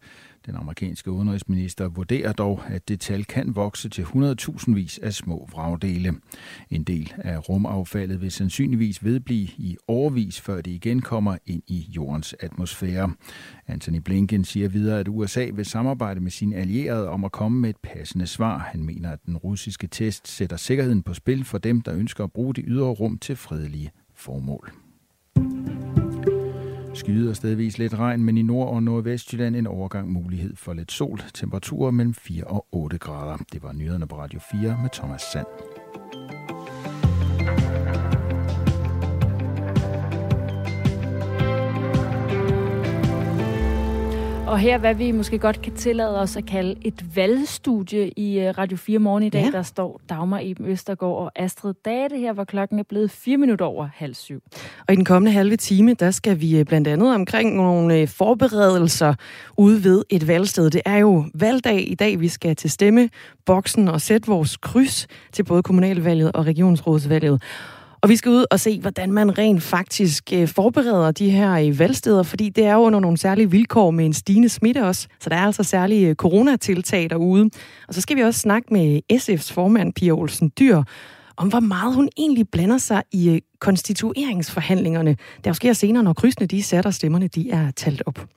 Den 0.46 0.56
amerikanske 0.56 1.12
udenrigsminister 1.12 1.88
vurderer 1.88 2.34
dog, 2.34 2.62
at 2.68 2.88
det 2.88 3.00
tal 3.00 3.26
kan 3.26 3.56
vokse 3.56 3.90
til 3.90 4.02
100.000 4.02 4.74
vis 4.74 5.00
af 5.04 5.14
små 5.14 5.50
vragdele. 5.52 6.14
En 6.70 6.84
del 6.84 7.14
af 7.18 7.50
rumaffaldet 7.50 8.22
vil 8.22 8.32
sandsynligvis 8.32 9.04
vedblive 9.04 9.48
i 9.58 9.78
overvis, 9.88 10.42
før 10.42 10.62
det 10.62 10.72
igen 10.72 11.02
kommer 11.02 11.38
ind 11.46 11.64
i 11.68 11.88
jordens 11.96 12.36
atmosfære. 12.40 13.14
Anthony 13.68 13.98
Blinken 13.98 14.44
siger 14.44 14.70
videre, 14.70 15.00
at 15.00 15.08
USA 15.08 15.50
vil 15.54 15.66
samarbejde 15.66 16.20
med 16.20 16.32
sine 16.32 16.56
allierede 16.56 17.10
om 17.10 17.26
at 17.26 17.32
komme 17.32 17.60
med 17.60 17.70
et 17.70 17.78
passende 17.84 18.28
svar. 18.28 18.58
Han 18.58 18.84
mener, 18.84 19.12
at 19.12 19.20
den 19.26 19.38
russiske 19.38 19.88
test 19.88 20.28
sætter 20.28 20.58
sikkerheden 20.58 21.04
på 21.04 21.14
spil 21.14 21.44
for 21.44 21.58
dem, 21.58 21.82
der 21.82 21.96
ønsker 21.96 22.24
at 22.24 22.32
bruge 22.32 22.54
det 22.54 22.64
ydre 22.68 22.90
rum 22.90 23.18
til 23.18 23.36
fredelige 23.36 23.92
formål. 24.16 24.72
Skyde 27.02 27.30
og 27.30 27.36
stedvis 27.36 27.78
lidt 27.78 28.00
regn, 28.00 28.24
men 28.24 28.38
i 28.38 28.42
Nord- 28.42 28.70
og 28.70 28.84
Nordvestjylland 28.84 29.56
en 29.56 29.68
overgang 29.68 30.12
mulighed 30.12 30.56
for 30.56 30.74
lidt 30.74 30.92
sol. 30.92 31.22
Temperaturer 31.34 31.92
mellem 31.92 32.14
4 32.14 32.44
og 32.44 32.66
8 32.72 32.98
grader. 32.98 33.38
Det 33.54 33.64
var 33.64 33.74
nyhederne 33.74 34.08
på 34.08 34.18
Radio 34.18 34.40
4 34.52 34.78
med 34.82 34.90
Thomas 34.94 35.22
Sand. 35.22 35.46
Og 44.52 44.60
her, 44.60 44.78
hvad 44.78 44.96
vi 44.96 45.12
måske 45.12 45.40
godt 45.40 45.62
kan 45.62 45.74
tillade 45.74 46.20
os 46.20 46.38
at 46.38 46.46
kalde 46.46 46.76
et 46.82 47.16
valgstudie 47.16 48.10
i 48.10 48.40
øh, 48.40 48.58
Radio 48.58 48.78
4 48.78 49.00
morgen 49.00 49.24
i 49.24 49.30
dag, 49.30 49.44
ja. 49.44 49.52
der 49.52 49.62
står 49.62 50.02
Dagmar 50.10 50.40
Eben 50.44 50.66
Østergaard 50.66 51.16
og 51.16 51.32
Astrid 51.36 51.74
Date 51.86 52.18
her, 52.18 52.34
hvor 52.34 52.44
klokken 52.44 52.80
er 52.80 52.84
blevet 52.84 53.12
4 53.12 53.38
minutter 53.38 53.66
over 53.66 53.90
halv 53.94 54.14
syv. 54.14 54.44
Og 54.88 54.94
i 54.94 54.96
den 54.96 55.06
kommende 55.06 55.32
halve 55.32 55.58
time, 55.58 55.94
der 55.94 56.12
skal 56.12 56.42
vi 56.42 56.60
øh, 56.60 56.66
blandt 56.66 56.88
andet 56.88 57.16
omkring 57.16 57.56
nogle 57.56 57.98
øh, 57.98 58.08
forberedelser 58.08 59.14
ude 59.58 59.84
ved 59.84 60.04
et 60.10 60.28
valgsted. 60.28 60.70
Det 60.70 60.82
er 60.86 60.98
jo 60.98 61.26
valgdag 61.34 61.92
i 61.92 61.96
dag, 61.96 62.20
vi 62.20 62.28
skal 62.28 62.56
til 62.56 62.70
stemmeboksen 62.70 63.88
og 63.88 64.02
sætte 64.02 64.28
vores 64.28 64.58
kryds 64.58 65.08
til 65.32 65.44
både 65.44 65.64
kommunalvalget 65.64 66.32
og 66.32 66.46
regionsrådsvalget. 66.46 67.42
Og 68.04 68.10
vi 68.10 68.16
skal 68.16 68.30
ud 68.30 68.46
og 68.52 68.60
se, 68.60 68.80
hvordan 68.80 69.12
man 69.12 69.38
rent 69.38 69.64
faktisk 69.64 70.34
øh, 70.34 70.48
forbereder 70.48 71.12
de 71.12 71.30
her 71.30 71.54
øh, 71.54 71.80
valgsteder, 71.80 72.24
fordi 72.24 72.50
det 72.50 72.66
er 72.66 72.74
jo 72.74 72.80
under 72.80 73.00
nogle 73.00 73.18
særlige 73.18 73.52
vilkår 73.52 73.92
med 73.92 74.06
en 74.06 74.14
stigende 74.14 74.50
smitte 74.50 74.86
også. 74.86 75.08
Så 75.20 75.30
der 75.30 75.36
er 75.36 75.46
altså 75.46 75.64
særlige 75.64 76.08
øh, 76.08 76.16
coronatiltag 76.16 77.10
derude. 77.10 77.50
Og 77.88 77.94
så 77.94 78.02
skal 78.02 78.18
vi 78.18 78.22
også 78.22 78.40
snakke 78.40 78.74
med 78.74 79.02
SF's 79.14 79.54
formand, 79.54 79.94
Pia 79.94 80.12
Olsen 80.12 80.52
Dyr, 80.60 80.84
om 81.38 81.48
hvor 81.48 81.60
meget 81.60 81.96
hun 81.96 82.10
egentlig 82.18 82.50
blander 82.50 82.78
sig 82.78 83.04
i 83.12 83.42
konstitueringsforhandlingerne, 83.60 85.18
der 85.44 85.50
jo 85.50 85.54
sker 85.54 85.74
senere, 85.74 86.04
når 86.04 86.14
krydsene 86.14 86.48
de 86.48 86.64
sætter 86.64 86.92
stemmerne, 86.92 87.28
de 87.28 87.52
er 87.52 87.72
talt 87.72 88.04
op. 88.06 88.28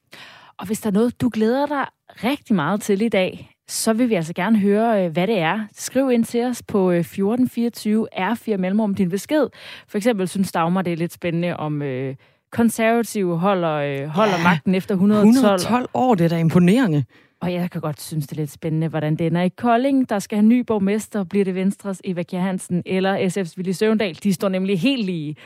Og 0.59 0.67
hvis 0.67 0.81
der 0.81 0.89
er 0.89 0.95
noget, 0.95 1.21
du 1.21 1.31
glæder 1.33 1.67
dig 1.67 1.87
rigtig 2.25 2.57
meget 2.57 2.81
til 2.81 3.03
i 3.03 3.09
dag, 3.09 3.54
så 3.69 3.93
vil 3.93 4.09
vi 4.09 4.15
altså 4.15 4.33
gerne 4.33 4.59
høre, 4.59 5.05
øh, 5.05 5.13
hvad 5.13 5.27
det 5.27 5.39
er. 5.39 5.61
Skriv 5.73 6.11
ind 6.11 6.25
til 6.25 6.45
os 6.45 6.63
på 6.63 6.91
1424 6.91 8.09
R4 8.15 8.57
mellemrum 8.57 8.95
din 8.95 9.11
besked. 9.11 9.47
For 9.89 9.97
eksempel 9.99 10.29
synes 10.29 10.53
Dagmar, 10.53 10.83
det 10.83 10.93
er 10.93 10.97
lidt 10.97 11.13
spændende 11.13 11.57
om 11.57 11.83
øh, 11.83 12.15
konservative 12.53 13.39
holder, 13.39 13.73
øh, 13.75 14.07
holder 14.07 14.37
ja, 14.37 14.43
magten 14.43 14.75
efter 14.75 14.95
112. 14.95 15.29
112 15.29 15.89
år, 15.95 16.15
det 16.15 16.25
er 16.25 16.29
da 16.29 16.39
imponerende. 16.39 17.05
Og 17.41 17.53
jeg 17.53 17.71
kan 17.71 17.81
godt 17.81 18.01
synes, 18.01 18.27
det 18.27 18.37
er 18.37 18.43
lidt 18.43 18.51
spændende, 18.51 18.89
hvordan 18.89 19.17
det 19.17 19.27
ender 19.27 19.43
i 19.43 19.49
Kolding. 19.49 20.09
Der 20.09 20.19
skal 20.19 20.39
have 20.39 20.47
ny 20.47 20.61
borgmester. 20.61 21.25
Bliver 21.25 21.45
det 21.45 21.55
Venstres 21.55 22.01
Eva 22.05 22.23
Kjær 22.23 22.41
Hansen 22.41 22.83
eller 22.87 23.19
SF's 23.19 23.57
Willy 23.57 23.73
Søvndal? 23.73 24.19
De 24.23 24.33
står 24.33 24.49
nemlig 24.49 24.81
helt 24.81 25.07
lige. 25.07 25.37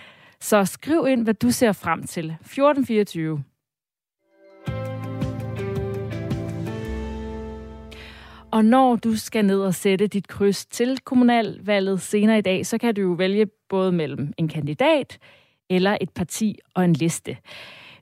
Så 0.41 0.65
skriv 0.65 1.07
ind, 1.09 1.25
hvad 1.25 1.35
du 1.35 1.51
ser 1.51 1.73
frem 1.73 2.07
til. 2.07 2.25
1424. 2.25 3.43
Og 8.51 8.65
når 8.65 8.97
du 8.97 9.17
skal 9.17 9.45
ned 9.45 9.61
og 9.61 9.75
sætte 9.75 10.07
dit 10.07 10.29
kryds 10.29 10.67
til 10.67 10.99
kommunalvalget 10.99 12.01
senere 12.01 12.39
i 12.39 12.43
dag, 12.43 12.67
så 12.67 12.79
kan 12.79 12.95
du 12.95 13.01
jo 13.01 13.13
vælge 13.13 13.47
både 13.69 13.93
mellem 13.93 14.33
en 14.37 14.49
kandidat 14.49 15.19
eller 15.71 15.99
et 16.01 16.11
parti 16.11 16.59
og 16.75 16.85
en 16.85 16.93
liste. 16.93 17.37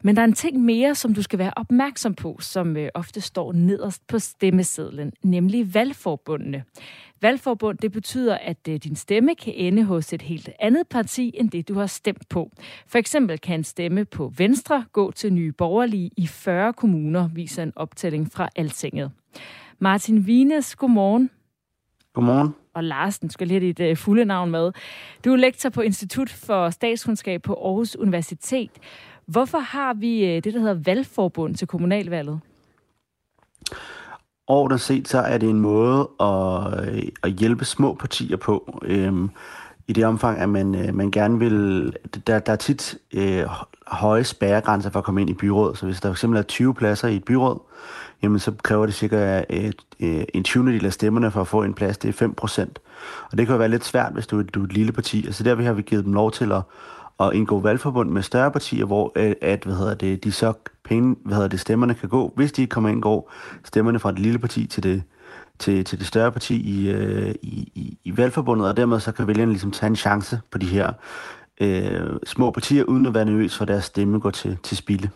Men 0.02 0.16
der 0.16 0.22
er 0.22 0.26
en 0.26 0.32
ting 0.32 0.60
mere, 0.60 0.94
som 0.94 1.14
du 1.14 1.22
skal 1.22 1.38
være 1.38 1.52
opmærksom 1.56 2.14
på, 2.14 2.36
som 2.40 2.76
øh, 2.76 2.88
ofte 2.94 3.20
står 3.20 3.52
nederst 3.52 4.06
på 4.06 4.18
stemmesedlen, 4.18 5.12
nemlig 5.22 5.74
valgforbundene. 5.74 6.64
Valgforbund, 7.20 7.78
det 7.78 7.92
betyder, 7.92 8.38
at 8.38 8.68
øh, 8.68 8.76
din 8.76 8.96
stemme 8.96 9.34
kan 9.34 9.52
ende 9.56 9.84
hos 9.84 10.12
et 10.12 10.22
helt 10.22 10.50
andet 10.60 10.88
parti, 10.88 11.34
end 11.34 11.50
det 11.50 11.68
du 11.68 11.74
har 11.74 11.86
stemt 11.86 12.28
på. 12.28 12.50
For 12.86 12.98
eksempel 12.98 13.38
kan 13.38 13.60
en 13.60 13.64
stemme 13.64 14.04
på 14.04 14.32
Venstre 14.36 14.84
gå 14.92 15.10
til 15.10 15.32
Nye 15.32 15.52
Borgerlige 15.52 16.10
i 16.16 16.26
40 16.26 16.72
kommuner, 16.72 17.28
viser 17.28 17.62
en 17.62 17.72
optælling 17.76 18.32
fra 18.32 18.48
Altinget. 18.56 19.10
Martin 19.78 20.18
Wienes, 20.18 20.76
godmorgen. 20.76 21.30
Godmorgen. 22.14 22.54
Og 22.74 22.84
Larsen, 22.84 23.30
skal 23.30 23.46
lige 23.46 23.60
have 23.60 23.72
dit 23.72 23.90
uh, 23.90 23.96
fulde 23.96 24.24
navn 24.24 24.50
med. 24.50 24.72
Du 25.24 25.32
er 25.32 25.36
lektor 25.36 25.68
på 25.70 25.80
Institut 25.80 26.30
for 26.30 26.70
Statskundskab 26.70 27.42
på 27.42 27.54
Aarhus 27.54 27.96
Universitet. 27.96 28.70
Hvorfor 29.26 29.58
har 29.58 29.94
vi 29.94 30.22
uh, 30.22 30.28
det, 30.28 30.44
der 30.44 30.58
hedder 30.58 30.82
valgforbund 30.84 31.54
til 31.54 31.66
kommunalvalget? 31.66 32.40
Overordnet 34.46 34.80
set, 34.80 35.08
så 35.08 35.18
er 35.18 35.38
det 35.38 35.50
en 35.50 35.60
måde 35.60 36.08
at, 36.20 36.88
øh, 36.88 37.02
at 37.22 37.30
hjælpe 37.30 37.64
små 37.64 37.94
partier 37.94 38.36
på. 38.36 38.80
Øhm, 38.82 39.30
I 39.88 39.92
det 39.92 40.04
omfang, 40.04 40.38
at 40.38 40.48
man, 40.48 40.90
man 40.94 41.10
gerne 41.10 41.38
vil... 41.38 41.92
Der, 42.26 42.38
der 42.38 42.52
er 42.52 42.56
tit 42.56 42.98
øh, 43.14 43.44
høje 43.86 44.24
spærregrænser 44.24 44.90
for 44.90 44.98
at 44.98 45.04
komme 45.04 45.20
ind 45.20 45.30
i 45.30 45.34
byrådet. 45.34 45.78
Så 45.78 45.86
hvis 45.86 46.00
der 46.00 46.14
fx 46.14 46.24
er 46.24 46.42
20 46.42 46.74
pladser 46.74 47.08
i 47.08 47.16
et 47.16 47.24
byråd, 47.24 47.60
jamen 48.22 48.38
så 48.38 48.52
kræver 48.62 48.86
det 48.86 48.94
cirka 48.94 49.42
et, 49.50 49.74
et, 49.98 50.26
en 50.34 50.44
20. 50.44 50.72
del 50.72 50.86
af 50.86 50.92
stemmerne 50.92 51.30
for 51.30 51.40
at 51.40 51.48
få 51.48 51.62
en 51.62 51.74
plads. 51.74 51.98
Det 51.98 52.22
er 52.22 52.28
5%. 52.28 52.62
Og 53.30 53.38
det 53.38 53.46
kan 53.46 53.54
jo 53.54 53.58
være 53.58 53.68
lidt 53.68 53.84
svært, 53.84 54.12
hvis 54.12 54.26
du, 54.26 54.42
du 54.42 54.60
er 54.60 54.64
et 54.64 54.72
lille 54.72 54.92
parti. 54.92 55.26
Altså 55.26 55.44
der 55.44 55.62
har 55.62 55.72
vi 55.72 55.82
givet 55.82 56.04
dem 56.04 56.12
lov 56.12 56.32
til 56.32 56.52
at, 56.52 56.62
at 57.20 57.32
indgå 57.32 57.60
valgforbund 57.60 58.10
med 58.10 58.22
større 58.22 58.50
partier, 58.50 58.84
hvor 58.84 59.12
øh, 59.16 59.34
at, 59.42 59.64
hvad 59.64 59.74
hedder 59.74 59.94
det, 59.94 60.24
de 60.24 60.32
så 60.32 60.52
penge, 60.84 61.16
hvad 61.24 61.34
hedder 61.34 61.48
det, 61.48 61.60
stemmerne 61.60 61.94
kan 61.94 62.08
gå, 62.08 62.32
hvis 62.36 62.52
de 62.52 62.66
kommer 62.66 62.90
ind, 62.90 63.02
går 63.02 63.32
stemmerne 63.64 63.98
fra 63.98 64.10
det 64.10 64.18
lille 64.18 64.38
parti 64.38 64.66
til 64.66 64.82
det, 64.82 65.02
til, 65.58 65.84
til 65.84 65.98
det 65.98 66.06
større 66.06 66.32
parti 66.32 66.54
i, 66.54 66.90
i, 67.42 67.72
i, 67.74 67.98
i 68.04 68.16
valgforbundet, 68.16 68.68
og 68.68 68.76
dermed 68.76 69.00
så 69.00 69.12
kan 69.12 69.26
vælgerne 69.26 69.52
ligesom 69.52 69.70
tage 69.70 69.88
en 69.88 69.96
chance 69.96 70.40
på 70.50 70.58
de 70.58 70.66
her 70.66 70.92
øh, 71.60 72.16
små 72.26 72.50
partier, 72.50 72.84
uden 72.84 73.06
at 73.06 73.14
være 73.14 73.24
nervøs 73.24 73.56
for, 73.56 73.62
at 73.62 73.68
deres 73.68 73.84
stemme 73.84 74.18
går 74.18 74.30
til, 74.30 74.58
til 74.62 74.76
spilde. 74.76 75.10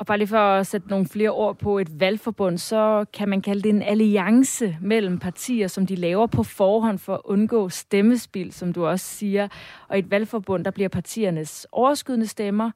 Og 0.00 0.06
bare 0.06 0.18
lige 0.18 0.28
for 0.28 0.38
at 0.38 0.66
sætte 0.66 0.88
nogle 0.88 1.06
flere 1.06 1.30
ord 1.30 1.58
på 1.58 1.78
et 1.78 2.00
valgforbund, 2.00 2.58
så 2.58 3.04
kan 3.12 3.28
man 3.28 3.42
kalde 3.42 3.62
det 3.62 3.68
en 3.68 3.82
alliance 3.82 4.76
mellem 4.80 5.18
partier, 5.18 5.68
som 5.68 5.86
de 5.86 5.94
laver 5.94 6.26
på 6.26 6.42
forhånd 6.42 6.98
for 6.98 7.14
at 7.14 7.20
undgå 7.24 7.68
stemmespil, 7.68 8.52
som 8.52 8.72
du 8.72 8.86
også 8.86 9.06
siger. 9.06 9.48
Og 9.88 9.96
i 9.96 9.98
et 9.98 10.10
valgforbund, 10.10 10.64
der 10.64 10.70
bliver 10.70 10.88
partiernes 10.88 11.66
overskydende 11.72 12.26
stemmer 12.26 12.70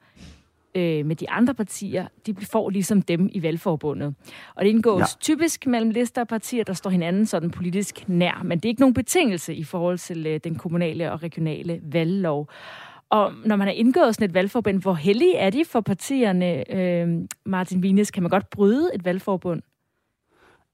øh, 0.75 1.07
med 1.07 1.17
de 1.17 1.31
andre 1.31 1.55
partier, 1.55 2.07
de 2.27 2.35
får 2.53 2.71
ligesom 2.71 3.03
dem 3.03 3.29
i 3.33 3.43
valgforbundet. 3.43 4.15
Og 4.55 4.65
det 4.65 4.71
indgås 4.71 5.01
ja. 5.01 5.05
typisk 5.21 5.67
mellem 5.67 5.91
lister 5.91 6.21
af 6.21 6.29
partier, 6.29 6.65
der 6.65 6.73
står 6.73 6.91
hinanden 6.91 7.27
sådan 7.27 7.51
politisk 7.51 8.09
nær. 8.09 8.41
Men 8.45 8.59
det 8.59 8.65
er 8.65 8.71
ikke 8.71 8.81
nogen 8.81 8.95
betingelse 8.95 9.55
i 9.55 9.65
forhold 9.65 9.99
til 9.99 10.27
øh, 10.27 10.41
den 10.45 10.55
kommunale 10.55 11.13
og 11.13 11.23
regionale 11.23 11.81
valglov. 11.83 12.49
Og 13.15 13.33
når 13.45 13.57
man 13.57 13.67
har 13.67 13.75
indgået 13.75 14.15
sådan 14.15 14.29
et 14.29 14.35
valgforbund, 14.35 14.83
hvor 14.83 14.95
heldige 14.95 15.37
er 15.37 15.51
de 15.51 15.65
for 15.65 15.81
partierne, 15.81 16.75
øh, 16.77 17.09
Martin 17.47 17.83
Vines? 17.83 18.11
Kan 18.11 18.23
man 18.23 18.31
godt 18.31 18.51
bryde 18.51 18.91
et 18.95 19.05
valgforbund? 19.05 19.63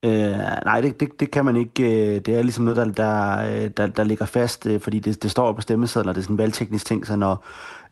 Øh, 0.04 0.38
nej, 0.64 0.80
det, 0.80 1.00
det, 1.00 1.20
det 1.20 1.30
kan 1.30 1.44
man 1.44 1.56
ikke. 1.56 1.82
Øh, 1.82 2.20
det 2.20 2.28
er 2.28 2.42
ligesom 2.42 2.64
noget, 2.64 2.76
der, 2.76 2.84
der, 2.84 3.38
øh, 3.38 3.70
der, 3.76 3.86
der 3.86 4.04
ligger 4.04 4.26
fast, 4.26 4.66
øh, 4.66 4.80
fordi 4.80 4.98
det, 4.98 5.22
det 5.22 5.30
står 5.30 5.52
på 5.52 5.60
stemmesedler. 5.60 6.12
Det 6.12 6.18
er 6.18 6.22
sådan 6.22 6.34
en 6.34 6.38
valgteknisk 6.38 6.86
ting, 6.86 7.06
så 7.06 7.16
når 7.16 7.44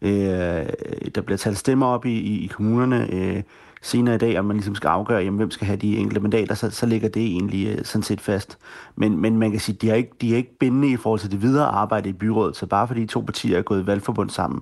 øh, 0.03 0.67
der 1.15 1.21
bliver 1.21 1.39
talt 1.39 1.59
stemmer 1.59 1.87
op 1.87 2.07
i, 2.07 2.13
i, 2.13 2.45
i 2.45 2.47
kommunerne, 2.47 3.09
øh, 3.13 3.43
senere 3.83 4.15
i 4.15 4.19
dag, 4.19 4.39
om 4.39 4.45
man 4.45 4.57
ligesom 4.57 4.75
skal 4.75 4.89
afgøre, 4.89 5.23
jamen, 5.23 5.37
hvem 5.37 5.51
skal 5.51 5.67
have 5.67 5.77
de 5.77 5.97
enkelte 5.97 6.21
mandater, 6.21 6.55
så, 6.55 6.71
så 6.71 6.87
ligger 6.87 7.09
det 7.09 7.23
egentlig 7.23 7.69
øh, 7.69 7.85
sådan 7.85 8.03
set 8.03 8.21
fast. 8.21 8.59
Men, 8.97 9.19
men 9.19 9.37
man 9.37 9.51
kan 9.51 9.61
sige, 9.61 9.77
de 9.77 9.91
er, 9.91 9.95
ikke, 9.95 10.11
de 10.21 10.33
er 10.33 10.37
ikke 10.37 10.59
bindende 10.59 10.91
i 10.91 10.97
forhold 10.97 11.21
til 11.21 11.31
det 11.31 11.43
videre 11.43 11.67
arbejde 11.67 12.09
i 12.09 12.13
byrådet, 12.13 12.57
så 12.57 12.67
bare 12.67 12.87
fordi 12.89 13.07
to 13.07 13.21
partier 13.21 13.59
er 13.59 13.63
gået 13.63 13.83
i 13.83 13.87
valgforbund 13.87 14.31
sammen, 14.31 14.61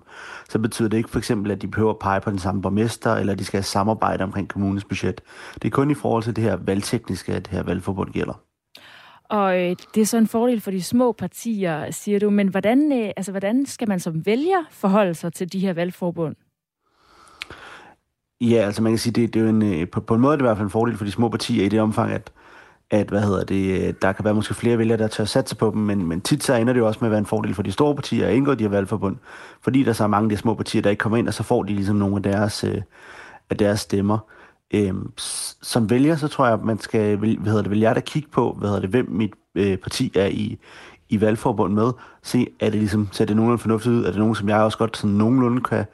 så 0.49 0.59
betyder 0.59 0.89
det 0.89 0.97
ikke 0.97 1.11
for 1.11 1.19
eksempel, 1.19 1.51
at 1.51 1.63
de 1.63 1.69
behøver 1.69 1.91
at 1.91 1.99
pege 1.99 2.21
på 2.21 2.31
den 2.31 2.39
samme 2.39 2.63
borgmester, 2.63 3.15
eller 3.15 3.33
at 3.33 3.39
de 3.39 3.45
skal 3.45 3.59
have 3.59 3.65
samarbejde 3.65 4.25
omkring 4.25 4.49
kommunens 4.49 4.85
budget. 4.85 5.21
Det 5.55 5.65
er 5.65 5.71
kun 5.71 5.91
i 5.91 5.95
forhold 5.95 6.23
til 6.23 6.37
det 6.37 6.45
her 6.45 6.57
valgtekniske, 6.57 7.33
at 7.33 7.47
det 7.47 7.53
her 7.53 7.63
valgforbund 7.63 8.11
gælder. 8.11 8.41
Og 9.29 9.61
øh, 9.61 9.77
det 9.95 10.01
er 10.01 10.07
så 10.07 10.19
en 10.19 10.27
fordel 10.27 10.61
for 10.61 10.71
de 10.71 10.83
små 10.83 11.13
partier, 11.13 11.91
siger 11.91 12.19
du. 12.19 12.31
Men 12.31 12.49
hvordan, 12.49 12.93
øh, 12.93 13.11
altså, 13.17 13.33
hvordan 13.33 13.67
skal 13.67 13.89
man 13.89 14.01
som 14.01 14.27
vælger 14.27 14.65
forholde 14.71 15.15
sig 15.15 15.33
til 15.33 15.53
de 15.53 15.59
her 15.59 15.73
valgforbund? 15.73 16.37
Ja, 18.40 18.57
altså 18.57 18.83
man 18.83 18.92
kan 18.92 18.99
sige, 18.99 19.12
det, 19.12 19.35
det 19.35 19.40
er 19.40 19.44
jo 19.44 19.51
en, 19.51 19.62
øh, 19.62 19.88
på, 19.88 20.01
på 20.01 20.14
en 20.14 20.20
måde 20.20 20.33
er 20.33 20.37
det 20.37 20.42
i 20.42 20.46
hvert 20.46 20.57
fald 20.57 20.66
en 20.66 20.70
fordel 20.70 20.96
for 20.96 21.05
de 21.05 21.11
små 21.11 21.29
partier 21.29 21.64
i 21.64 21.68
det 21.68 21.81
omfang, 21.81 22.12
at, 22.12 22.33
at 22.90 23.09
hvad 23.09 23.22
hedder 23.22 23.44
det, 23.44 23.88
øh, 23.88 23.94
der 24.03 24.12
kan 24.12 24.25
være 24.25 24.35
måske 24.35 24.55
flere 24.55 24.79
vælgere, 24.79 24.99
der 24.99 25.09
tør 25.09 25.25
satse 25.25 25.57
på 25.57 25.70
dem, 25.75 25.83
men, 25.83 26.07
men 26.07 26.20
tit 26.20 26.44
så 26.44 26.55
ender 26.55 26.72
det 26.72 26.81
jo 26.81 26.87
også 26.87 26.99
med 27.01 27.09
at 27.09 27.11
være 27.11 27.18
en 27.18 27.27
fordel 27.27 27.55
for 27.55 27.62
de 27.62 27.72
store 27.72 27.94
partier 27.94 28.29
at 28.29 28.35
indgå 28.35 28.55
de 28.55 28.64
her 28.64 28.68
valgforbund, 28.68 29.16
fordi 29.62 29.83
der 29.83 29.92
så 29.92 30.05
er 30.05 30.09
mange 30.09 30.25
af 30.25 30.31
de 30.31 30.37
små 30.37 30.55
partier, 30.55 30.83
der 30.83 30.90
ikke 30.90 31.01
kommer 31.01 31.18
ind, 31.18 31.29
og 31.29 31.35
så 31.35 31.42
får 31.42 31.62
de 31.62 31.75
ligesom 31.75 31.96
nogle 31.96 32.16
af 32.16 32.22
deres, 32.22 32.64
øh, 32.64 32.83
af 33.51 33.57
deres 33.57 33.81
stemmer. 33.81 34.18
Øhm, 34.75 35.12
som 35.62 35.90
vælger, 35.90 36.16
så 36.16 36.29
tror 36.29 36.44
jeg, 36.44 36.55
at 36.55 36.64
man 36.64 36.79
skal, 36.79 37.16
hvad 37.16 37.29
hedder 37.44 37.62
det, 37.62 37.70
vil 37.70 37.81
jeg 37.81 37.94
da 37.94 38.01
kigge 38.01 38.29
på, 38.33 38.57
hvad 38.59 38.68
hedder 38.68 38.81
det, 38.81 38.90
hvem 38.90 39.09
mit 39.11 39.33
øh, 39.55 39.77
parti 39.77 40.12
er 40.14 40.27
i, 40.27 40.59
i 41.09 41.20
valgforbund 41.20 41.75
med, 41.75 41.92
se, 42.22 42.46
er 42.61 42.70
det 42.70 42.79
ligesom, 42.79 43.09
ser 43.12 43.25
det 43.25 43.37
nogenlunde 43.37 43.62
fornuftigt 43.62 43.94
ud, 43.94 44.05
er 44.05 44.11
det 44.11 44.18
nogen, 44.18 44.35
som 44.35 44.49
jeg 44.49 44.59
også 44.59 44.79
godt 44.79 44.96
sådan 44.96 45.16
nogenlunde 45.16 45.62
kan, 45.62 45.85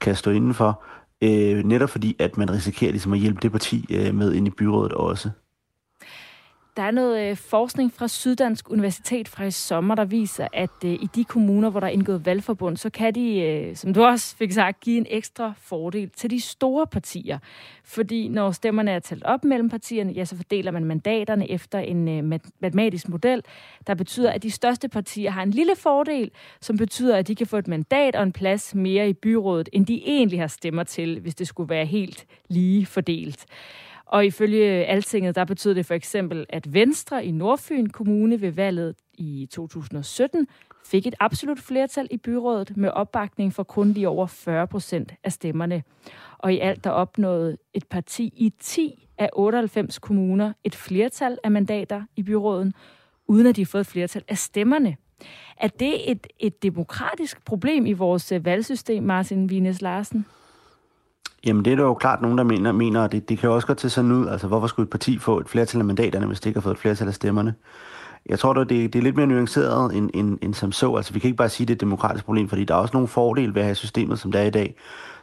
kan 0.00 0.16
stå 0.16 0.30
indenfor, 0.30 0.82
øh, 1.22 1.64
netop 1.64 1.90
fordi, 1.90 2.16
at 2.18 2.36
man 2.36 2.50
risikerer 2.50 2.90
ligesom 2.90 3.12
at 3.12 3.18
hjælpe 3.18 3.40
det 3.42 3.52
parti 3.52 3.86
øh, 3.90 4.14
med 4.14 4.32
ind 4.32 4.46
i 4.46 4.50
byrådet 4.50 4.92
også. 4.92 5.30
Der 6.80 6.86
er 6.86 6.90
noget 6.90 7.30
øh, 7.30 7.36
forskning 7.36 7.92
fra 7.92 8.08
Syddansk 8.08 8.70
Universitet 8.70 9.28
fra 9.28 9.44
i 9.44 9.50
sommer, 9.50 9.94
der 9.94 10.04
viser, 10.04 10.48
at 10.52 10.70
øh, 10.84 10.92
i 10.92 11.08
de 11.14 11.24
kommuner, 11.24 11.70
hvor 11.70 11.80
der 11.80 11.86
er 11.86 11.90
indgået 11.90 12.26
valgforbund, 12.26 12.76
så 12.76 12.90
kan 12.90 13.14
de, 13.14 13.40
øh, 13.40 13.76
som 13.76 13.94
du 13.94 14.04
også 14.04 14.36
fik 14.36 14.52
sagt, 14.52 14.80
give 14.80 14.96
en 14.96 15.06
ekstra 15.10 15.52
fordel 15.62 16.10
til 16.10 16.30
de 16.30 16.40
store 16.40 16.86
partier. 16.86 17.38
Fordi 17.84 18.28
når 18.28 18.50
stemmerne 18.50 18.90
er 18.90 18.98
talt 18.98 19.24
op 19.24 19.44
mellem 19.44 19.70
partierne, 19.70 20.12
ja, 20.12 20.24
så 20.24 20.36
fordeler 20.36 20.70
man 20.70 20.84
mandaterne 20.84 21.50
efter 21.50 21.78
en 21.78 22.28
matematisk 22.60 23.08
model, 23.08 23.42
der 23.86 23.94
betyder, 23.94 24.32
at 24.32 24.42
de 24.42 24.50
største 24.50 24.88
partier 24.88 25.30
har 25.30 25.42
en 25.42 25.50
lille 25.50 25.76
fordel, 25.76 26.30
som 26.60 26.76
betyder, 26.76 27.16
at 27.16 27.28
de 27.28 27.34
kan 27.34 27.46
få 27.46 27.56
et 27.56 27.68
mandat 27.68 28.16
og 28.16 28.22
en 28.22 28.32
plads 28.32 28.74
mere 28.74 29.08
i 29.08 29.12
byrådet, 29.12 29.68
end 29.72 29.86
de 29.86 30.02
egentlig 30.06 30.40
har 30.40 30.46
stemmer 30.46 30.82
til, 30.82 31.20
hvis 31.20 31.34
det 31.34 31.48
skulle 31.48 31.70
være 31.70 31.86
helt 31.86 32.26
lige 32.48 32.86
fordelt. 32.86 33.46
Og 34.10 34.26
ifølge 34.26 34.84
Altinget, 34.84 35.34
der 35.34 35.44
betød 35.44 35.74
det 35.74 35.86
for 35.86 35.94
eksempel, 35.94 36.46
at 36.48 36.74
Venstre 36.74 37.24
i 37.24 37.30
Nordfyn 37.30 37.86
Kommune 37.86 38.40
ved 38.40 38.50
valget 38.50 38.94
i 39.14 39.48
2017 39.50 40.46
fik 40.86 41.06
et 41.06 41.14
absolut 41.20 41.58
flertal 41.58 42.08
i 42.10 42.16
byrådet 42.16 42.76
med 42.76 42.90
opbakning 42.90 43.54
for 43.54 43.62
kun 43.62 43.92
lige 43.92 44.08
over 44.08 44.26
40 44.26 44.66
procent 44.66 45.14
af 45.24 45.32
stemmerne. 45.32 45.82
Og 46.38 46.52
i 46.52 46.58
alt 46.58 46.84
der 46.84 46.90
opnåede 46.90 47.56
et 47.74 47.84
parti 47.90 48.32
i 48.36 48.52
10 48.58 49.08
af 49.18 49.30
98 49.32 49.98
kommuner 49.98 50.52
et 50.64 50.74
flertal 50.74 51.38
af 51.44 51.50
mandater 51.50 52.02
i 52.16 52.22
byråden, 52.22 52.74
uden 53.26 53.46
at 53.46 53.56
de 53.56 53.60
har 53.60 53.66
fået 53.66 53.80
et 53.80 53.86
flertal 53.86 54.24
af 54.28 54.38
stemmerne. 54.38 54.96
Er 55.56 55.68
det 55.68 56.10
et, 56.10 56.26
et 56.38 56.62
demokratisk 56.62 57.44
problem 57.44 57.86
i 57.86 57.92
vores 57.92 58.32
øh, 58.32 58.44
valgsystem, 58.44 59.02
Martin 59.02 59.50
Vines 59.50 59.82
Larsen? 59.82 60.26
Jamen 61.46 61.64
det 61.64 61.72
er 61.72 61.76
der 61.76 61.82
jo 61.82 61.94
klart 61.94 62.22
nogen, 62.22 62.38
der 62.38 62.44
mener, 62.44 62.72
mener 62.72 63.04
at 63.04 63.12
det, 63.12 63.28
det 63.28 63.38
kan 63.38 63.48
jo 63.48 63.54
også 63.54 63.66
godt 63.66 63.78
til 63.78 63.90
sådan 63.90 64.12
ud. 64.12 64.26
Altså 64.26 64.46
hvorfor 64.46 64.66
skulle 64.66 64.84
et 64.84 64.90
parti 64.90 65.18
få 65.18 65.38
et 65.38 65.48
flertal 65.48 65.80
af 65.80 65.84
mandaterne, 65.84 66.26
hvis 66.26 66.40
det 66.40 66.46
ikke 66.46 66.60
har 66.60 66.62
fået 66.62 66.74
et 66.74 66.80
flertal 66.80 67.08
af 67.08 67.14
stemmerne? 67.14 67.54
Jeg 68.26 68.38
tror 68.38 68.52
da, 68.52 68.60
det, 68.60 68.92
det 68.92 68.96
er 68.96 69.02
lidt 69.02 69.16
mere 69.16 69.26
nuanceret 69.26 69.96
end, 69.96 70.10
end, 70.14 70.38
end 70.42 70.54
som 70.54 70.72
så. 70.72 70.94
Altså 70.94 71.12
vi 71.12 71.18
kan 71.18 71.28
ikke 71.28 71.36
bare 71.36 71.48
sige, 71.48 71.64
at 71.64 71.68
det 71.68 71.74
er 71.74 71.76
et 71.76 71.80
demokratisk 71.80 72.24
problem, 72.24 72.48
fordi 72.48 72.64
der 72.64 72.74
er 72.74 72.78
også 72.78 72.92
nogle 72.94 73.08
fordele 73.08 73.54
ved 73.54 73.62
at 73.62 73.66
have 73.66 73.74
systemet, 73.74 74.18
som 74.18 74.32
det 74.32 74.40
er 74.40 74.44
i 74.44 74.50
dag, 74.50 74.74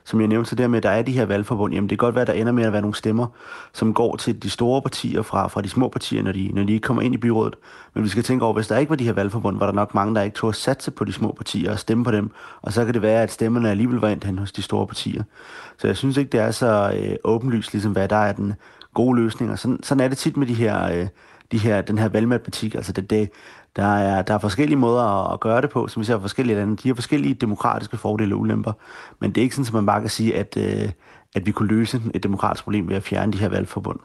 som 0.07 0.19
jeg 0.19 0.27
nævnte, 0.27 0.49
så 0.49 0.55
der 0.55 0.67
med, 0.67 0.77
at 0.77 0.83
der 0.83 0.89
er 0.89 1.01
de 1.01 1.11
her 1.11 1.25
valgforbund, 1.25 1.73
jamen 1.73 1.89
det 1.89 1.99
kan 1.99 2.05
godt 2.05 2.15
være, 2.15 2.21
at 2.21 2.27
der 2.27 2.33
ender 2.33 2.51
med 2.51 2.63
at 2.63 2.71
være 2.73 2.81
nogle 2.81 2.95
stemmer, 2.95 3.27
som 3.73 3.93
går 3.93 4.15
til 4.15 4.43
de 4.43 4.49
store 4.49 4.81
partier 4.81 5.21
fra, 5.21 5.47
fra 5.47 5.61
de 5.61 5.69
små 5.69 5.87
partier, 5.89 6.23
når 6.23 6.31
de, 6.31 6.51
når 6.53 6.63
de 6.63 6.73
ikke 6.73 6.85
kommer 6.85 7.01
ind 7.01 7.13
i 7.13 7.17
byrådet. 7.17 7.55
Men 7.93 8.03
vi 8.03 8.09
skal 8.09 8.23
tænke 8.23 8.45
over, 8.45 8.53
hvis 8.53 8.67
der 8.67 8.77
ikke 8.77 8.89
var 8.89 8.95
de 8.95 9.03
her 9.03 9.13
valgforbund, 9.13 9.57
var 9.57 9.65
der 9.65 9.73
nok 9.73 9.95
mange, 9.95 10.15
der 10.15 10.21
ikke 10.21 10.35
tog 10.35 10.49
at 10.49 10.55
satse 10.55 10.91
på 10.91 11.05
de 11.05 11.13
små 11.13 11.31
partier 11.31 11.71
og 11.71 11.79
stemme 11.79 12.03
på 12.03 12.11
dem. 12.11 12.31
Og 12.61 12.73
så 12.73 12.85
kan 12.85 12.93
det 12.93 13.01
være, 13.01 13.23
at 13.23 13.31
stemmerne 13.31 13.69
alligevel 13.69 13.99
var 13.99 14.09
endt 14.09 14.23
hen 14.23 14.37
hos 14.37 14.51
de 14.51 14.61
store 14.61 14.87
partier. 14.87 15.23
Så 15.77 15.87
jeg 15.87 15.97
synes 15.97 16.17
ikke, 16.17 16.29
det 16.29 16.39
er 16.39 16.51
så 16.51 16.93
øh, 16.95 17.15
åbenlyst, 17.23 17.73
ligesom 17.73 17.91
hvad 17.91 18.07
der 18.07 18.15
er 18.15 18.31
den 18.31 18.53
gode 18.93 19.15
løsning. 19.21 19.51
Og 19.51 19.59
sådan, 19.59 19.79
sådan 19.83 20.03
er 20.03 20.07
det 20.07 20.17
tit 20.17 20.37
med 20.37 20.47
de 20.47 20.53
her, 20.53 20.91
øh, 20.91 21.07
de 21.51 21.57
her, 21.57 21.81
den 21.81 21.97
her 21.97 22.09
valgmatematik. 22.09 22.75
Altså 22.75 22.91
det, 22.91 23.09
det, 23.09 23.29
der 23.77 23.95
er, 23.95 24.21
der 24.21 24.33
er 24.33 24.37
forskellige 24.37 24.77
måder 24.77 25.33
at 25.33 25.39
gøre 25.39 25.61
det 25.61 25.69
på, 25.69 25.87
som 25.87 25.99
vi 25.99 26.05
ser 26.05 26.19
forskellige 26.19 26.57
lande. 26.57 26.77
De 26.77 26.87
har 26.87 26.95
forskellige 26.95 27.33
demokratiske 27.33 27.97
fordele 27.97 28.35
og 28.35 28.39
ulemper. 28.39 28.73
Men 29.19 29.31
det 29.31 29.41
er 29.41 29.43
ikke 29.43 29.55
sådan, 29.55 29.67
at 29.67 29.73
man 29.73 29.85
bare 29.85 30.01
kan 30.01 30.09
sige, 30.09 30.35
at, 30.35 30.57
øh, 30.57 30.89
at 31.35 31.45
vi 31.45 31.51
kunne 31.51 31.69
løse 31.69 32.01
et 32.13 32.23
demokratisk 32.23 32.63
problem 32.63 32.89
ved 32.89 32.95
at 32.95 33.03
fjerne 33.03 33.33
de 33.33 33.37
her 33.37 33.49
valgforbund. 33.49 33.99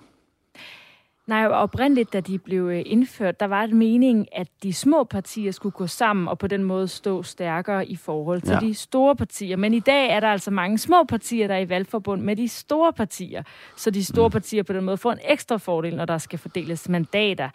Nej, 1.26 1.46
oprindeligt, 1.46 2.12
da 2.12 2.20
de 2.20 2.38
blev 2.38 2.68
øh, 2.68 2.82
indført, 2.86 3.40
der 3.40 3.46
var 3.46 3.66
det 3.66 3.76
meningen, 3.76 4.26
at 4.32 4.48
de 4.62 4.72
små 4.72 5.04
partier 5.04 5.52
skulle 5.52 5.72
gå 5.72 5.86
sammen 5.86 6.28
og 6.28 6.38
på 6.38 6.46
den 6.46 6.64
måde 6.64 6.88
stå 6.88 7.22
stærkere 7.22 7.86
i 7.86 7.96
forhold 7.96 8.40
til 8.40 8.52
ja. 8.52 8.58
de 8.60 8.74
store 8.74 9.16
partier. 9.16 9.56
Men 9.56 9.74
i 9.74 9.80
dag 9.80 10.10
er 10.10 10.20
der 10.20 10.28
altså 10.28 10.50
mange 10.50 10.78
små 10.78 11.04
partier, 11.04 11.46
der 11.46 11.54
er 11.54 11.58
i 11.58 11.68
valgforbund 11.68 12.22
med 12.22 12.36
de 12.36 12.48
store 12.48 12.92
partier. 12.92 13.42
Så 13.76 13.90
de 13.90 14.04
store 14.04 14.28
mm. 14.28 14.32
partier 14.32 14.62
på 14.62 14.72
den 14.72 14.84
måde 14.84 14.96
får 14.96 15.12
en 15.12 15.18
ekstra 15.28 15.56
fordel, 15.56 15.96
når 15.96 16.04
der 16.04 16.18
skal 16.18 16.38
fordeles 16.38 16.88
mandater. 16.88 17.48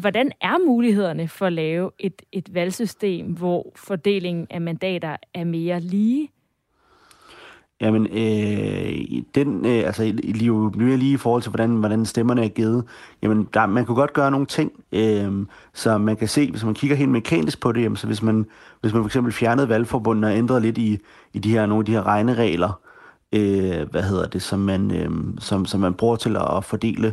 Hvordan 0.00 0.32
er 0.40 0.66
mulighederne 0.66 1.28
for 1.28 1.46
at 1.46 1.52
lave 1.52 1.90
et, 1.98 2.22
et 2.32 2.54
valgsystem, 2.54 3.26
hvor 3.26 3.72
fordelingen 3.76 4.46
af 4.50 4.60
mandater 4.60 5.16
er 5.34 5.44
mere 5.44 5.80
lige? 5.80 6.30
Jamen, 7.80 8.06
øh, 8.06 9.22
den, 9.34 9.66
øh, 9.66 9.86
altså, 9.86 10.12
lige, 10.24 10.52
mere 10.52 10.96
lige 10.96 11.12
i 11.12 11.16
forhold 11.16 11.42
til, 11.42 11.50
hvordan, 11.50 11.70
hvordan 11.70 12.06
stemmerne 12.06 12.44
er 12.44 12.48
givet, 12.48 12.84
jamen, 13.22 13.48
der, 13.54 13.66
man 13.66 13.84
kunne 13.84 13.94
godt 13.94 14.12
gøre 14.12 14.30
nogle 14.30 14.46
ting, 14.46 14.72
øh, 14.92 15.32
så 15.74 15.98
man 15.98 16.16
kan 16.16 16.28
se, 16.28 16.50
hvis 16.50 16.64
man 16.64 16.74
kigger 16.74 16.96
helt 16.96 17.10
mekanisk 17.10 17.60
på 17.60 17.72
det, 17.72 17.82
jamen, 17.82 17.96
så 17.96 18.06
hvis 18.06 18.22
man, 18.22 18.46
hvis 18.80 18.92
man 18.92 19.02
for 19.02 19.06
eksempel 19.06 19.32
fjernede 19.32 19.68
valgforbundet 19.68 20.30
og 20.30 20.36
ændrede 20.36 20.60
lidt 20.60 20.78
i, 20.78 20.98
i 21.32 21.38
de 21.38 21.50
her, 21.50 21.66
nogle 21.66 21.80
af 21.82 21.86
de 21.86 21.92
her 21.92 22.06
regneregler, 22.06 22.80
øh, 23.32 23.90
hvad 23.90 24.02
hedder 24.02 24.26
det, 24.26 24.42
som 24.42 24.58
man, 24.58 24.90
øh, 24.90 25.10
som, 25.38 25.66
som 25.66 25.80
man 25.80 25.94
bruger 25.94 26.16
til 26.16 26.36
at 26.36 26.64
fordele 26.64 27.06
øh, 27.06 27.12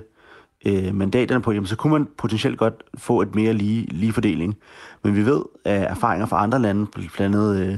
Øh, 0.66 0.95
mandaterne 0.95 1.41
på, 1.41 1.51
jamen, 1.51 1.68
så 1.68 1.76
kunne 1.76 1.93
man 1.93 2.08
potentielt 2.18 2.58
godt 2.58 2.84
få 2.97 3.22
et 3.22 3.36
mere 3.36 3.53
lige, 3.53 3.88
lige 3.91 4.14
fordeling. 4.14 4.58
Men 5.03 5.16
vi 5.16 5.26
ved 5.26 5.41
af 5.66 5.88
erfaringer 5.89 6.26
fra 6.26 6.43
andre 6.43 6.60
lande, 6.60 6.86
blandt 6.86 7.20
andet 7.20 7.60
øh, 7.60 7.78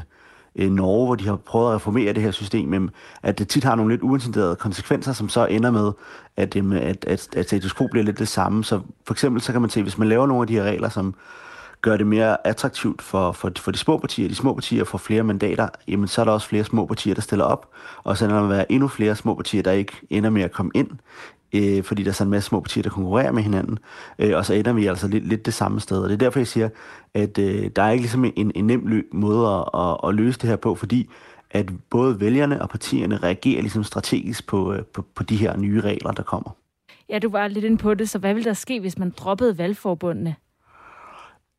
øh, 0.55 0.71
Norge, 0.71 1.05
hvor 1.05 1.15
de 1.15 1.27
har 1.27 1.35
prøvet 1.35 1.69
at 1.69 1.75
reformere 1.75 2.13
det 2.13 2.23
her 2.23 2.31
system, 2.31 2.89
at 3.23 3.39
det 3.39 3.47
tit 3.47 3.63
har 3.63 3.75
nogle 3.75 3.93
lidt 3.93 4.01
uintenderede 4.01 4.55
konsekvenser, 4.55 5.13
som 5.13 5.29
så 5.29 5.45
ender 5.45 5.71
med, 5.71 5.91
at, 6.37 6.55
at, 6.55 7.05
at, 7.05 7.35
at 7.35 7.45
status 7.45 7.73
quo 7.73 7.87
bliver 7.87 8.03
lidt 8.03 8.19
det 8.19 8.27
samme. 8.27 8.63
Så 8.63 8.81
for 9.05 9.13
eksempel 9.13 9.41
så 9.41 9.51
kan 9.51 9.61
man 9.61 9.69
se, 9.69 9.81
hvis 9.83 9.97
man 9.97 10.09
laver 10.09 10.27
nogle 10.27 10.41
af 10.41 10.47
de 10.47 10.53
her 10.53 10.63
regler, 10.63 10.89
som 10.89 11.15
gør 11.81 11.97
det 11.97 12.07
mere 12.07 12.47
attraktivt 12.47 13.01
for, 13.01 13.31
for, 13.31 13.51
for 13.57 13.71
de 13.71 13.77
små 13.77 13.97
partier, 13.97 14.27
de 14.27 14.35
små 14.35 14.53
partier 14.53 14.83
får 14.83 14.97
flere 14.97 15.23
mandater, 15.23 15.69
jamen 15.87 16.07
så 16.07 16.21
er 16.21 16.25
der 16.25 16.31
også 16.31 16.47
flere 16.47 16.63
små 16.63 16.85
partier, 16.85 17.13
der 17.13 17.21
stiller 17.21 17.45
op, 17.45 17.69
og 18.03 18.17
så 18.17 18.25
ender 18.25 18.41
der 18.41 18.47
være 18.47 18.71
endnu 18.71 18.87
flere 18.87 19.15
små 19.15 19.33
partier, 19.33 19.63
der 19.63 19.71
ikke 19.71 19.93
ender 20.09 20.29
med 20.29 20.41
at 20.41 20.51
komme 20.51 20.71
ind 20.75 20.89
øh, 21.55 21.83
fordi 21.83 22.03
der 22.03 22.09
er 22.09 22.13
sådan 22.13 22.27
en 22.27 22.31
masse 22.31 22.47
små 22.47 22.59
partier, 22.59 22.83
der 22.83 22.89
konkurrerer 22.89 23.31
med 23.31 23.43
hinanden, 23.43 23.79
øh, 24.19 24.37
og 24.37 24.45
så 24.45 24.53
ender 24.53 24.73
vi 24.73 24.85
altså 24.85 25.07
lidt, 25.07 25.27
lidt 25.27 25.45
det 25.45 25.53
samme 25.53 25.79
sted. 25.79 26.01
Og 26.01 26.09
det 26.09 26.13
er 26.13 26.17
derfor, 26.17 26.39
jeg 26.39 26.47
siger, 26.47 26.69
at 27.13 27.37
øh, 27.37 27.69
der 27.75 27.83
er 27.83 27.91
ikke 27.91 28.01
ligesom 28.01 28.25
en, 28.25 28.51
en 28.55 28.67
nem 28.67 28.87
lø- 28.87 29.09
måde 29.13 29.47
at, 29.47 29.81
at, 29.81 29.97
at 30.03 30.15
løse 30.15 30.39
det 30.39 30.49
her 30.49 30.55
på, 30.55 30.75
fordi 30.75 31.09
at 31.51 31.69
både 31.89 32.19
vælgerne 32.19 32.61
og 32.61 32.69
partierne 32.69 33.17
reagerer 33.17 33.61
ligesom 33.61 33.83
strategisk 33.83 34.47
på, 34.47 34.73
øh, 34.73 34.83
på, 34.83 35.05
på 35.15 35.23
de 35.23 35.35
her 35.35 35.57
nye 35.57 35.81
regler, 35.81 36.11
der 36.11 36.23
kommer. 36.23 36.55
Ja, 37.09 37.19
du 37.19 37.29
var 37.29 37.47
lidt 37.47 37.65
inde 37.65 37.77
på 37.77 37.93
det, 37.93 38.09
så 38.09 38.19
hvad 38.19 38.33
vil 38.33 38.43
der 38.43 38.53
ske, 38.53 38.79
hvis 38.79 38.97
man 38.97 39.13
droppede 39.17 39.57
valgforbundene? 39.57 40.35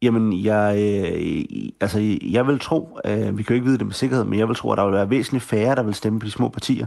Jamen, 0.03 0.45
jeg, 0.45 0.77
øh, 0.79 1.69
altså, 1.81 2.19
jeg 2.23 2.47
vil 2.47 2.59
tro, 2.59 2.99
øh, 3.05 3.39
vi 3.39 3.43
kan 3.43 3.55
jo 3.55 3.55
ikke 3.55 3.67
vide 3.67 3.79
det 3.79 3.87
med 3.87 3.95
sikkerhed, 3.95 4.25
men 4.25 4.39
jeg 4.39 4.49
vil 4.49 4.57
tro, 4.57 4.73
at 4.73 4.79
der 4.79 4.85
vil 4.85 4.95
være 4.95 5.11
væsentligt 5.11 5.45
færre, 5.45 5.75
der 5.75 5.83
vil 5.83 5.95
stemme 5.95 6.21
på 6.21 6.27
de 6.27 6.31
små 6.31 6.49
partier. 6.49 6.87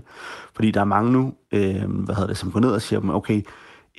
Fordi 0.56 0.72
der 0.72 0.82
er 0.82 0.86
mange 0.86 1.12
nu, 1.12 1.34
øh, 1.52 1.90
hvad 1.90 2.16
hedder 2.16 2.28
det, 2.28 2.38
som 2.38 2.52
går 2.52 2.60
ned 2.60 2.72
og 2.72 2.82
siger, 2.82 3.10
okay, 3.10 3.42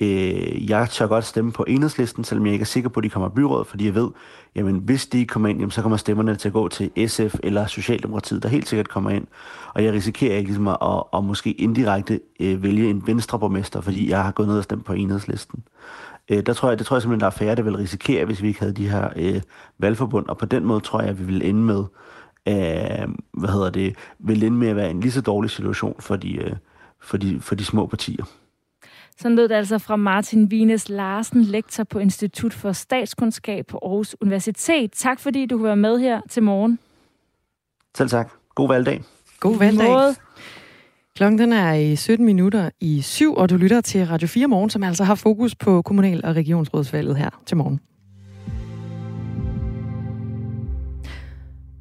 øh, 0.01 0.69
jeg 0.69 0.89
tør 0.89 1.07
godt 1.07 1.25
stemme 1.25 1.51
på 1.51 1.65
enhedslisten, 1.67 2.23
selvom 2.23 2.45
jeg 2.45 2.53
ikke 2.53 2.63
er 2.63 2.65
sikker 2.65 2.89
på, 2.89 2.99
at 2.99 3.03
de 3.03 3.09
kommer 3.09 3.29
i 3.29 3.31
byrådet, 3.35 3.67
fordi 3.67 3.85
jeg 3.85 3.95
ved, 3.95 4.09
jamen 4.55 4.77
hvis 4.77 5.07
de 5.07 5.25
kommer 5.25 5.49
ind, 5.49 5.59
jamen, 5.59 5.71
så 5.71 5.81
kommer 5.81 5.97
stemmerne 5.97 6.35
til 6.35 6.49
at 6.49 6.53
gå 6.53 6.67
til 6.67 6.91
SF 7.07 7.35
eller 7.43 7.65
Socialdemokratiet, 7.65 8.43
der 8.43 8.49
helt 8.49 8.67
sikkert 8.67 8.89
kommer 8.89 9.09
ind. 9.09 9.27
Og 9.73 9.83
jeg 9.83 9.93
risikerer 9.93 10.37
ikke 10.37 10.47
ligesom 10.47 10.67
at, 10.67 10.77
at, 10.81 11.03
at 11.13 11.23
måske 11.23 11.51
indirekte 11.51 12.19
øh, 12.39 12.63
vælge 12.63 12.89
en 12.89 13.07
venstreborgmester, 13.07 13.81
fordi 13.81 14.09
jeg 14.09 14.23
har 14.23 14.31
gået 14.31 14.47
ned 14.47 14.57
og 14.57 14.63
stemt 14.63 14.85
på 14.85 14.93
enhedslisten. 14.93 15.63
Øh, 16.29 16.45
der 16.45 16.53
tror 16.53 16.69
jeg, 16.69 16.79
det 16.79 16.87
tror 16.87 16.95
jeg 16.95 17.01
simpelthen, 17.01 17.19
der 17.19 17.25
er 17.25 17.31
færre, 17.31 17.55
der 17.55 17.61
vil 17.61 17.75
risikere, 17.75 18.25
hvis 18.25 18.41
vi 18.41 18.47
ikke 18.47 18.59
havde 18.59 18.73
de 18.73 18.89
her 18.89 19.09
øh, 19.15 19.41
valgforbund. 19.77 20.27
Og 20.27 20.37
på 20.37 20.45
den 20.45 20.65
måde 20.65 20.79
tror 20.79 21.01
jeg, 21.01 21.09
at 21.09 21.19
vi 21.19 21.25
vil 21.25 21.49
ende 21.49 21.61
med, 21.61 21.83
øh, 22.47 23.07
hvad 23.33 23.49
hedder 23.49 23.69
det, 23.69 23.95
vil 24.19 24.43
ende 24.43 24.57
med 24.57 24.67
at 24.67 24.75
være 24.75 24.89
en 24.89 24.99
lige 24.99 25.11
så 25.11 25.21
dårlig 25.21 25.51
situation 25.51 25.95
for 25.99 26.15
de, 26.15 26.35
øh, 26.35 26.55
for 26.99 27.17
de, 27.17 27.39
for 27.41 27.55
de 27.55 27.65
små 27.65 27.85
partier. 27.85 28.25
Sådan 29.17 29.35
lød 29.35 29.47
det 29.47 29.55
altså 29.55 29.79
fra 29.79 29.95
Martin 29.95 30.51
Vines 30.51 30.89
Larsen, 30.89 31.41
lektor 31.41 31.83
på 31.83 31.99
Institut 31.99 32.53
for 32.53 32.71
Statskundskab 32.71 33.67
på 33.67 33.79
Aarhus 33.83 34.15
Universitet. 34.21 34.91
Tak 34.91 35.19
fordi 35.19 35.45
du 35.45 35.61
var 35.61 35.75
med 35.75 35.99
her 35.99 36.21
til 36.29 36.43
morgen. 36.43 36.79
Selv 37.97 38.09
tak. 38.09 38.31
God 38.55 38.67
valgdag. 38.67 39.03
God 39.39 39.57
valgdag. 39.57 40.15
Klokken 41.15 41.39
den 41.39 41.53
er 41.53 41.73
i 41.73 41.95
17 41.95 42.25
minutter 42.25 42.69
i 42.81 43.01
syv, 43.01 43.33
og 43.33 43.49
du 43.49 43.57
lytter 43.57 43.81
til 43.81 44.07
Radio 44.07 44.27
4 44.27 44.47
Morgen, 44.47 44.69
som 44.69 44.83
altså 44.83 45.03
har 45.03 45.15
fokus 45.15 45.55
på 45.55 45.81
kommunal- 45.81 46.25
og 46.25 46.35
regionsrådsvalget 46.35 47.17
her 47.17 47.29
til 47.45 47.57
morgen. 47.57 47.79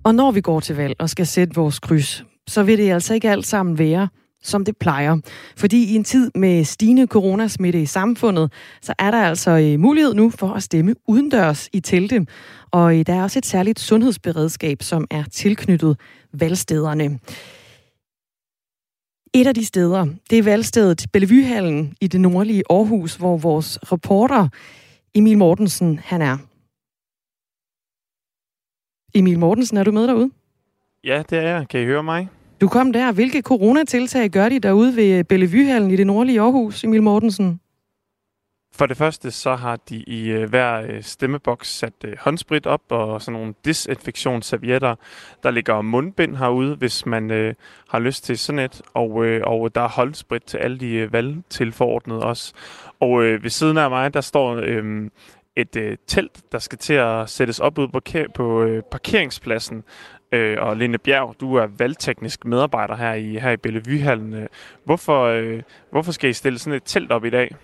Og 0.05 0.15
når 0.15 0.31
vi 0.31 0.41
går 0.41 0.61
til 0.61 0.77
valg 0.77 0.95
og 0.99 1.11
skal 1.11 1.27
sætte 1.27 1.55
vores 1.55 1.79
kryds, 1.79 2.25
så 2.49 2.63
vil 2.63 2.79
det 2.79 2.91
altså 2.91 3.15
ikke 3.15 3.31
alt 3.31 3.47
sammen 3.47 3.79
være, 3.79 4.09
som 4.43 4.65
det 4.65 4.77
plejer. 4.77 5.17
Fordi 5.57 5.93
i 5.93 5.95
en 5.95 6.05
tid 6.05 6.31
med 6.35 6.65
stigende 6.65 7.07
coronasmitte 7.07 7.83
i 7.83 7.87
samfundet, 7.87 8.53
så 8.83 8.95
er 8.99 9.11
der 9.11 9.23
altså 9.23 9.51
øh, 9.51 9.81
mulighed 9.81 10.15
nu 10.15 10.31
for 10.31 10.49
at 10.49 10.63
stemme 10.63 10.95
udendørs 11.09 11.69
i 11.73 11.81
telte. 11.81 12.27
Og 12.71 12.99
øh, 12.99 13.07
der 13.07 13.15
er 13.15 13.23
også 13.23 13.39
et 13.39 13.47
særligt 13.47 13.81
sundhedsberedskab, 13.81 14.83
som 14.83 15.07
er 15.11 15.25
tilknyttet 15.33 16.01
valgstederne. 16.33 17.19
Et 19.37 19.47
af 19.47 19.55
de 19.55 19.65
steder, 19.65 20.07
det 20.31 20.39
er 20.39 20.43
valgstedet 20.43 21.07
Bellevuehallen 21.13 21.97
i 22.01 22.07
det 22.07 22.21
nordlige 22.21 22.63
Aarhus, 22.71 23.15
hvor 23.15 23.37
vores 23.37 23.79
reporter 23.93 24.49
Emil 25.15 25.39
Mortensen, 25.39 25.99
han 25.99 26.23
er. 26.23 26.39
Emil 29.15 29.39
Mortensen, 29.39 29.77
er 29.77 29.85
du 29.85 29.93
med 29.93 30.07
derude? 30.09 30.31
Ja, 31.05 31.23
det 31.31 31.39
er 31.39 31.43
jeg. 31.43 31.69
Kan 31.69 31.81
I 31.81 31.85
høre 31.85 32.03
mig? 32.03 32.29
Du 32.61 32.69
kom 32.69 32.93
der. 32.93 33.13
Hvilke 33.13 33.43
coronatiltag 33.43 34.31
gør 34.31 34.49
de 34.49 34.59
derude 34.59 34.97
ved 34.97 35.25
Bellevuehallen 35.25 35.91
i 35.91 35.97
det 35.97 36.07
nordlige 36.07 36.41
Aarhus, 36.41 36.85
Emil 36.85 37.03
Mortensen? 37.03 37.61
For 38.77 38.87
det 38.87 38.97
første, 38.97 39.31
så 39.31 39.55
har 39.55 39.77
de 39.77 39.97
i 39.97 40.31
øh, 40.31 40.49
hver 40.49 40.81
øh, 40.81 41.03
stemmeboks 41.03 41.69
sat 41.69 41.93
øh, 42.05 42.13
håndsprit 42.21 42.67
op 42.67 42.83
og 42.89 43.23
sådan 43.23 43.41
nogle 43.41 43.55
disinfektionsservietter. 43.65 44.95
Der 45.43 45.51
ligger 45.51 45.83
mundbind 45.83 46.37
herude, 46.37 46.77
hvis 46.77 47.07
man 47.07 47.31
øh, 47.31 47.55
har 47.89 47.99
lyst 47.99 48.25
til 48.25 48.39
sådan 48.39 48.59
et. 48.59 48.83
Og, 48.95 49.27
øh, 49.27 49.43
og 49.45 49.75
der 49.75 49.81
er 49.81 49.89
håndsprit 49.89 50.43
til 50.43 50.59
alle 50.59 50.79
de 50.79 50.95
øh, 50.95 51.13
valgtilforordnede 51.13 52.23
også. 52.23 52.53
Og 53.01 53.25
øh, 53.25 53.43
ved 53.43 53.51
siden 53.51 53.79
af 53.79 53.91
mig, 53.91 54.15
der 54.15 54.21
står 54.21 54.55
øh, 54.63 55.11
et 55.57 55.77
øh, 55.77 55.97
telt, 56.07 56.53
der 56.53 56.59
skal 56.59 56.79
til 56.79 56.95
at 56.95 57.31
sættes 57.31 57.61
op 57.61 57.79
ud 57.79 57.89
på, 57.89 58.01
på 58.35 58.63
øh, 58.63 58.83
parkeringspladsen. 58.91 59.85
Øh, 60.33 60.57
og 60.61 60.77
Lene 60.77 60.99
Bjerg, 60.99 61.35
du 61.41 61.55
er 61.55 61.67
valgteknisk 61.79 62.45
medarbejder 62.45 62.97
her 62.97 63.15
i, 63.15 63.39
her 63.39 63.51
i 63.51 63.57
Bellevuehallen. 63.57 64.35
Øh, 64.35 64.47
hvorfor, 64.85 65.25
øh, 65.25 65.63
hvorfor 65.91 66.13
skal 66.13 66.31
I 66.31 66.33
stille 66.33 66.59
sådan 66.59 66.77
et 66.77 66.83
telt 66.85 67.13
op 67.13 67.25
i 67.25 67.31
dag? 67.31 67.57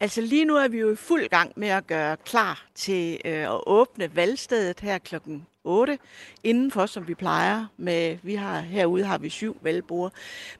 Altså 0.00 0.20
lige 0.20 0.44
nu 0.44 0.56
er 0.56 0.68
vi 0.68 0.78
jo 0.78 0.92
i 0.92 0.96
fuld 0.96 1.28
gang 1.28 1.52
med 1.56 1.68
at 1.68 1.86
gøre 1.86 2.16
klar 2.16 2.66
til 2.74 3.20
øh, 3.24 3.32
at 3.32 3.60
åbne 3.66 4.16
valgstedet 4.16 4.80
her 4.80 4.98
klokken 4.98 5.46
8 5.64 5.98
indenfor, 6.44 6.86
som 6.86 7.08
vi 7.08 7.14
plejer. 7.14 7.66
Med, 7.76 8.18
vi 8.22 8.34
har, 8.34 8.60
herude 8.60 9.04
har 9.04 9.18
vi 9.18 9.28
syv 9.28 9.56
valgbord. 9.62 10.12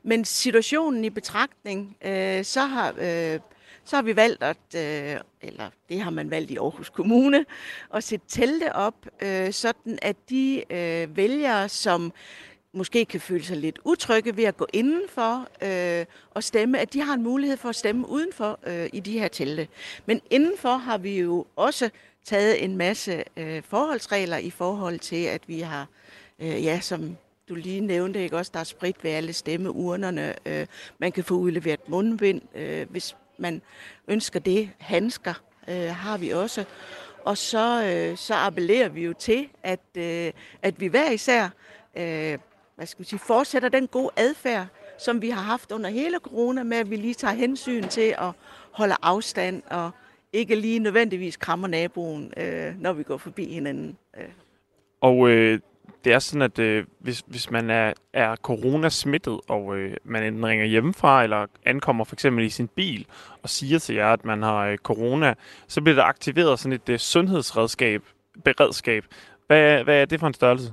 Men 0.03 0.24
situationen 0.24 1.05
i 1.05 1.11
betragtning, 1.11 1.97
øh, 2.05 2.45
så 2.45 2.61
har... 2.61 2.95
Øh, 2.99 3.41
så 3.84 3.97
har 3.97 4.03
vi 4.03 4.16
valgt, 4.16 4.43
at, 4.43 4.57
øh, 4.76 5.20
eller 5.41 5.70
det 5.89 6.01
har 6.01 6.11
man 6.11 6.30
valgt 6.30 6.51
i 6.51 6.57
Aarhus 6.57 6.91
Kommune, 6.91 7.45
at 7.95 8.05
sætte 8.05 8.26
telte 8.28 8.74
op, 8.74 8.95
øh, 9.22 9.53
sådan 9.53 9.99
at 10.03 10.16
de 10.30 10.62
øh, 10.70 11.16
vælgere, 11.16 11.68
som 11.68 12.12
måske 12.73 13.05
kan 13.05 13.21
føle 13.21 13.45
sig 13.45 13.57
lidt 13.57 13.79
utrygge 13.85 14.37
ved 14.37 14.45
at 14.45 14.57
gå 14.57 14.66
indenfor 14.73 15.49
øh, 15.62 16.07
og 16.31 16.45
stemme, 16.45 16.79
at 16.79 16.93
de 16.93 17.01
har 17.01 17.14
en 17.14 17.23
mulighed 17.23 17.57
for 17.57 17.69
at 17.69 17.77
stemme 17.77 18.09
udenfor 18.09 18.59
øh, 18.66 18.89
i 18.93 19.01
de 19.01 19.19
her 19.19 19.29
telte. 19.29 19.69
Men 20.07 20.21
indenfor 20.31 20.77
har 20.77 20.99
vi 20.99 21.21
jo 21.21 21.47
også 21.57 21.91
taget 22.25 22.64
en 22.64 22.77
masse 22.77 23.25
øh, 23.37 23.62
forholdsregler 23.62 24.37
i 24.37 24.51
forhold 24.51 24.99
til, 24.99 25.25
at 25.25 25.43
vi 25.47 25.61
har, 25.61 25.87
øh, 26.39 26.64
ja, 26.64 26.81
som 26.81 27.16
du 27.49 27.55
lige 27.55 27.81
nævnte, 27.81 28.23
ikke 28.23 28.37
også, 28.37 28.51
der 28.55 28.61
er 28.61 28.64
sprit 28.64 29.05
ved 29.05 29.11
alle 29.11 29.33
stemmeurnerne. 29.33 30.35
Øh, 30.47 30.66
man 30.99 31.12
kan 31.12 31.25
få 31.25 31.35
udleveret 31.35 31.89
mundbind, 31.89 32.43
øh, 32.55 32.91
hvis 32.91 33.16
man 33.39 33.62
ønsker 34.09 34.41
det. 34.41 34.71
Handsker 34.79 35.35
øh, 35.69 35.95
har 35.95 36.19
vi 36.19 36.31
også. 36.31 36.64
Og 37.25 37.39
så, 37.39 37.85
øh, 37.85 38.16
så 38.16 38.35
appellerer 38.35 38.89
vi 38.89 39.05
jo 39.05 39.12
til, 39.12 39.49
at, 39.62 39.81
øh, 39.97 40.33
at 40.62 40.81
vi 40.81 40.87
hver 40.87 41.11
især 41.11 41.49
øh, 41.97 42.39
hvad 42.79 42.87
skal 42.87 43.01
vi 43.01 43.09
sige, 43.09 43.18
fortsætter 43.18 43.68
den 43.68 43.87
gode 43.87 44.11
adfærd, 44.16 44.66
som 44.99 45.22
vi 45.22 45.31
har 45.31 45.43
haft 45.43 45.72
under 45.72 45.91
hele 45.91 46.18
corona, 46.18 46.62
med 46.62 46.76
at 46.76 46.91
vi 46.91 46.97
lige 46.97 47.14
tager 47.14 47.35
hensyn 47.35 47.89
til 47.89 48.14
at 48.18 48.33
holde 48.70 48.95
afstand 49.03 49.62
og 49.70 49.91
ikke 50.33 50.55
lige 50.55 50.79
nødvendigvis 50.79 51.37
krammer 51.37 51.68
naboen, 51.68 52.33
øh, 52.37 52.74
når 52.81 52.93
vi 52.93 53.03
går 53.03 53.16
forbi 53.16 53.53
hinanden. 53.53 53.97
Øh. 54.16 54.24
Og 55.01 55.29
øh, 55.29 55.61
det 56.05 56.12
er 56.12 56.18
sådan, 56.18 56.43
at 56.43 56.59
øh, 56.59 56.85
hvis, 56.99 57.22
hvis 57.26 57.51
man 57.51 57.70
er, 57.70 57.93
er 58.12 58.37
coronasmittet, 58.37 59.41
og 59.49 59.76
øh, 59.76 59.97
man 60.05 60.22
enten 60.22 60.47
ringer 60.47 60.66
hjemmefra, 60.66 61.22
eller 61.22 61.47
ankommer 61.64 62.05
for 62.05 62.14
eksempel 62.14 62.45
i 62.45 62.51
sin 62.51 62.68
bil, 62.68 63.07
og 63.43 63.49
siger 63.49 63.79
til 63.79 63.95
jer, 63.95 64.12
at 64.12 64.24
man 64.24 64.43
har 64.43 64.66
øh, 64.66 64.79
corona, 64.79 65.35
så 65.68 65.81
bliver 65.81 65.97
der 65.97 66.05
aktiveret 66.05 66.59
sådan 66.59 66.72
et 66.72 66.89
øh, 66.89 66.99
sundhedsredskab, 66.99 68.03
beredskab. 68.45 69.05
Hvad, 69.47 69.85
hvad 69.85 70.01
er 70.03 70.05
det 70.05 70.20
for 70.20 70.26
en 70.26 70.35
størrelse? 70.35 70.72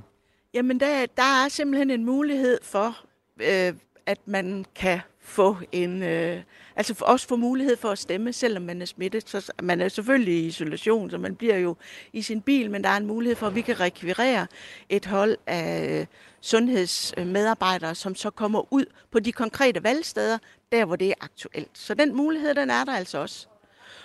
Jamen, 0.56 0.80
der, 0.80 1.06
der 1.06 1.44
er 1.44 1.48
simpelthen 1.48 1.90
en 1.90 2.04
mulighed 2.04 2.58
for, 2.62 2.98
øh, 3.40 3.74
at 4.06 4.18
man 4.26 4.64
kan 4.74 5.00
få 5.20 5.56
en, 5.72 6.02
øh, 6.02 6.42
altså 6.76 6.94
for, 6.94 7.06
også 7.06 7.28
få 7.28 7.36
mulighed 7.36 7.76
for 7.76 7.90
at 7.90 7.98
stemme, 7.98 8.32
selvom 8.32 8.62
man 8.62 8.82
er 8.82 8.86
smittet. 8.86 9.28
Så 9.28 9.52
man 9.62 9.80
er 9.80 9.88
selvfølgelig 9.88 10.34
i 10.34 10.46
isolation, 10.46 11.10
så 11.10 11.18
man 11.18 11.36
bliver 11.36 11.56
jo 11.56 11.76
i 12.12 12.22
sin 12.22 12.40
bil, 12.40 12.70
men 12.70 12.84
der 12.84 12.90
er 12.90 12.96
en 12.96 13.06
mulighed 13.06 13.36
for, 13.36 13.46
at 13.46 13.54
vi 13.54 13.60
kan 13.60 13.80
rekvirere 13.80 14.46
et 14.88 15.06
hold 15.06 15.36
af 15.46 16.00
øh, 16.00 16.06
sundhedsmedarbejdere, 16.40 17.94
som 17.94 18.14
så 18.14 18.30
kommer 18.30 18.72
ud 18.72 18.84
på 19.10 19.20
de 19.20 19.32
konkrete 19.32 19.84
valgsteder, 19.84 20.38
der 20.72 20.84
hvor 20.84 20.96
det 20.96 21.08
er 21.08 21.14
aktuelt. 21.20 21.70
Så 21.74 21.94
den 21.94 22.14
mulighed, 22.14 22.54
den 22.54 22.70
er 22.70 22.84
der 22.84 22.92
altså 22.92 23.18
også. 23.18 23.46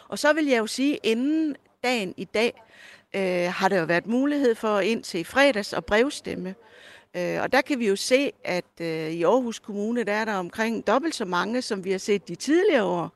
Og 0.07 0.19
så 0.19 0.33
vil 0.33 0.45
jeg 0.45 0.57
jo 0.57 0.67
sige, 0.67 0.99
inden 1.03 1.55
dagen 1.83 2.13
i 2.17 2.23
dag, 2.23 2.61
øh, 3.15 3.53
har 3.53 3.67
der 3.67 3.79
jo 3.79 3.85
været 3.85 4.07
mulighed 4.07 4.55
for 4.55 4.79
indtil 4.79 5.19
i 5.19 5.23
fredags 5.23 5.73
og 5.73 5.85
brevstemme. 5.85 6.55
Øh, 7.17 7.41
og 7.41 7.51
der 7.51 7.61
kan 7.61 7.79
vi 7.79 7.87
jo 7.87 7.95
se, 7.95 8.31
at 8.43 8.65
øh, 8.81 9.11
i 9.11 9.23
Aarhus 9.23 9.59
Kommune, 9.59 10.03
der 10.03 10.13
er 10.13 10.25
der 10.25 10.33
omkring 10.33 10.87
dobbelt 10.87 11.15
så 11.15 11.25
mange, 11.25 11.61
som 11.61 11.83
vi 11.83 11.91
har 11.91 11.97
set 11.97 12.27
de 12.27 12.35
tidligere 12.35 12.83
år, 12.83 13.11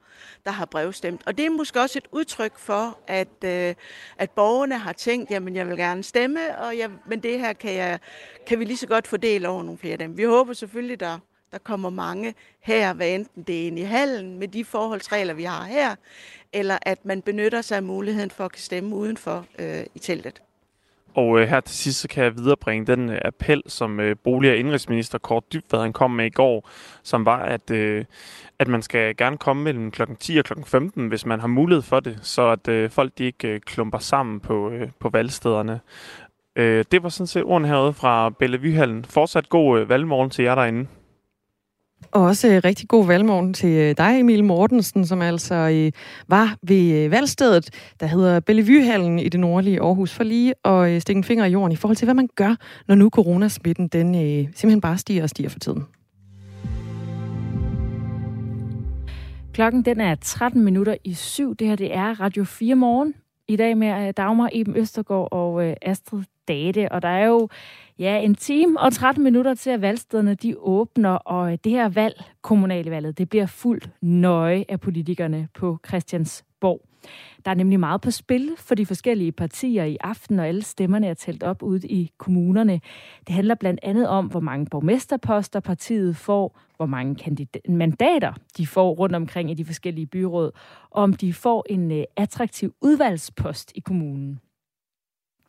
der 0.45 0.51
har 0.51 0.65
brevstemt. 0.65 1.21
Og 1.25 1.37
det 1.37 1.45
er 1.45 1.49
måske 1.49 1.81
også 1.81 1.99
et 1.99 2.07
udtryk 2.11 2.57
for, 2.57 2.99
at, 3.07 3.43
øh, 3.45 3.75
at 4.17 4.31
borgerne 4.31 4.77
har 4.77 4.93
tænkt, 4.93 5.31
jamen 5.31 5.55
jeg 5.55 5.67
vil 5.67 5.77
gerne 5.77 6.03
stemme, 6.03 6.57
og 6.57 6.77
jeg, 6.77 6.89
men 7.07 7.19
det 7.19 7.39
her 7.39 7.53
kan, 7.53 7.73
jeg, 7.73 7.99
kan 8.47 8.59
vi 8.59 8.65
lige 8.65 8.77
så 8.77 8.87
godt 8.87 9.07
fordele 9.07 9.49
over 9.49 9.63
nogle 9.63 9.77
flere 9.77 9.91
af 9.91 9.99
dem. 9.99 10.17
Vi 10.17 10.23
håber 10.23 10.53
selvfølgelig, 10.53 10.99
der, 10.99 11.19
der 11.55 11.59
kommer 11.59 11.89
mange 11.89 12.33
her, 12.59 12.93
hvad 12.93 13.09
enten 13.15 13.43
det 13.43 13.61
er 13.61 13.67
inde 13.67 13.81
i 13.81 13.85
hallen 13.85 14.39
med 14.39 14.47
de 14.47 14.65
forholdsregler, 14.65 15.33
vi 15.33 15.43
har 15.43 15.63
her, 15.63 15.95
eller 16.53 16.77
at 16.81 17.05
man 17.05 17.21
benytter 17.21 17.61
sig 17.61 17.77
af 17.77 17.83
muligheden 17.83 18.31
for 18.31 18.45
at 18.45 18.51
kunne 18.51 18.59
stemme 18.59 18.95
udenfor 18.95 19.45
øh, 19.59 19.83
i 19.95 19.99
teltet. 19.99 20.41
Og 21.13 21.39
øh, 21.39 21.47
her 21.47 21.59
til 21.59 21.75
sidst, 21.75 21.99
så 21.99 22.07
kan 22.07 22.23
jeg 22.23 22.37
viderebringe 22.37 22.85
den 22.85 23.09
øh, 23.09 23.17
appel, 23.25 23.61
som 23.67 23.99
øh, 23.99 24.15
bolig- 24.23 24.51
og 24.51 24.57
indrigsminister 24.57 25.17
Kort 25.17 25.53
Dybvad 25.53 25.79
han 25.79 25.93
kom 25.93 26.11
med 26.11 26.25
i 26.25 26.29
går, 26.29 26.69
som 27.03 27.25
var, 27.25 27.39
at, 27.39 27.71
øh, 27.71 28.05
at 28.59 28.67
man 28.67 28.81
skal 28.81 29.17
gerne 29.17 29.37
komme 29.37 29.63
mellem 29.63 29.91
kl. 29.91 30.01
10 30.19 30.37
og 30.37 30.45
kl. 30.45 30.53
15, 30.65 31.07
hvis 31.07 31.25
man 31.25 31.39
har 31.39 31.47
mulighed 31.47 31.81
for 31.81 31.99
det, 31.99 32.19
så 32.21 32.49
at 32.49 32.67
øh, 32.67 32.89
folk 32.89 33.17
de 33.17 33.23
ikke 33.23 33.47
øh, 33.47 33.59
klumper 33.59 33.99
sammen 33.99 34.39
på, 34.39 34.69
øh, 34.69 34.89
på 34.99 35.09
valgstederne. 35.09 35.79
Øh, 36.55 36.85
det 36.91 37.03
var 37.03 37.09
sådan 37.09 37.27
set 37.27 37.43
ordene 37.43 37.67
herude 37.67 37.93
fra 37.93 38.29
Bellevuehallen. 38.29 39.05
Fortsat 39.05 39.49
god 39.49 39.79
øh, 39.79 39.89
valgmorgen 39.89 40.29
til 40.29 40.43
jer 40.43 40.55
derinde. 40.55 40.87
Og 42.11 42.21
også 42.21 42.47
øh, 42.47 42.61
rigtig 42.63 42.87
god 42.87 43.07
valgmorgen 43.07 43.53
til 43.53 43.69
øh, 43.69 43.95
dig, 43.97 44.19
Emil 44.19 44.43
Mortensen, 44.43 45.05
som 45.05 45.21
altså 45.21 45.55
øh, 45.55 45.91
var 46.27 46.57
ved 46.61 47.09
valgstedet, 47.09 47.69
der 47.99 48.05
hedder 48.05 48.39
Bellevuehallen 48.39 49.19
i 49.19 49.29
det 49.29 49.39
nordlige 49.39 49.81
Aarhus, 49.81 50.13
for 50.13 50.23
lige 50.23 50.53
at 50.65 51.01
stikke 51.01 51.17
en 51.17 51.23
finger 51.23 51.45
i 51.45 51.51
jorden 51.51 51.71
i 51.71 51.75
forhold 51.75 51.95
til, 51.95 52.05
hvad 52.05 52.15
man 52.15 52.29
gør, 52.35 52.55
når 52.87 52.95
nu 52.95 53.09
coronasmitten 53.09 53.87
den 53.87 54.13
simpelthen 54.45 54.81
bare 54.81 54.97
stiger 54.97 55.23
og 55.23 55.29
stiger 55.29 55.49
for 55.49 55.59
tiden. 55.59 55.83
Klokken 59.53 59.81
den 59.81 60.01
er 60.01 60.15
13 60.15 60.63
minutter 60.63 60.95
i 61.03 61.13
syv. 61.13 61.55
Det 61.55 61.67
her 61.67 61.75
det 61.75 61.95
er 61.95 62.19
Radio 62.21 62.43
4 62.43 62.75
morgen. 62.75 63.13
I 63.47 63.55
dag 63.55 63.77
med 63.77 64.07
øh, 64.07 64.13
Dagmar 64.17 64.49
Eben 64.53 64.75
Østergaard 64.75 65.27
og 65.31 65.65
øh, 65.65 65.75
Astrid 65.81 66.23
Date. 66.47 66.91
Og 66.91 67.01
der 67.01 67.07
er 67.07 67.25
jo 67.25 67.49
Ja, 67.99 68.19
en 68.19 68.35
time 68.35 68.79
og 68.79 68.93
13 68.93 69.23
minutter 69.23 69.53
til, 69.53 69.69
at 69.69 69.81
valgstederne 69.81 70.35
de 70.35 70.55
åbner, 70.57 71.09
og 71.09 71.51
øh, 71.51 71.57
det 71.63 71.71
her 71.71 71.89
valg, 71.89 72.23
kommunalvalget, 72.41 73.17
det 73.17 73.29
bliver 73.29 73.45
fuldt 73.45 73.89
nøje 74.01 74.65
af 74.69 74.79
politikerne 74.79 75.47
på 75.53 75.77
Christiansborg. 75.87 76.81
Der 77.45 77.51
er 77.51 77.55
nemlig 77.55 77.79
meget 77.79 78.01
på 78.01 78.11
spil 78.11 78.51
for 78.57 78.75
de 78.75 78.85
forskellige 78.85 79.31
partier 79.31 79.83
i 79.83 79.97
aften, 80.01 80.39
og 80.39 80.47
alle 80.47 80.63
stemmerne 80.63 81.07
er 81.07 81.13
talt 81.13 81.43
op 81.43 81.63
ude 81.63 81.87
i 81.87 82.11
kommunerne. 82.17 82.81
Det 83.27 83.35
handler 83.35 83.55
blandt 83.55 83.79
andet 83.83 84.07
om, 84.07 84.25
hvor 84.25 84.39
mange 84.39 84.65
borgmesterposter 84.71 85.59
partiet 85.59 86.15
får, 86.15 86.59
hvor 86.77 86.85
mange 86.85 87.47
mandater 87.69 88.33
de 88.57 88.67
får 88.67 88.91
rundt 88.93 89.15
omkring 89.15 89.51
i 89.51 89.53
de 89.53 89.65
forskellige 89.65 90.07
byråd, 90.07 90.51
og 90.89 91.03
om 91.03 91.13
de 91.13 91.33
får 91.33 91.65
en 91.69 91.91
øh, 91.91 92.03
attraktiv 92.17 92.73
udvalgspost 92.81 93.71
i 93.75 93.79
kommunen. 93.79 94.39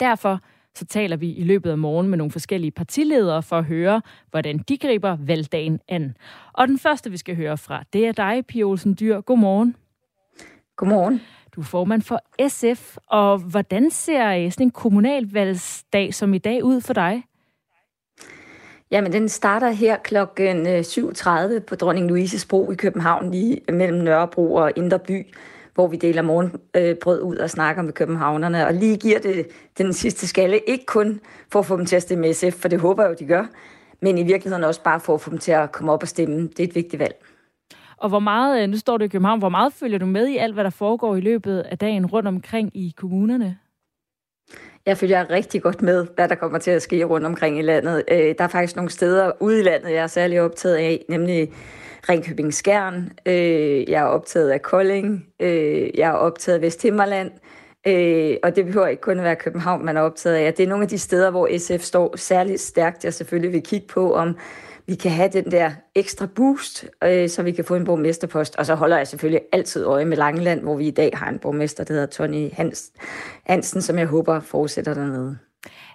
Derfor 0.01 0.41
så 0.75 0.87
taler 0.87 1.17
vi 1.17 1.33
i 1.33 1.45
løbet 1.45 1.71
af 1.71 1.79
morgen 1.79 2.09
med 2.09 2.19
nogle 2.19 2.31
forskellige 2.31 2.71
partiledere 2.71 3.43
for 3.43 3.59
at 3.59 3.65
høre, 3.65 4.03
hvordan 4.31 4.59
de 4.59 4.79
griber 4.79 5.17
valgdagen 5.21 5.81
an. 5.89 6.17
Og 6.53 6.69
den 6.69 6.79
første, 6.79 7.11
vi 7.11 7.17
skal 7.17 7.37
høre 7.37 7.59
fra, 7.59 7.85
det 7.93 8.07
er 8.07 8.13
dig, 8.13 8.47
Pia 8.47 8.65
Olsen 8.65 8.97
Dyr. 9.01 9.21
Godmorgen. 9.21 9.77
Godmorgen. 10.77 11.21
Du 11.55 11.61
er 11.61 11.65
formand 11.65 12.03
for 12.03 12.21
SF, 12.49 12.97
og 13.07 13.39
hvordan 13.39 13.91
ser 13.91 14.51
sådan 14.51 14.67
en 14.67 14.71
kommunalvalgsdag 14.71 16.15
som 16.15 16.35
i 16.35 16.39
dag 16.39 16.65
ud 16.65 16.81
for 16.81 16.93
dig? 16.93 17.23
Jamen, 18.91 19.13
den 19.13 19.29
starter 19.29 19.71
her 19.71 19.97
klokken 19.97 20.67
7.30 20.67 21.31
øh, 21.31 21.63
på 21.63 21.75
Dronning 21.75 22.09
Louises 22.09 22.45
Bro 22.45 22.71
i 22.71 22.75
København, 22.75 23.31
lige 23.31 23.61
mellem 23.69 23.99
Nørrebro 23.99 24.55
og 24.55 24.73
Indre 24.77 24.99
By 24.99 25.27
hvor 25.77 25.87
vi 25.87 25.97
deler 25.97 26.23
morgenbrød 26.23 27.23
ud 27.23 27.37
og 27.37 27.51
snakker 27.51 27.83
med 27.83 27.93
københavnerne, 27.93 28.67
og 28.67 28.75
lige 28.75 28.97
giver 28.97 29.19
det 29.19 29.47
den 29.79 29.93
sidste 29.93 30.27
skalle, 30.27 30.59
ikke 30.59 30.87
kun 30.87 31.21
for 31.53 31.59
at 31.59 31.67
få 31.67 31.77
dem 31.77 31.87
til 31.87 31.97
at 31.97 32.03
stemme 32.03 32.35
SF, 32.35 32.53
for 32.53 32.69
det 32.69 32.81
håber 32.81 33.03
jeg 33.03 33.11
jo, 33.11 33.17
de 33.19 33.27
gør, 33.27 33.45
men 34.01 34.19
i 34.19 34.23
virkeligheden 34.23 34.65
også 34.65 34.83
bare 34.83 35.01
for 35.01 35.15
at 35.15 35.21
få 35.21 35.31
dem 35.31 35.39
til 35.39 35.53
at 35.53 35.73
komme 35.73 35.93
op 35.93 36.03
og 36.03 36.09
stemme. 36.09 36.49
Det 36.49 36.61
er 36.61 36.65
et 36.65 36.75
vigtigt 36.75 37.01
valg. 37.01 37.15
Og 37.97 38.09
hvor 38.09 38.19
meget, 38.19 38.63
øh, 38.63 38.69
nu 38.69 38.77
står 38.77 38.97
du 38.97 39.05
i 39.05 39.09
København, 39.09 39.39
hvor 39.39 39.49
meget 39.49 39.73
følger 39.73 39.99
du 39.99 40.07
med 40.07 40.29
i 40.29 40.37
alt, 40.37 40.55
hvad 40.55 40.65
der 40.65 40.71
foregår 40.71 41.17
i 41.17 41.21
løbet 41.21 41.61
af 41.61 41.79
dagen 41.79 42.07
rundt 42.07 42.29
omkring 42.29 42.77
i 42.77 42.95
kommunerne? 42.97 43.59
Jeg 44.87 44.97
følger 44.97 45.31
rigtig 45.31 45.63
godt 45.63 45.83
med, 45.83 46.07
hvad 46.15 46.29
der 46.29 46.35
kommer 46.35 46.59
til 46.59 46.71
at 46.71 46.83
ske 46.83 47.05
rundt 47.05 47.27
omkring 47.27 47.59
i 47.59 47.63
landet. 47.63 48.05
Øh, 48.11 48.35
der 48.39 48.45
er 48.45 48.49
faktisk 48.49 48.77
nogle 48.77 48.91
steder 48.91 49.33
ude 49.41 49.61
i 49.61 49.63
landet, 49.63 49.93
jeg 49.93 50.03
er 50.03 50.07
særlig 50.07 50.41
optaget 50.41 50.77
af, 50.77 51.05
nemlig 51.09 51.53
Ringkøbing 52.09 52.55
Skjern, 52.55 53.13
øh, 53.27 53.91
jeg 53.91 54.03
er 54.03 54.07
optaget 54.07 54.51
af 54.51 54.63
Kolding, 54.63 55.27
øh, 55.41 55.99
jeg 55.99 56.09
er 56.09 56.13
optaget 56.13 56.57
af 56.57 56.63
Vesthimmerland, 56.63 57.31
øh, 57.87 58.37
og 58.43 58.57
det 58.57 58.67
behøver 58.67 58.87
ikke 58.87 59.03
kun 59.03 59.19
at 59.19 59.25
være 59.25 59.37
København, 59.37 59.85
man 59.85 59.97
er 59.97 60.01
optaget 60.01 60.37
af. 60.37 60.55
Det 60.55 60.65
er 60.65 60.69
nogle 60.69 60.83
af 60.83 60.89
de 60.89 60.99
steder, 60.99 61.31
hvor 61.31 61.59
SF 61.59 61.85
står 61.85 62.17
særligt 62.17 62.61
stærkt. 62.61 63.05
Jeg 63.05 63.15
selvfølgelig 63.15 63.53
vil 63.53 63.63
kigge 63.63 63.87
på, 63.87 64.15
om 64.15 64.37
vi 64.87 64.95
kan 64.95 65.11
have 65.11 65.29
den 65.29 65.51
der 65.51 65.71
ekstra 65.95 66.27
boost, 66.27 66.87
øh, 67.05 67.29
så 67.29 67.43
vi 67.43 67.53
kan 67.53 67.65
få 67.65 67.75
en 67.75 67.85
borgmesterpost. 67.85 68.57
Og 68.57 68.67
så 68.67 68.75
holder 68.75 68.97
jeg 68.97 69.07
selvfølgelig 69.07 69.41
altid 69.53 69.85
øje 69.85 70.05
med 70.05 70.17
Langeland, 70.17 70.61
hvor 70.61 70.77
vi 70.77 70.87
i 70.87 70.91
dag 70.91 71.11
har 71.15 71.29
en 71.29 71.39
borgmester, 71.39 71.85
der 71.85 71.95
hedder 71.95 72.07
Tony 72.07 72.53
Hans, 72.53 72.93
Hansen, 73.45 73.83
som 73.83 73.99
jeg 73.99 74.07
håber 74.07 74.41
fortsætter 74.41 74.95
dernede. 74.95 75.39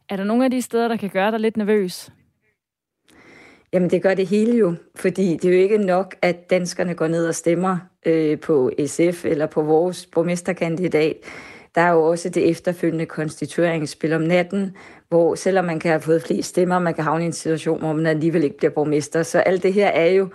Er 0.09 0.15
der 0.15 0.23
nogle 0.23 0.45
af 0.45 0.51
de 0.51 0.61
steder, 0.61 0.87
der 0.87 0.97
kan 0.97 1.09
gøre 1.09 1.31
dig 1.31 1.39
lidt 1.39 1.57
nervøs? 1.57 2.11
Jamen 3.73 3.89
det 3.89 4.01
gør 4.01 4.13
det 4.13 4.27
hele 4.27 4.57
jo, 4.57 4.75
fordi 4.95 5.37
det 5.37 5.45
er 5.45 5.55
jo 5.55 5.61
ikke 5.61 5.77
nok, 5.77 6.15
at 6.21 6.49
danskerne 6.49 6.93
går 6.93 7.07
ned 7.07 7.27
og 7.27 7.35
stemmer 7.35 7.77
øh, 8.05 8.39
på 8.39 8.71
SF 8.85 9.25
eller 9.25 9.45
på 9.45 9.61
vores 9.61 10.05
borgmesterkandidat. 10.05 11.17
Der 11.75 11.81
er 11.81 11.91
jo 11.91 12.03
også 12.03 12.29
det 12.29 12.49
efterfølgende 12.49 13.05
konstitueringsspil 13.05 14.13
om 14.13 14.21
natten, 14.21 14.75
hvor 15.09 15.35
selvom 15.35 15.65
man 15.65 15.79
kan 15.79 15.91
have 15.91 16.01
fået 16.01 16.23
flest 16.23 16.49
stemmer, 16.49 16.79
man 16.79 16.93
kan 16.93 17.03
havne 17.03 17.23
i 17.23 17.25
en 17.25 17.33
situation, 17.33 17.79
hvor 17.79 17.93
man 17.93 18.05
alligevel 18.05 18.43
ikke 18.43 18.57
bliver 18.57 18.71
borgmester. 18.71 19.23
Så 19.23 19.39
alt 19.39 19.63
det 19.63 19.73
her 19.73 19.87
er 19.87 20.07
jo 20.07 20.29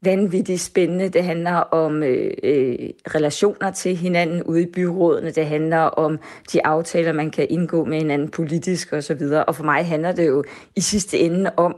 vanvittigt 0.00 0.60
spændende. 0.60 1.08
Det 1.08 1.24
handler 1.24 1.54
om 1.54 2.02
øh, 2.02 2.30
øh, 2.42 2.76
relationer 3.14 3.70
til 3.70 3.96
hinanden 3.96 4.42
ude 4.42 4.62
i 4.62 4.66
byrådene. 4.66 5.30
Det 5.30 5.46
handler 5.46 5.78
om 5.78 6.18
de 6.52 6.66
aftaler, 6.66 7.12
man 7.12 7.30
kan 7.30 7.46
indgå 7.50 7.84
med 7.84 7.98
hinanden 7.98 8.28
politisk 8.28 8.92
osv. 8.92 9.22
Og, 9.22 9.44
og 9.48 9.54
for 9.54 9.64
mig 9.64 9.86
handler 9.86 10.12
det 10.12 10.26
jo 10.26 10.44
i 10.76 10.80
sidste 10.80 11.18
ende 11.18 11.50
om, 11.56 11.76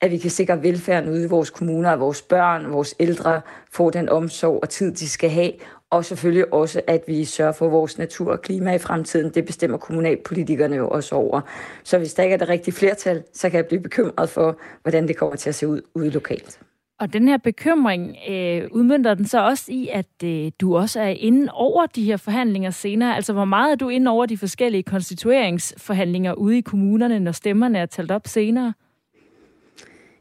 at 0.00 0.10
vi 0.10 0.18
kan 0.18 0.30
sikre 0.30 0.62
velfærden 0.62 1.10
ude 1.10 1.24
i 1.24 1.28
vores 1.28 1.50
kommuner, 1.50 1.90
at 1.90 2.00
vores 2.00 2.22
børn, 2.22 2.72
vores 2.72 2.94
ældre 3.00 3.40
får 3.72 3.90
den 3.90 4.08
omsorg 4.08 4.58
og 4.62 4.68
tid, 4.68 4.92
de 4.92 5.08
skal 5.08 5.30
have, 5.30 5.52
og 5.92 6.04
selvfølgelig 6.04 6.54
også, 6.54 6.80
at 6.86 7.04
vi 7.06 7.24
sørger 7.24 7.52
for 7.52 7.68
vores 7.68 7.98
natur 7.98 8.32
og 8.32 8.42
klima 8.42 8.74
i 8.74 8.78
fremtiden. 8.78 9.34
Det 9.34 9.46
bestemmer 9.46 9.78
kommunalpolitikerne 9.78 10.76
jo 10.76 10.88
også 10.88 11.14
over. 11.14 11.40
Så 11.84 11.98
hvis 11.98 12.14
der 12.14 12.22
ikke 12.22 12.34
er 12.34 12.38
det 12.38 12.48
rigtige 12.48 12.74
flertal, 12.74 13.22
så 13.32 13.50
kan 13.50 13.56
jeg 13.56 13.66
blive 13.66 13.82
bekymret 13.82 14.28
for, 14.28 14.58
hvordan 14.82 15.08
det 15.08 15.16
kommer 15.16 15.36
til 15.36 15.48
at 15.48 15.54
se 15.54 15.68
ud 15.68 15.80
ude 15.94 16.10
lokalt. 16.10 16.60
Og 17.00 17.12
den 17.12 17.28
her 17.28 17.36
bekymring 17.36 18.16
øh, 18.28 18.68
udmyndter 18.70 19.14
den 19.14 19.26
så 19.26 19.44
også 19.44 19.72
i, 19.72 19.88
at 19.92 20.24
øh, 20.24 20.50
du 20.60 20.76
også 20.76 21.00
er 21.00 21.08
inde 21.08 21.52
over 21.52 21.86
de 21.86 22.04
her 22.04 22.16
forhandlinger 22.16 22.70
senere. 22.70 23.16
Altså, 23.16 23.32
hvor 23.32 23.44
meget 23.44 23.72
er 23.72 23.76
du 23.76 23.88
inde 23.88 24.10
over 24.10 24.26
de 24.26 24.38
forskellige 24.38 24.82
konstitueringsforhandlinger 24.82 26.32
ude 26.32 26.58
i 26.58 26.60
kommunerne, 26.60 27.20
når 27.20 27.32
stemmerne 27.32 27.78
er 27.78 27.86
talt 27.86 28.10
op 28.10 28.26
senere? 28.26 28.72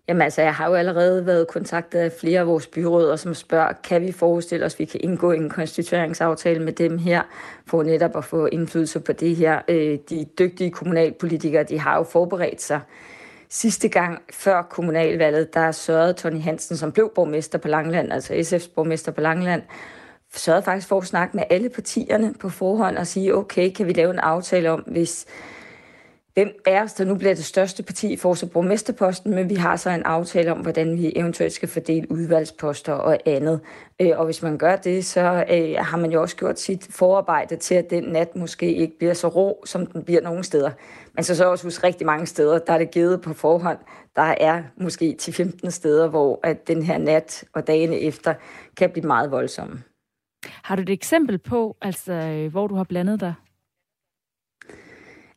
Jamen 0.08 0.22
altså, 0.22 0.42
jeg 0.42 0.54
har 0.54 0.70
jo 0.70 0.76
allerede 0.76 1.26
været 1.26 1.48
kontaktet 1.48 2.00
af 2.00 2.12
flere 2.12 2.40
af 2.40 2.48
vores 2.48 2.68
byråder, 2.68 3.16
som 3.16 3.34
spørger, 3.34 3.74
kan 3.84 4.02
vi 4.02 4.12
forestille 4.12 4.66
os, 4.66 4.74
at 4.74 4.80
vi 4.80 4.86
kan 4.86 5.00
indgå 5.04 5.32
en 5.32 5.50
konstitueringsaftale 5.50 6.60
med 6.64 6.74
dem 6.74 6.98
her, 6.98 7.22
for 7.68 7.84
netop 7.84 8.18
at 8.18 8.26
få 8.26 8.46
indflydelse 8.46 9.00
på 9.00 9.14
det 9.14 9.36
her. 9.36 9.62
Øh, 9.68 9.98
de 10.10 10.26
dygtige 10.40 10.72
kommunalpolitikere, 10.72 11.64
de 11.64 11.80
har 11.80 11.98
jo 11.98 12.04
forberedt 12.04 12.62
sig. 12.62 12.80
Sidste 13.50 13.90
gang 13.90 14.22
før 14.34 14.62
kommunalvalget, 14.62 15.54
der 15.54 15.72
sørgede 15.72 16.14
Tony 16.14 16.42
Hansen, 16.42 16.78
som 16.78 16.92
blev 16.92 17.12
borgmester 17.16 17.58
på 17.58 17.68
Langland, 17.68 18.14
altså 18.14 18.34
SF's 18.34 18.74
borgmester 18.76 19.12
på 19.12 19.22
Langland, 19.22 19.62
sørgede 20.36 20.64
faktisk 20.64 20.88
for 20.88 20.98
at 20.98 21.06
snakke 21.06 21.38
med 21.38 21.44
alle 21.50 21.70
partierne 21.70 22.34
på 22.40 22.50
forhånd 22.50 22.98
og 22.98 23.08
sige, 23.08 23.36
okay, 23.36 23.72
kan 23.72 23.88
vi 23.88 23.94
lave 23.94 24.14
en 24.14 24.20
aftale 24.20 24.72
om, 24.72 24.80
hvis 24.80 25.26
hvem 26.34 26.50
er 26.66 26.84
os, 26.84 26.94
der 26.94 27.06
nu 27.06 27.16
bliver 27.16 27.34
det 27.34 27.46
største 27.46 27.84
parti, 27.84 28.18
får 28.18 28.34
så 28.34 28.48
borgmesterposten, 28.48 29.36
men 29.36 29.50
vi 29.50 29.56
har 29.56 29.76
så 29.76 29.90
en 29.90 30.04
aftale 30.04 30.52
om, 30.52 30.58
hvordan 30.58 30.98
vi 30.98 31.12
eventuelt 31.16 31.54
skal 31.54 31.70
fordele 31.70 32.12
udvalgsposter 32.12 32.94
og 32.94 33.18
andet. 33.26 33.60
Øh, 34.02 34.12
og 34.16 34.26
hvis 34.26 34.42
man 34.42 34.58
gør 34.58 34.76
det, 34.76 35.06
så 35.06 35.46
øh, 35.52 35.76
har 35.86 35.98
man 35.98 36.12
jo 36.12 36.22
også 36.22 36.36
gjort 36.36 36.60
sit 36.60 36.88
forarbejde 36.90 37.56
til, 37.56 37.76
at 37.76 37.90
den 37.90 38.04
nat 38.04 38.36
måske 38.36 38.74
ikke 38.74 38.98
bliver 38.98 39.14
så 39.14 39.28
rå, 39.28 39.64
som 39.66 39.86
den 39.86 40.04
bliver 40.04 40.22
nogle 40.22 40.44
steder. 40.44 40.72
Men 41.16 41.24
så 41.24 41.36
så 41.36 41.46
også 41.46 41.64
hos 41.64 41.84
rigtig 41.84 42.06
mange 42.06 42.26
steder, 42.26 42.60
der 42.60 42.74
er 42.74 42.78
det 42.78 42.92
givet 42.92 43.22
på 43.22 43.34
forhånd. 43.34 43.78
Der 44.16 44.36
er 44.40 44.64
måske 44.78 45.16
til 45.20 45.34
15 45.34 45.72
steder, 45.72 46.08
hvor 46.08 46.40
at 46.44 46.68
den 46.68 46.84
her 46.84 46.98
nat 46.98 47.44
og 47.54 47.68
dagene 47.68 48.00
efter 48.00 48.34
kan 48.78 48.90
blive 48.90 49.08
meget 49.08 49.32
voldsomme. 49.32 49.84
Har 50.46 50.76
du 50.76 50.82
et 50.82 50.90
eksempel 50.90 51.38
på, 51.38 51.78
altså, 51.82 52.14
øh, 52.14 52.52
hvor 52.52 52.68
du 52.68 52.76
har 52.76 52.84
blandet 52.84 53.20
dig? 53.20 53.34